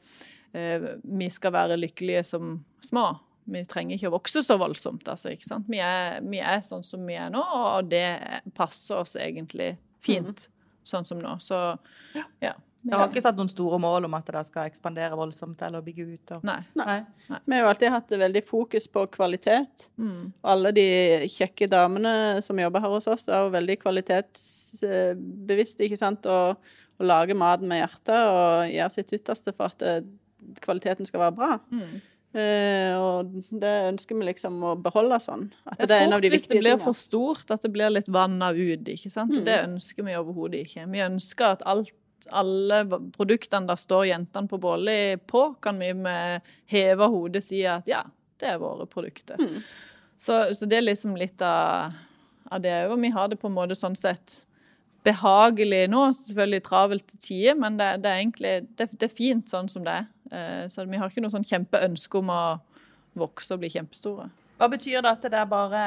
vi 0.55 1.29
skal 1.33 1.53
være 1.55 1.79
lykkelige 1.79 2.25
som 2.27 2.57
små. 2.83 3.07
Vi 3.45 3.61
trenger 3.69 3.97
ikke 3.97 4.09
å 4.09 4.15
vokse 4.15 4.41
så 4.45 4.57
voldsomt. 4.57 5.05
Altså, 5.11 5.33
ikke 5.35 5.47
sant? 5.47 5.67
Vi, 5.69 5.79
er, 5.83 6.19
vi 6.25 6.39
er 6.41 6.63
sånn 6.65 6.85
som 6.85 7.03
vi 7.05 7.17
er 7.19 7.29
nå, 7.33 7.41
og 7.41 7.91
det 7.91 8.07
passer 8.57 9.03
oss 9.03 9.15
egentlig 9.21 9.75
fint 10.05 10.47
sånn 10.85 11.05
som 11.05 11.19
nå. 11.21 11.37
Så 11.41 11.77
ja. 12.15 12.53
Dere 12.85 12.99
har 13.01 13.09
ikke 13.09 13.23
satt 13.25 13.39
noen 13.39 13.49
store 13.49 13.79
mål 13.81 14.05
om 14.05 14.13
at 14.13 14.27
det 14.29 14.43
skal 14.45 14.67
ekspandere 14.69 15.17
voldsomt 15.17 15.57
eller 15.65 15.81
bygge 15.85 16.03
ut? 16.05 16.31
Og... 16.35 16.43
Nei. 16.45 16.61
Nei. 16.77 16.99
Vi 17.33 17.55
har 17.55 17.61
jo 17.63 17.69
alltid 17.71 17.95
hatt 17.95 18.11
veldig 18.21 18.43
fokus 18.45 18.85
på 18.93 19.01
kvalitet. 19.15 19.75
Mm. 19.97 20.23
Og 20.29 20.47
alle 20.53 20.69
de 20.75 20.85
kjekke 21.33 21.65
damene 21.71 22.13
som 22.45 22.59
jobber 22.61 22.83
her 22.85 22.93
hos 22.93 23.09
oss, 23.09 23.25
er 23.25 23.39
jo 23.41 23.55
veldig 23.55 23.77
kvalitetsbevisste, 23.81 25.81
ikke 25.87 26.01
sant. 26.01 26.21
Og, 26.29 26.45
og 26.99 27.03
lager 27.09 27.35
maten 27.41 27.67
med 27.71 27.81
hjertet 27.81 28.21
og 28.29 28.69
gjør 28.69 28.89
sitt 28.93 29.15
ytterste 29.17 29.51
for 29.55 29.65
at 29.73 29.79
det, 29.81 29.95
kvaliteten 30.61 31.07
skal 31.07 31.25
være 31.27 31.35
bra. 31.37 31.55
Mm. 31.71 31.95
Uh, 32.35 32.93
og 32.99 33.35
det 33.63 33.73
ønsker 33.93 34.17
vi 34.19 34.25
liksom 34.27 34.57
å 34.67 34.73
beholde 34.83 35.21
sånn. 35.23 35.45
At 35.63 35.79
det, 35.79 35.87
Det 35.87 35.95
er 35.95 36.01
fort, 36.01 36.07
en 36.07 36.15
av 36.17 36.23
de 36.23 36.31
hvis 36.33 36.47
det 36.49 36.57
blir 36.57 36.73
tingene. 36.73 36.83
for 36.83 36.99
stort, 36.99 37.51
at 37.53 37.63
det 37.63 37.71
blir 37.71 37.93
litt 37.93 38.09
vanna 38.11 38.49
ut. 38.51 38.89
ikke 38.91 39.11
sant? 39.13 39.37
Mm. 39.37 39.45
Det 39.47 39.59
ønsker 39.69 40.03
vi 40.03 40.17
overhodet 40.19 40.65
ikke. 40.65 40.87
Vi 40.91 41.03
ønsker 41.05 41.45
at 41.53 41.63
alt, 41.63 41.93
alle 42.35 42.81
produktene 43.15 43.69
der 43.69 43.79
står 43.79 44.09
jentene 44.09 44.51
på 44.51 44.59
Båli 44.59 45.15
på, 45.31 45.45
kan 45.63 45.79
vi 45.79 45.93
med 45.95 46.41
heva 46.71 47.07
hodet 47.13 47.43
si 47.45 47.61
at 47.69 47.87
ja, 47.87 48.03
det 48.41 48.49
er 48.51 48.59
våre 48.59 48.87
produkter. 48.89 49.39
Mm. 49.39 49.61
Så, 50.17 50.41
så 50.55 50.67
det 50.67 50.81
er 50.81 50.89
liksom 50.89 51.15
litt 51.19 51.39
av, 51.43 51.95
av 52.51 52.63
det 52.63 52.73
òg. 52.89 52.97
Vi 52.99 53.13
har 53.15 53.31
det 53.31 53.39
på 53.39 53.47
en 53.47 53.55
måte 53.55 53.79
sånn 53.79 53.95
sett 53.95 54.41
behagelig 55.05 55.85
nå, 55.93 56.07
selvfølgelig 56.17 56.65
travelt 56.65 57.07
til 57.07 57.21
tider, 57.21 57.57
men 57.61 57.77
det, 57.79 57.91
det 58.03 58.11
er 58.11 58.21
egentlig 58.23 58.53
det, 58.75 58.89
det 58.91 59.07
er 59.07 59.13
fint 59.13 59.51
sånn 59.51 59.69
som 59.71 59.85
det 59.85 60.01
er. 60.01 60.07
Eh, 60.31 60.65
Så 60.71 60.85
vi 60.89 60.97
har 60.97 61.09
ikke 61.09 61.21
noe 61.25 61.33
sånn 61.33 61.45
kjempeønske 61.45 62.21
om 62.21 62.31
å 62.33 62.41
vokse 63.15 63.53
og 63.55 63.61
bli 63.63 63.69
kjempestore. 63.71 64.29
Hva 64.59 64.69
betyr 64.71 65.01
det 65.03 65.11
at 65.11 65.21
det 65.27 65.33
er 65.39 65.45
bare 65.51 65.83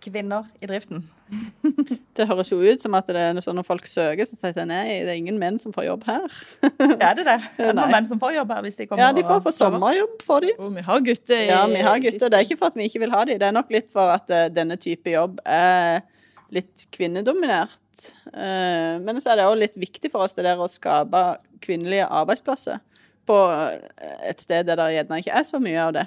kvinner 0.00 0.46
i 0.62 0.68
driften? 0.68 1.02
Det 2.16 2.26
høres 2.28 2.50
jo 2.50 2.58
ut 2.58 2.82
som 2.82 2.92
at 2.98 3.06
det 3.08 3.16
er 3.16 3.38
sånn 3.40 3.54
når 3.56 3.64
folk 3.64 3.86
søker, 3.88 4.26
så 4.26 4.36
sier 4.36 4.52
de 4.56 4.64
nei, 4.68 4.98
det 5.06 5.12
er 5.12 5.18
ingen 5.20 5.38
menn 5.40 5.60
som 5.62 5.72
får 5.72 5.86
jobb 5.86 6.02
her. 6.08 6.24
Er 6.66 7.14
det 7.16 7.24
det? 7.24 7.36
Er 7.36 7.44
det 7.54 7.68
er 7.70 7.76
noen 7.78 7.92
menn 7.94 8.08
som 8.08 8.20
får 8.20 8.34
jobb 8.34 8.50
her 8.52 8.64
hvis 8.66 8.76
de 8.80 8.86
kommer? 8.90 9.04
Ja, 9.06 9.12
de 9.16 9.22
får 9.24 9.40
få 9.44 9.52
sommerjobb, 9.54 10.16
får 10.26 10.44
de. 10.44 10.50
Og 10.58 10.74
vi 10.74 10.84
har 10.88 11.04
gutter 11.06 11.44
Ja, 11.46 11.60
vi 11.70 11.84
har 11.86 12.02
gutter. 12.02 12.26
Det 12.32 12.40
er 12.40 12.44
ikke 12.48 12.58
for 12.60 12.68
at 12.72 12.76
vi 12.76 12.88
ikke 12.90 13.04
vil 13.06 13.14
ha 13.14 13.22
dem, 13.30 13.38
det 13.40 13.46
er 13.48 13.56
nok 13.56 13.70
litt 13.72 13.88
for 13.94 14.12
at 14.12 14.32
eh, 14.34 14.48
denne 14.52 14.76
type 14.82 15.14
jobb 15.14 15.38
er 15.46 16.02
litt 16.50 16.84
kvinnedominert. 16.92 18.04
Eh, 18.34 18.98
men 19.06 19.22
så 19.22 19.32
er 19.32 19.40
det 19.40 19.48
òg 19.48 19.56
litt 19.62 19.78
viktig 19.80 20.10
for 20.12 20.26
oss 20.26 20.34
det 20.36 20.44
der 20.48 20.60
å 20.60 20.68
skape 20.68 21.22
kvinnelige 21.62 22.10
arbeidsplasser 22.10 22.82
på 23.30 23.38
eh, 23.54 24.18
et 24.32 24.42
sted 24.42 24.66
der 24.68 24.80
det 24.80 24.90
gjerne 24.96 25.22
ikke 25.22 25.38
er 25.38 25.46
så 25.46 25.62
mye 25.62 25.86
av 25.86 25.94
det. 25.96 26.06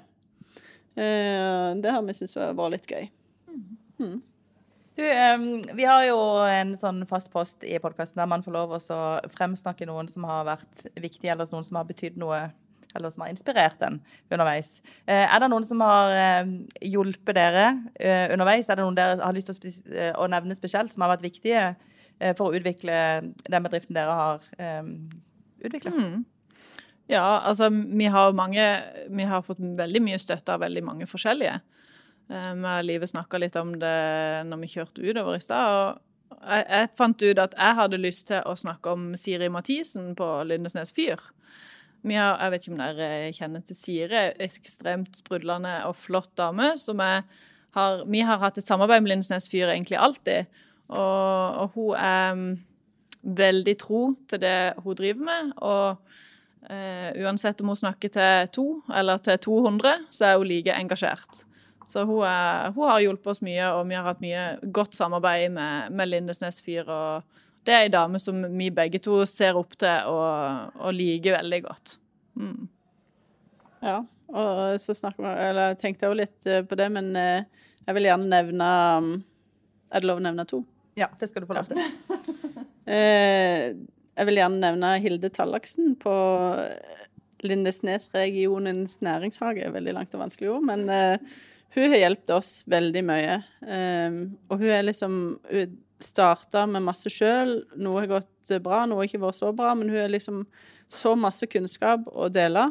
Eh, 0.93 1.69
det 1.81 1.95
har 1.95 2.05
vi 2.05 2.15
syntes 2.17 2.37
var 2.57 2.73
litt 2.73 2.89
gøy. 2.89 3.09
Du, 4.93 5.01
vi 5.73 5.85
har 5.89 6.03
jo 6.05 6.17
en 6.45 6.75
sånn 6.77 6.99
fast 7.09 7.31
post 7.33 7.63
i 7.65 7.79
podkasten 7.81 8.19
der 8.21 8.29
man 8.29 8.43
får 8.45 8.53
lov 8.53 8.75
å 8.77 8.81
fremsnakke 9.33 9.87
noen 9.89 10.09
som 10.11 10.27
har 10.29 10.43
vært 10.45 10.83
viktig, 11.01 11.31
eller 11.31 11.49
noen 11.49 11.65
som 11.65 11.79
har 11.79 11.87
betydd 11.89 12.19
noe, 12.21 12.43
eller 12.93 13.09
som 13.09 13.23
har 13.25 13.31
inspirert 13.33 13.81
en 13.87 13.97
underveis. 14.29 14.75
Eh, 15.07 15.23
er 15.23 15.41
det 15.41 15.49
noen 15.49 15.65
som 15.65 15.81
har 15.81 16.13
hjulpet 16.85 17.39
dere 17.39 17.65
eh, 17.97 18.27
underveis? 18.35 18.69
Er 18.69 18.77
det 18.77 18.85
noen 18.85 18.99
dere 18.99 19.17
har 19.23 19.33
lyst 19.33 19.49
til 19.49 20.13
å, 20.13 20.29
nevne 20.29 20.59
spesielt, 20.59 20.93
som 20.93 21.07
har 21.07 21.15
vært 21.15 21.25
viktige 21.25 21.65
for 22.37 22.51
å 22.51 22.59
utvikle 22.59 22.95
den 23.49 23.65
bedriften 23.65 23.97
dere 23.97 24.13
har 24.19 24.45
utvikla? 25.63 25.95
Mm. 25.95 26.21
Ja, 27.11 27.41
altså 27.43 27.67
vi 27.69 28.05
har 28.07 28.31
mange 28.33 28.63
Vi 29.11 29.23
har 29.27 29.43
fått 29.43 29.59
veldig 29.59 30.01
mye 30.05 30.19
støtte 30.21 30.55
av 30.55 30.63
veldig 30.63 30.83
mange 30.83 31.07
forskjellige. 31.09 31.59
Eh, 32.29 32.53
Vi 32.53 32.63
har 32.63 32.83
livet 32.83 33.09
snakka 33.09 33.37
litt 33.37 33.55
om 33.55 33.75
det 33.79 34.47
når 34.47 34.61
vi 34.63 34.71
kjørte 34.77 35.03
utover 35.03 35.35
i 35.35 35.43
stad. 35.43 35.67
og 35.67 36.01
jeg, 36.43 36.65
jeg 36.69 36.89
fant 36.97 37.21
ut 37.21 37.39
at 37.39 37.53
jeg 37.57 37.75
hadde 37.77 38.01
lyst 38.01 38.27
til 38.27 38.41
å 38.45 38.55
snakke 38.57 38.91
om 38.91 39.13
Siri 39.19 39.49
Mathisen 39.49 40.15
på 40.15 40.27
Lindesnes 40.47 40.91
fyr. 40.91 41.21
Vi 42.03 42.17
har, 42.19 42.35
jeg 42.41 42.51
vet 42.51 42.65
ikke 42.65 42.73
om 42.73 42.81
dere 42.81 43.09
kjenner 43.31 43.63
til 43.63 43.77
Siri, 43.79 44.23
ekstremt 44.43 45.21
sprudlende 45.21 45.77
og 45.87 45.95
flott 45.95 46.33
dame. 46.37 46.73
som 46.77 46.99
er, 46.99 47.23
har, 47.77 48.03
Vi 48.05 48.19
har 48.21 48.39
hatt 48.39 48.57
et 48.57 48.67
samarbeid 48.67 49.03
med 49.03 49.13
Lindesnes 49.13 49.47
fyr 49.49 49.71
egentlig 49.71 49.97
alltid. 49.97 50.45
Og, 50.89 51.61
og 51.63 51.71
hun 51.75 51.95
er 51.95 52.33
mm, 52.35 52.59
veldig 53.23 53.77
tro 53.79 54.03
til 54.27 54.39
det 54.43 54.73
hun 54.83 54.95
driver 54.99 55.23
med. 55.23 55.53
Og 55.63 55.97
uansett 56.63 57.59
om 57.61 57.73
hun 57.73 57.77
snakker 57.79 58.11
til 58.13 58.51
to 58.55 58.65
eller 58.93 59.19
til 59.25 59.39
200, 59.43 60.05
så 60.13 60.29
er 60.29 60.37
hun 60.39 60.47
like 60.47 60.75
engasjert. 60.77 61.41
Så 61.89 62.05
hun, 62.07 62.23
er, 62.25 62.71
hun 62.71 62.87
har 62.87 63.01
hjulpet 63.03 63.33
oss 63.33 63.41
mye, 63.43 63.65
og 63.75 63.83
vi 63.89 63.97
har 63.97 64.07
hatt 64.07 64.21
mye 64.23 64.45
godt 64.73 64.95
samarbeid 64.95 65.51
med, 65.53 65.91
med 65.91 66.09
Lindesnes 66.09 66.61
fyr. 66.63 66.87
og 66.87 67.33
det 67.63 67.73
er 67.73 67.85
ei 67.85 67.91
dame 67.91 68.19
som 68.19 68.41
vi 68.57 68.69
begge 68.75 68.99
to 69.03 69.21
ser 69.29 69.57
opp 69.59 69.75
til 69.79 70.09
og, 70.11 70.73
og 70.83 70.95
liker 70.95 71.37
veldig 71.37 71.59
godt. 71.63 71.95
Mm. 72.39 72.67
Ja, 73.83 73.97
og 74.33 74.79
så 74.81 74.95
snakker 74.95 75.23
vi 75.23 75.31
Eller 75.45 75.75
jeg 75.77 75.97
jo 76.01 76.15
litt 76.17 76.47
eh, 76.49 76.63
på 76.65 76.75
det, 76.79 76.87
men 76.91 77.11
eh, 77.19 77.45
jeg 77.83 77.95
vil 77.97 78.07
gjerne 78.07 78.29
nevne 78.31 78.69
um, 78.97 79.09
Er 79.91 80.01
det 80.01 80.07
lov 80.07 80.21
å 80.21 80.23
nevne 80.23 80.45
to? 80.49 80.63
Ja, 80.97 81.09
det 81.19 81.29
skal 81.29 81.43
du 81.43 81.49
få 81.49 81.57
lov 81.57 81.69
til. 81.69 81.81
Eh, 82.83 83.71
jeg 84.13 84.29
vil 84.29 84.39
gjerne 84.39 84.61
nevne 84.61 84.91
Hilde 85.03 85.31
Tallaksen 85.33 85.95
på 86.01 86.13
Lindesnes-regionens 87.43 88.99
næringshage. 89.03 89.71
Veldig 89.73 89.95
langt 89.97 90.13
og 90.15 90.23
vanskelig 90.23 90.51
ord, 90.53 90.67
men 90.69 90.85
uh, 90.89 91.39
hun 91.73 91.89
har 91.89 92.03
hjulpet 92.03 92.35
oss 92.35 92.51
veldig 92.69 93.03
mye. 93.07 93.39
Um, 93.65 94.19
og 94.49 94.61
hun 94.61 94.75
er 94.75 94.85
liksom 94.85 95.17
Hun 95.49 95.79
starta 96.03 96.65
med 96.67 96.83
masse 96.83 97.07
sjøl. 97.13 97.61
Noe 97.79 98.03
har 98.03 98.09
gått 98.19 98.53
bra, 98.63 98.83
noe 98.85 99.01
har 99.01 99.07
ikke 99.07 99.21
vært 99.23 99.39
så 99.39 99.53
bra, 99.55 99.73
men 99.77 99.87
hun 99.87 100.01
har 100.01 100.11
liksom 100.11 100.41
så 100.91 101.13
masse 101.15 101.47
kunnskap 101.47 102.09
å 102.11 102.27
dele. 102.27 102.65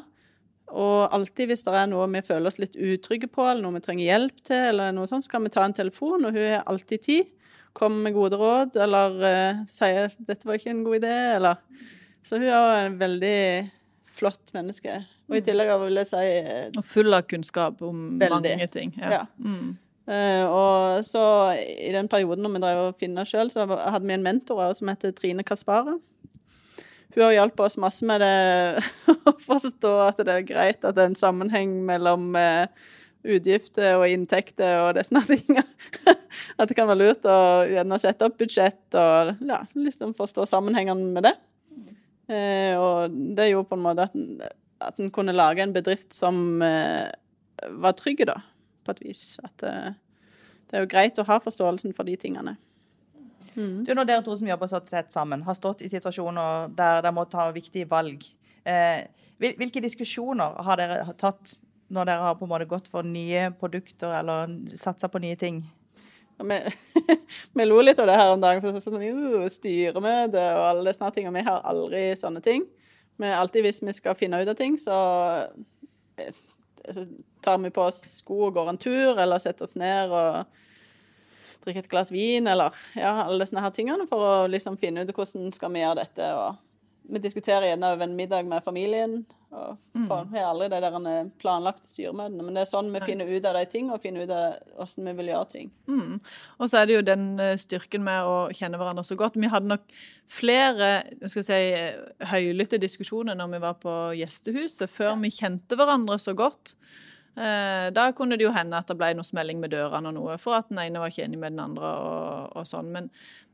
Og 0.73 1.13
alltid 1.13 1.51
hvis 1.51 1.65
det 1.65 1.73
er 1.77 1.89
noe 1.89 2.09
vi 2.13 2.23
føler 2.25 2.49
oss 2.49 2.61
litt 2.61 2.77
utrygge 2.77 3.31
på, 3.33 3.45
eller 3.45 3.65
noe 3.65 3.79
vi 3.79 3.85
trenger 3.87 4.09
hjelp 4.09 4.43
til, 4.45 4.67
eller 4.73 4.93
noe 4.97 5.09
sånt, 5.09 5.27
så 5.27 5.33
kan 5.33 5.47
vi 5.47 5.53
ta 5.53 5.65
en 5.65 5.77
telefon, 5.77 6.29
og 6.29 6.37
hun 6.37 6.45
har 6.45 6.69
alltid 6.69 7.07
tid. 7.09 7.33
Kommer 7.73 8.09
med 8.09 8.15
gode 8.17 8.37
råd, 8.37 8.77
eller 8.85 9.17
uh, 9.23 9.63
sier 9.71 10.13
'dette 10.19 10.47
var 10.47 10.59
ikke 10.59 10.71
en 10.71 10.85
god 10.85 10.99
idé', 11.01 11.37
eller 11.37 11.57
Så 12.25 12.39
hun 12.39 12.47
er 12.47 12.87
en 12.87 12.99
veldig 13.01 13.71
flott 14.07 14.53
menneske. 14.55 15.01
Og 15.29 15.37
i 15.37 15.41
tillegg 15.41 15.71
vil 15.81 15.97
jeg 16.03 16.07
si 16.07 16.27
uh, 16.45 16.69
Og 16.77 16.85
full 16.85 17.15
av 17.15 17.23
kunnskap 17.23 17.83
om 17.83 18.19
Veldig. 18.21 18.31
mange 18.31 18.69
ting. 18.69 18.95
Ja. 18.99 19.11
Ja. 19.11 19.25
Mm. 19.39 19.79
Uh, 20.03 20.45
og 20.51 21.05
så 21.07 21.25
i 21.63 21.93
den 21.95 22.09
perioden 22.09 22.43
når 22.43 22.57
vi 22.57 22.63
drev 22.65 22.79
og 22.89 22.97
finne 22.99 23.25
sjøl, 23.25 23.51
så 23.51 23.67
hadde 23.67 24.07
vi 24.07 24.15
en 24.17 24.23
mentor 24.23 24.61
også, 24.61 24.83
som 24.83 24.89
heter 24.91 25.15
Trine 25.15 25.45
Kaspare. 25.47 25.99
Hun 27.15 27.25
har 27.25 27.35
hjulpet 27.37 27.67
oss 27.67 27.77
masse 27.81 28.05
med 28.09 28.23
det 28.25 28.83
å 29.29 29.35
forstå 29.41 29.93
at 30.09 30.21
det 30.25 30.35
er 30.35 30.49
greit 30.49 30.85
at 30.85 30.97
det 30.97 31.05
er 31.05 31.11
en 31.13 31.19
sammenheng 31.19 31.75
mellom 31.87 32.33
eh, 32.41 32.67
utgifter 33.23 33.97
og 34.01 34.09
inntekter 34.11 34.81
og 34.83 34.97
disse 34.99 35.23
tingene. 35.31 35.65
at 36.59 36.69
det 36.69 36.77
kan 36.77 36.91
være 36.91 37.01
lurt 37.01 37.29
å 37.29 37.39
gjerne 37.71 38.01
sette 38.03 38.27
opp 38.27 38.41
budsjett 38.41 38.99
og 38.99 39.35
ja, 39.47 39.63
liksom 39.79 40.17
forstå 40.19 40.49
sammenhengene 40.51 41.13
med 41.15 41.29
det. 41.29 41.37
Eh, 42.33 42.75
og 42.79 43.15
det 43.37 43.51
gjorde 43.51 43.71
på 43.71 43.79
en 43.79 43.87
måte 43.87 44.09
at 44.09 44.59
at 44.83 44.99
en 44.99 45.11
kunne 45.15 45.35
lage 45.35 45.63
en 45.63 45.73
bedrift 45.75 46.13
som 46.15 46.63
eh, 46.63 47.07
var 47.83 47.95
trygg, 47.99 48.25
da, 48.27 48.41
på 48.83 48.95
et 48.95 49.03
vis. 49.05 49.39
At 49.47 49.63
eh, 49.67 49.95
det 50.67 50.79
er 50.79 50.85
jo 50.85 50.91
greit 50.91 51.21
å 51.23 51.27
ha 51.29 51.39
forståelsen 51.43 51.95
for 51.97 52.09
de 52.09 52.17
tingene. 52.19 52.57
Du, 53.55 53.93
når 53.93 54.07
dere 54.09 54.25
to 54.25 54.35
som 54.39 54.49
jobber 54.49 54.71
så 54.71 54.81
tett 54.81 55.13
sammen, 55.13 55.43
har 55.45 55.55
stått 55.55 55.85
i 55.85 55.91
situasjoner 55.93 56.73
der 56.73 57.03
dere 57.05 57.13
må 57.13 57.27
ta 57.29 57.51
viktige 57.53 57.87
valg, 57.91 58.25
hvilke 59.43 59.83
diskusjoner 59.85 60.57
har 60.65 60.81
dere 60.81 61.13
tatt 61.21 61.59
når 61.93 62.09
dere 62.09 62.27
har 62.27 62.37
på 62.39 62.47
en 62.47 62.53
måte 62.53 62.69
gått 62.71 62.89
for 62.91 63.07
nye 63.07 63.51
produkter 63.61 64.15
eller 64.19 64.53
satsa 64.79 65.11
på 65.13 65.21
nye 65.23 65.39
ting? 65.39 65.63
Og 66.41 66.49
vi, 66.51 66.59
vi 67.55 67.67
lo 67.67 67.81
litt 67.85 68.01
av 68.03 68.09
det 68.09 68.17
her 68.19 68.33
om 68.33 68.41
dagen, 68.43 68.63
for 68.65 68.81
sånn 68.83 69.03
uh, 69.03 69.49
styremøte 69.53 70.47
og 70.57 70.65
alle 70.71 70.87
disse 70.89 71.05
ting. 71.05 71.15
tingene. 71.19 71.37
Vi 71.39 71.47
har 71.49 71.69
aldri 71.69 72.07
sånne 72.19 72.43
ting. 72.45 72.67
Men 73.21 73.37
alltid 73.37 73.67
hvis 73.67 73.83
vi 73.85 73.95
skal 73.95 74.17
finne 74.19 74.41
ut 74.41 74.49
av 74.49 74.57
ting, 74.59 74.79
så 74.81 74.97
eh, 76.17 76.35
tar 77.45 77.61
vi 77.63 77.71
på 77.71 77.85
oss 77.85 78.01
sko 78.17 78.49
og 78.49 78.57
går 78.57 78.73
en 78.73 78.81
tur, 78.81 79.21
eller 79.21 79.43
setter 79.43 79.69
oss 79.69 79.77
ned 79.79 80.11
og 80.11 80.49
drikker 81.63 81.85
et 81.85 81.93
glass 81.93 82.11
vin, 82.11 82.49
eller 82.51 82.75
ja, 82.99 83.13
alle 83.27 83.45
disse 83.45 83.61
her 83.63 83.75
tingene, 83.77 84.09
for 84.11 84.25
å 84.27 84.51
liksom 84.51 84.81
finne 84.81 85.05
ut 85.05 85.13
hvordan 85.15 85.53
skal 85.55 85.71
vi 85.75 85.85
gjøre 85.85 86.01
dette. 86.01 86.33
og 86.35 86.59
vi 87.03 87.19
diskuterer 87.19 87.67
gjerne 87.67 87.93
over 87.93 88.07
en 88.07 88.17
middag 88.17 88.49
med 88.49 88.65
familien. 88.65 89.25
Og 89.53 90.07
for, 90.09 90.29
Vi 90.31 90.41
har 90.41 90.49
aldri 90.49 90.69
de 90.73 90.79
der 90.81 90.95
eh, 91.11 91.27
planlagte 91.41 91.91
styremøtene, 91.91 92.45
men 92.47 92.57
det 92.57 92.63
er 92.63 92.71
sånn 92.71 92.89
vi 92.95 93.03
finner 93.05 93.29
ut 93.29 93.45
av 93.49 93.59
de 93.59 93.65
tingene, 93.69 93.99
og 93.99 94.01
finner 94.05 94.25
ut 94.25 94.33
av 94.33 94.57
hvordan 94.79 95.11
vi 95.11 95.15
vil 95.19 95.31
gjøre 95.33 95.51
ting. 95.51 95.71
Mm. 95.93 96.15
Og 96.57 96.71
så 96.73 96.81
er 96.81 96.89
det 96.89 96.97
jo 96.97 97.05
den 97.05 97.27
eh, 97.43 97.59
styrken 97.61 98.05
med 98.07 98.29
å 98.29 98.37
kjenne 98.57 98.81
hverandre 98.81 99.05
så 99.05 99.19
godt. 99.21 99.37
Vi 99.37 99.53
hadde 99.53 99.73
nok 99.75 99.85
flere 100.33 100.91
skal 101.29 101.47
si, 101.51 101.61
eh, 101.77 102.27
høylytte 102.33 102.81
diskusjoner 102.81 103.37
når 103.37 103.53
vi 103.53 103.63
var 103.67 103.79
på 103.83 103.97
gjestehuset, 104.23 104.89
før 104.91 105.21
vi 105.21 105.35
kjente 105.35 105.77
hverandre 105.77 106.19
så 106.23 106.37
godt. 106.39 106.77
Da 107.33 108.03
kunne 108.13 108.37
det 108.37 108.45
jo 108.45 108.51
hende 108.53 108.77
at 108.77 108.91
det 108.91 108.99
ble 109.01 109.15
noe 109.17 109.25
smelling 109.25 109.57
med 109.63 109.73
dørene 109.73 110.11
og 110.11 110.19
noe, 110.19 110.35
for 110.37 110.59
at 110.59 110.67
den 110.69 110.83
ene 110.83 111.01
var 111.01 111.09
ikke 111.09 111.25
enig 111.25 111.39
med 111.41 111.55
den 111.55 111.63
andre 111.65 111.93
og, 112.05 112.51
og 112.61 112.67
sånn. 112.69 112.91
Men, 112.93 113.07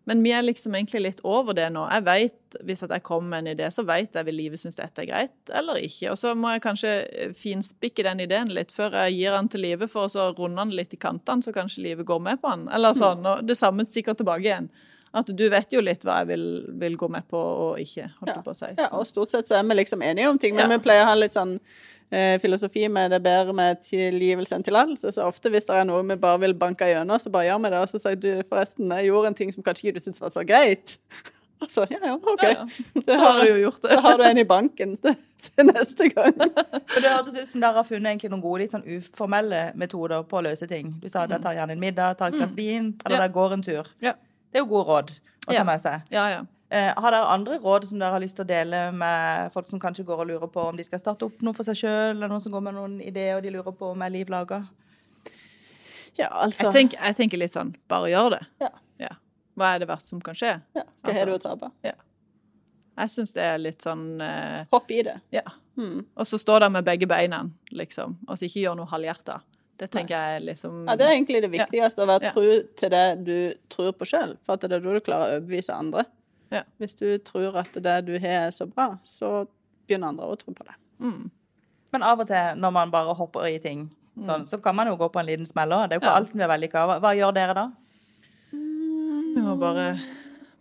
men 0.09 0.23
vi 0.25 0.31
er 0.33 0.45
liksom 0.47 0.73
egentlig 0.73 1.03
litt 1.05 1.19
over 1.29 1.53
det 1.57 1.67
nå. 1.75 1.83
Jeg 1.93 2.05
vet, 2.07 2.35
Hvis 2.65 2.81
jeg 2.81 3.03
kommer 3.05 3.29
med 3.29 3.43
en 3.45 3.51
idé, 3.53 3.67
så 3.69 3.83
vet 3.85 4.15
jeg 4.17 4.25
vil 4.25 4.39
livet 4.41 4.61
synes 4.61 4.79
dette 4.79 5.03
er 5.03 5.09
greit 5.11 5.51
eller 5.53 5.77
ikke. 5.85 6.15
Og 6.15 6.17
så 6.17 6.33
må 6.33 6.55
jeg 6.55 6.63
kanskje 6.65 6.93
eh, 7.05 7.35
finspikke 7.37 8.07
den 8.07 8.23
ideen 8.25 8.49
litt 8.57 8.73
før 8.73 8.97
jeg 9.03 9.19
gir 9.19 9.37
den 9.37 9.51
til 9.53 9.67
livet, 9.67 9.93
for 9.93 10.07
å 10.07 10.13
så 10.13 10.31
runde 10.39 10.63
den 10.63 10.73
litt 10.79 10.97
i 10.97 11.01
kantene, 11.01 11.45
så 11.45 11.53
kanskje 11.53 11.85
livet 11.85 12.09
går 12.09 12.23
med 12.25 12.41
på 12.41 12.55
den. 12.55 12.65
Eller 12.73 12.97
sånn. 12.97 13.21
Og 13.29 13.45
det 13.45 13.59
samme 13.61 13.85
sikkert 13.85 14.23
tilbake 14.23 14.49
igjen. 14.49 14.71
At 15.13 15.29
du 15.29 15.45
vet 15.53 15.73
jo 15.73 15.85
litt 15.85 16.09
hva 16.09 16.23
jeg 16.23 16.31
vil, 16.33 16.49
vil 16.81 16.97
gå 17.01 17.09
med 17.13 17.29
på 17.29 17.39
og 17.41 17.85
ikke, 17.85 18.09
holdt 18.23 18.33
ja. 18.33 18.41
på 18.45 18.57
å 18.57 18.57
si. 18.57 18.73
Ja, 18.81 18.89
og 18.97 19.07
stort 19.09 19.33
sett 19.33 19.49
så 19.49 19.61
er 19.61 19.69
vi 19.69 19.77
liksom 19.77 20.05
enige 20.05 20.33
om 20.33 20.41
ting, 20.41 20.57
men 20.57 20.71
Ja. 20.71 20.77
vi 20.77 20.85
pleier 20.89 21.05
å 21.05 21.13
ha 21.13 21.15
litt 21.21 21.37
sånn 21.37 21.59
filosofi 22.43 22.87
med 22.89 23.11
det 23.13 23.19
er 23.19 23.25
bedre 23.25 23.53
med 23.57 23.83
tilgivelse 23.85 24.57
enn 24.57 24.65
tillatelse. 24.65 25.11
Så 25.13 25.27
ofte 25.29 25.51
hvis 25.53 25.69
det 25.69 25.77
er 25.77 25.89
noe 25.89 26.05
vi 26.09 26.17
bare 26.21 26.41
vil 26.47 26.55
banke 26.57 26.89
gjennom, 26.89 27.21
så 27.21 27.33
bare 27.33 27.51
gjør 27.51 27.65
vi 27.65 27.73
det. 27.75 27.83
Og 27.83 27.91
så 27.91 28.01
sier 28.01 28.23
du 28.23 28.31
forresten, 28.49 28.95
jeg 28.97 29.11
gjorde 29.11 29.33
en 29.33 29.37
ting 29.43 29.53
som 29.53 29.67
kanskje 29.67 29.89
ikke 29.89 29.99
du 29.99 30.07
syntes 30.07 30.23
var 30.25 30.33
så 30.33 30.47
greit. 30.49 30.97
Og 31.59 31.71
så, 31.71 31.87
ja, 31.91 31.99
ja, 32.03 32.15
OK. 32.15 32.43
Ja, 32.43 32.49
ja. 32.49 33.03
Så 33.05 33.15
har 33.19 33.41
du 33.41 33.49
jo 33.49 33.57
gjort 33.65 33.83
det. 33.83 33.91
Så 33.91 34.01
har 34.01 34.19
du 34.19 34.25
en 34.25 34.39
i 34.39 34.45
banken 34.47 34.95
til, 34.97 35.17
neste 35.67 36.09
gang. 36.13 36.37
For 36.93 37.03
Det 37.03 37.11
hørtes 37.11 37.35
ut 37.35 37.49
som 37.49 37.65
dere 37.65 37.81
har 37.81 37.87
funnet 37.89 38.13
egentlig 38.13 38.31
noen 38.31 38.45
gode, 38.45 38.61
litt 38.63 38.77
sånn 38.77 38.87
uformelle 38.87 39.63
metoder 39.79 40.23
på 40.29 40.39
å 40.39 40.45
løse 40.47 40.69
ting. 40.71 40.95
Du 41.03 41.09
sa 41.09 41.25
mm. 41.25 41.35
jeg 41.35 41.45
tar 41.47 41.59
gjerne 41.59 41.75
en 41.75 41.83
middag, 41.83 42.19
tar 42.21 42.31
et 42.31 42.39
glass 42.39 42.55
vin, 42.59 42.93
eller 43.05 43.17
Ja. 43.17 43.25
dere 43.25 43.35
går 43.35 43.57
en 43.57 43.67
tur. 43.67 43.91
Ja. 44.05 44.15
Det 44.49 44.61
er 44.61 44.65
jo 44.65 44.71
gode 44.71 44.87
råd 44.93 45.13
å 45.49 45.57
ta 45.57 45.65
med 45.67 45.83
seg. 45.83 46.07
Ja, 46.15 46.29
ja. 46.37 46.45
Eh, 46.71 46.93
har 47.01 47.15
dere 47.15 47.29
andre 47.33 47.57
råd 47.63 47.87
som 47.89 48.01
dere 48.01 48.13
har 48.13 48.21
lyst 48.21 48.37
til 48.37 48.45
å 48.45 48.49
dele 48.49 48.81
med 48.93 49.53
folk 49.55 49.71
som 49.71 49.81
kanskje 49.81 50.05
går 50.05 50.21
og 50.21 50.27
lurer 50.29 50.51
på 50.53 50.67
om 50.69 50.77
de 50.77 50.85
skal 50.85 51.01
starte 51.01 51.25
opp 51.25 51.41
noe 51.41 51.57
for 51.57 51.65
seg 51.65 51.79
sjøl, 51.81 52.11
eller 52.17 52.29
noen 52.29 52.43
som 52.45 52.53
går 52.53 52.65
med 52.67 52.77
noen 52.77 52.99
ideer 53.01 53.39
og 53.39 53.47
de 53.47 53.55
lurer 53.55 53.73
på 53.73 53.95
om 53.95 54.05
er 54.05 54.13
liv 54.13 54.29
laga? 54.29 54.67
Ja, 56.19 56.29
altså. 56.29 56.67
Jeg, 56.67 56.75
tenker, 56.75 57.01
jeg 57.01 57.17
tenker 57.17 57.41
litt 57.41 57.55
sånn, 57.55 57.73
bare 57.89 58.11
gjør 58.13 58.35
det. 58.37 58.43
Ja. 58.61 58.73
Ja. 59.01 59.15
Hva 59.59 59.73
er 59.75 59.81
det 59.83 59.89
verste 59.89 60.13
som 60.13 60.21
kan 60.21 60.37
skje? 60.37 60.59
ja, 60.77 60.85
hva 60.85 61.15
har 61.15 61.31
du 61.31 61.37
å 61.37 61.41
tape? 61.41 61.71
Jeg 62.99 63.13
syns 63.15 63.33
det 63.37 63.45
er 63.47 63.61
litt 63.63 63.85
sånn 63.87 64.21
eh, 64.21 64.65
Hopp 64.73 64.91
i 64.91 65.05
det. 65.07 65.21
Ja. 65.33 65.45
Mm. 65.79 66.03
Og 66.19 66.27
så 66.27 66.41
stå 66.43 66.59
der 66.65 66.73
med 66.75 66.85
begge 66.85 67.07
beina, 67.09 67.45
liksom. 67.71 68.19
Og 68.27 68.35
så 68.37 68.49
ikke 68.49 68.65
gjør 68.65 68.81
noe 68.81 68.91
halvhjerta. 68.91 69.39
Det 69.79 69.87
tenker 69.95 70.17
jeg 70.17 70.39
er 70.41 70.43
liksom 70.43 70.81
Ja, 70.89 70.97
Det 70.99 71.07
er 71.07 71.13
egentlig 71.15 71.43
det 71.45 71.53
viktigste, 71.53 72.03
å 72.03 72.09
være 72.11 72.27
Ja. 72.27 72.33
tro 72.35 72.63
til 72.81 72.91
det 72.91 73.25
du 73.25 73.55
tror 73.71 73.93
på 73.95 74.09
sjøl. 74.11 74.37
For 74.43 74.59
at 74.59 74.61
det 74.67 74.73
er 74.73 74.81
da 74.83 74.95
du 74.99 75.01
klarer 75.07 75.31
å 75.31 75.39
overbevise 75.39 75.71
andre. 75.75 76.05
Ja. 76.51 76.63
Hvis 76.81 76.95
du 76.97 77.07
tror 77.19 77.57
at 77.61 77.73
det 77.75 77.97
du 78.07 78.15
har 78.19 78.47
er 78.49 78.51
så 78.55 78.67
bra, 78.67 78.99
så 79.05 79.47
begynner 79.87 80.09
andre 80.13 80.25
å 80.33 80.37
tro 80.41 80.53
på 80.57 80.65
det. 80.65 80.75
mm. 81.01 81.31
Men 81.93 82.03
av 82.05 82.21
og 82.21 82.27
til 82.29 82.59
når 82.61 82.73
man 82.77 82.91
bare 82.93 83.15
hopper 83.17 83.47
i 83.49 83.59
ting, 83.59 83.87
sånn, 84.21 84.43
så 84.45 84.59
kan 84.61 84.75
man 84.77 84.87
jo 84.91 84.97
gå 85.01 85.07
på 85.13 85.21
en 85.21 85.27
liten 85.27 85.47
smell 85.49 85.71
òg. 85.73 85.89
Det 85.89 85.95
er 85.97 86.01
jo 86.01 86.03
ikke 86.03 86.11
Ja. 86.13 86.17
alt 86.21 86.29
som 86.29 86.39
blir 86.39 86.49
vellykka. 86.51 86.83
Hva, 86.87 86.97
hva 87.01 87.13
gjør 87.17 87.33
dere 87.33 87.55
da? 87.55 87.63
Vi 88.53 89.41
må 89.45 89.55
bare 89.61 89.87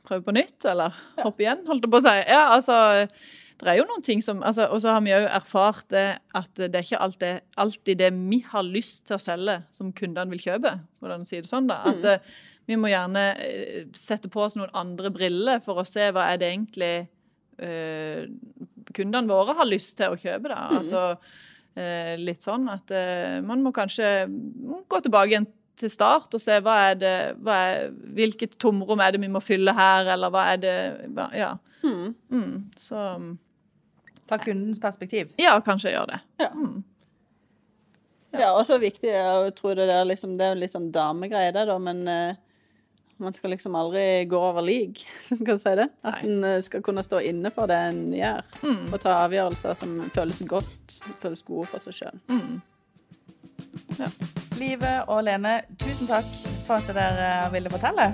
prøve 0.07 0.23
på 0.23 0.33
nytt, 0.37 0.65
eller 0.71 0.95
hoppe 1.23 1.43
igjen, 1.43 1.65
holdt 1.67 1.83
jeg 1.83 1.91
på 1.91 1.99
å 1.99 2.05
si. 2.05 2.15
Ja, 2.31 2.43
altså 2.55 2.77
det 3.65 3.71
er 3.71 3.79
jo 3.79 3.87
noen 3.89 4.03
ting 4.05 4.21
som 4.21 4.43
altså, 4.45 4.67
Og 4.73 4.83
så 4.83 4.93
har 4.93 5.01
vi 5.01 5.09
jo 5.09 5.23
erfart 5.25 5.87
det 5.89 6.05
at 6.37 6.59
det 6.59 6.75
er 6.77 6.85
ikke 6.85 7.01
alltid, 7.01 7.45
alltid 7.57 7.99
det 8.03 8.11
vi 8.13 8.41
har 8.45 8.65
lyst 8.65 9.07
til 9.07 9.17
å 9.17 9.21
selge, 9.21 9.57
som 9.73 9.89
kundene 9.97 10.29
vil 10.35 10.43
kjøpe. 10.43 10.75
Hvordan 11.01 11.25
si 11.25 11.41
det 11.41 11.49
sånn 11.49 11.69
da. 11.69 11.79
At 11.89 12.05
mm. 12.05 12.37
vi 12.69 12.77
må 12.77 12.91
gjerne 12.91 13.25
eh, 13.41 13.87
sette 13.97 14.29
på 14.33 14.43
oss 14.45 14.57
noen 14.59 14.73
andre 14.77 15.11
briller 15.13 15.63
for 15.65 15.81
å 15.81 15.87
se 15.87 16.11
hva 16.13 16.29
er 16.31 16.41
det 16.41 16.51
egentlig 16.53 16.93
eh, 17.57 18.29
kundene 18.93 19.31
våre 19.31 19.57
har 19.57 19.69
lyst 19.69 19.97
til 19.97 20.13
å 20.13 20.19
kjøpe. 20.21 20.53
da. 20.53 20.61
Altså, 20.77 21.03
eh, 21.77 22.13
litt 22.21 22.45
sånn 22.45 22.69
at 22.71 22.93
eh, 22.93 23.39
man 23.45 23.65
må 23.65 23.73
kanskje 23.75 24.27
gå 24.29 25.01
tilbake 25.01 25.33
igjen 25.33 25.49
til 25.77 25.91
start 25.93 26.33
og 26.33 26.41
se 26.41 26.57
hva 26.65 26.77
er 26.91 27.01
det, 27.01 27.17
hva 27.45 27.57
er, 27.71 27.89
hvilket 28.17 28.57
tomrom 28.61 29.01
er 29.03 29.13
det 29.13 29.21
vi 29.21 29.33
må 29.33 29.41
fylle 29.43 29.73
her, 29.77 30.09
eller 30.15 30.33
hva 30.33 30.45
er 30.53 30.61
det 30.61 30.77
hva, 31.13 31.31
Ja. 31.37 31.55
Mm, 31.87 32.67
så 32.81 32.97
Ta 34.27 34.37
kundens 34.41 34.79
perspektiv. 34.83 35.33
ja, 35.41 35.57
kanskje 35.65 35.95
gjøre 35.95 36.15
det. 36.15 36.21
Ja. 36.43 36.51
Ja, 38.31 38.39
ja, 38.41 38.49
også 38.51 38.77
viktig 38.77 39.07
jeg 39.07 39.53
tror 39.55 39.77
det, 39.79 39.87
er 39.87 40.03
liksom, 40.05 40.35
det 40.37 40.45
er 40.45 40.55
en 40.55 40.59
litt 40.61 40.73
sånn 40.73 40.91
damegreie, 40.91 41.53
det, 41.55 41.63
da, 41.69 41.77
men 41.79 42.03
uh, 42.11 42.35
man 43.17 43.33
skal 43.33 43.49
liksom 43.49 43.75
aldri 43.75 44.25
gå 44.29 44.39
over 44.49 44.61
lik, 44.61 45.05
skal 45.31 45.53
jeg 45.55 45.61
si 45.63 45.75
det. 45.79 45.87
At 46.03 46.19
Nei. 46.21 46.29
en 46.29 46.43
eh, 46.45 46.59
skal 46.65 46.83
kunne 46.85 47.03
stå 47.05 47.21
inne 47.25 47.51
for 47.53 47.69
det 47.69 47.77
en 47.89 48.01
gjør, 48.13 48.43
og 48.91 48.97
ta 49.01 49.19
avgjørelser 49.23 49.77
som 49.79 49.99
føles 50.13 50.43
godt, 50.49 50.99
føles 51.23 51.45
gode 51.47 51.69
for 51.71 51.81
seg 51.81 51.97
sjøl. 51.97 52.19
Live 54.59 54.91
og 55.09 55.23
Lene, 55.25 55.61
tusen 55.81 56.09
takk 56.09 56.29
for 56.67 56.77
at 56.77 56.93
dere 56.93 57.47
ville 57.55 57.71
fortelle. 57.73 58.11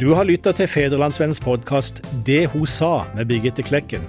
Du 0.00 0.10
har 0.16 0.24
lytta 0.28 0.52
til 0.56 0.68
Federlandsvennens 0.68 1.40
podkast 1.40 2.02
'Det 2.24 2.46
hun 2.52 2.66
sa' 2.66 3.08
med 3.16 3.28
Birgitte 3.28 3.62
Klekken. 3.62 4.08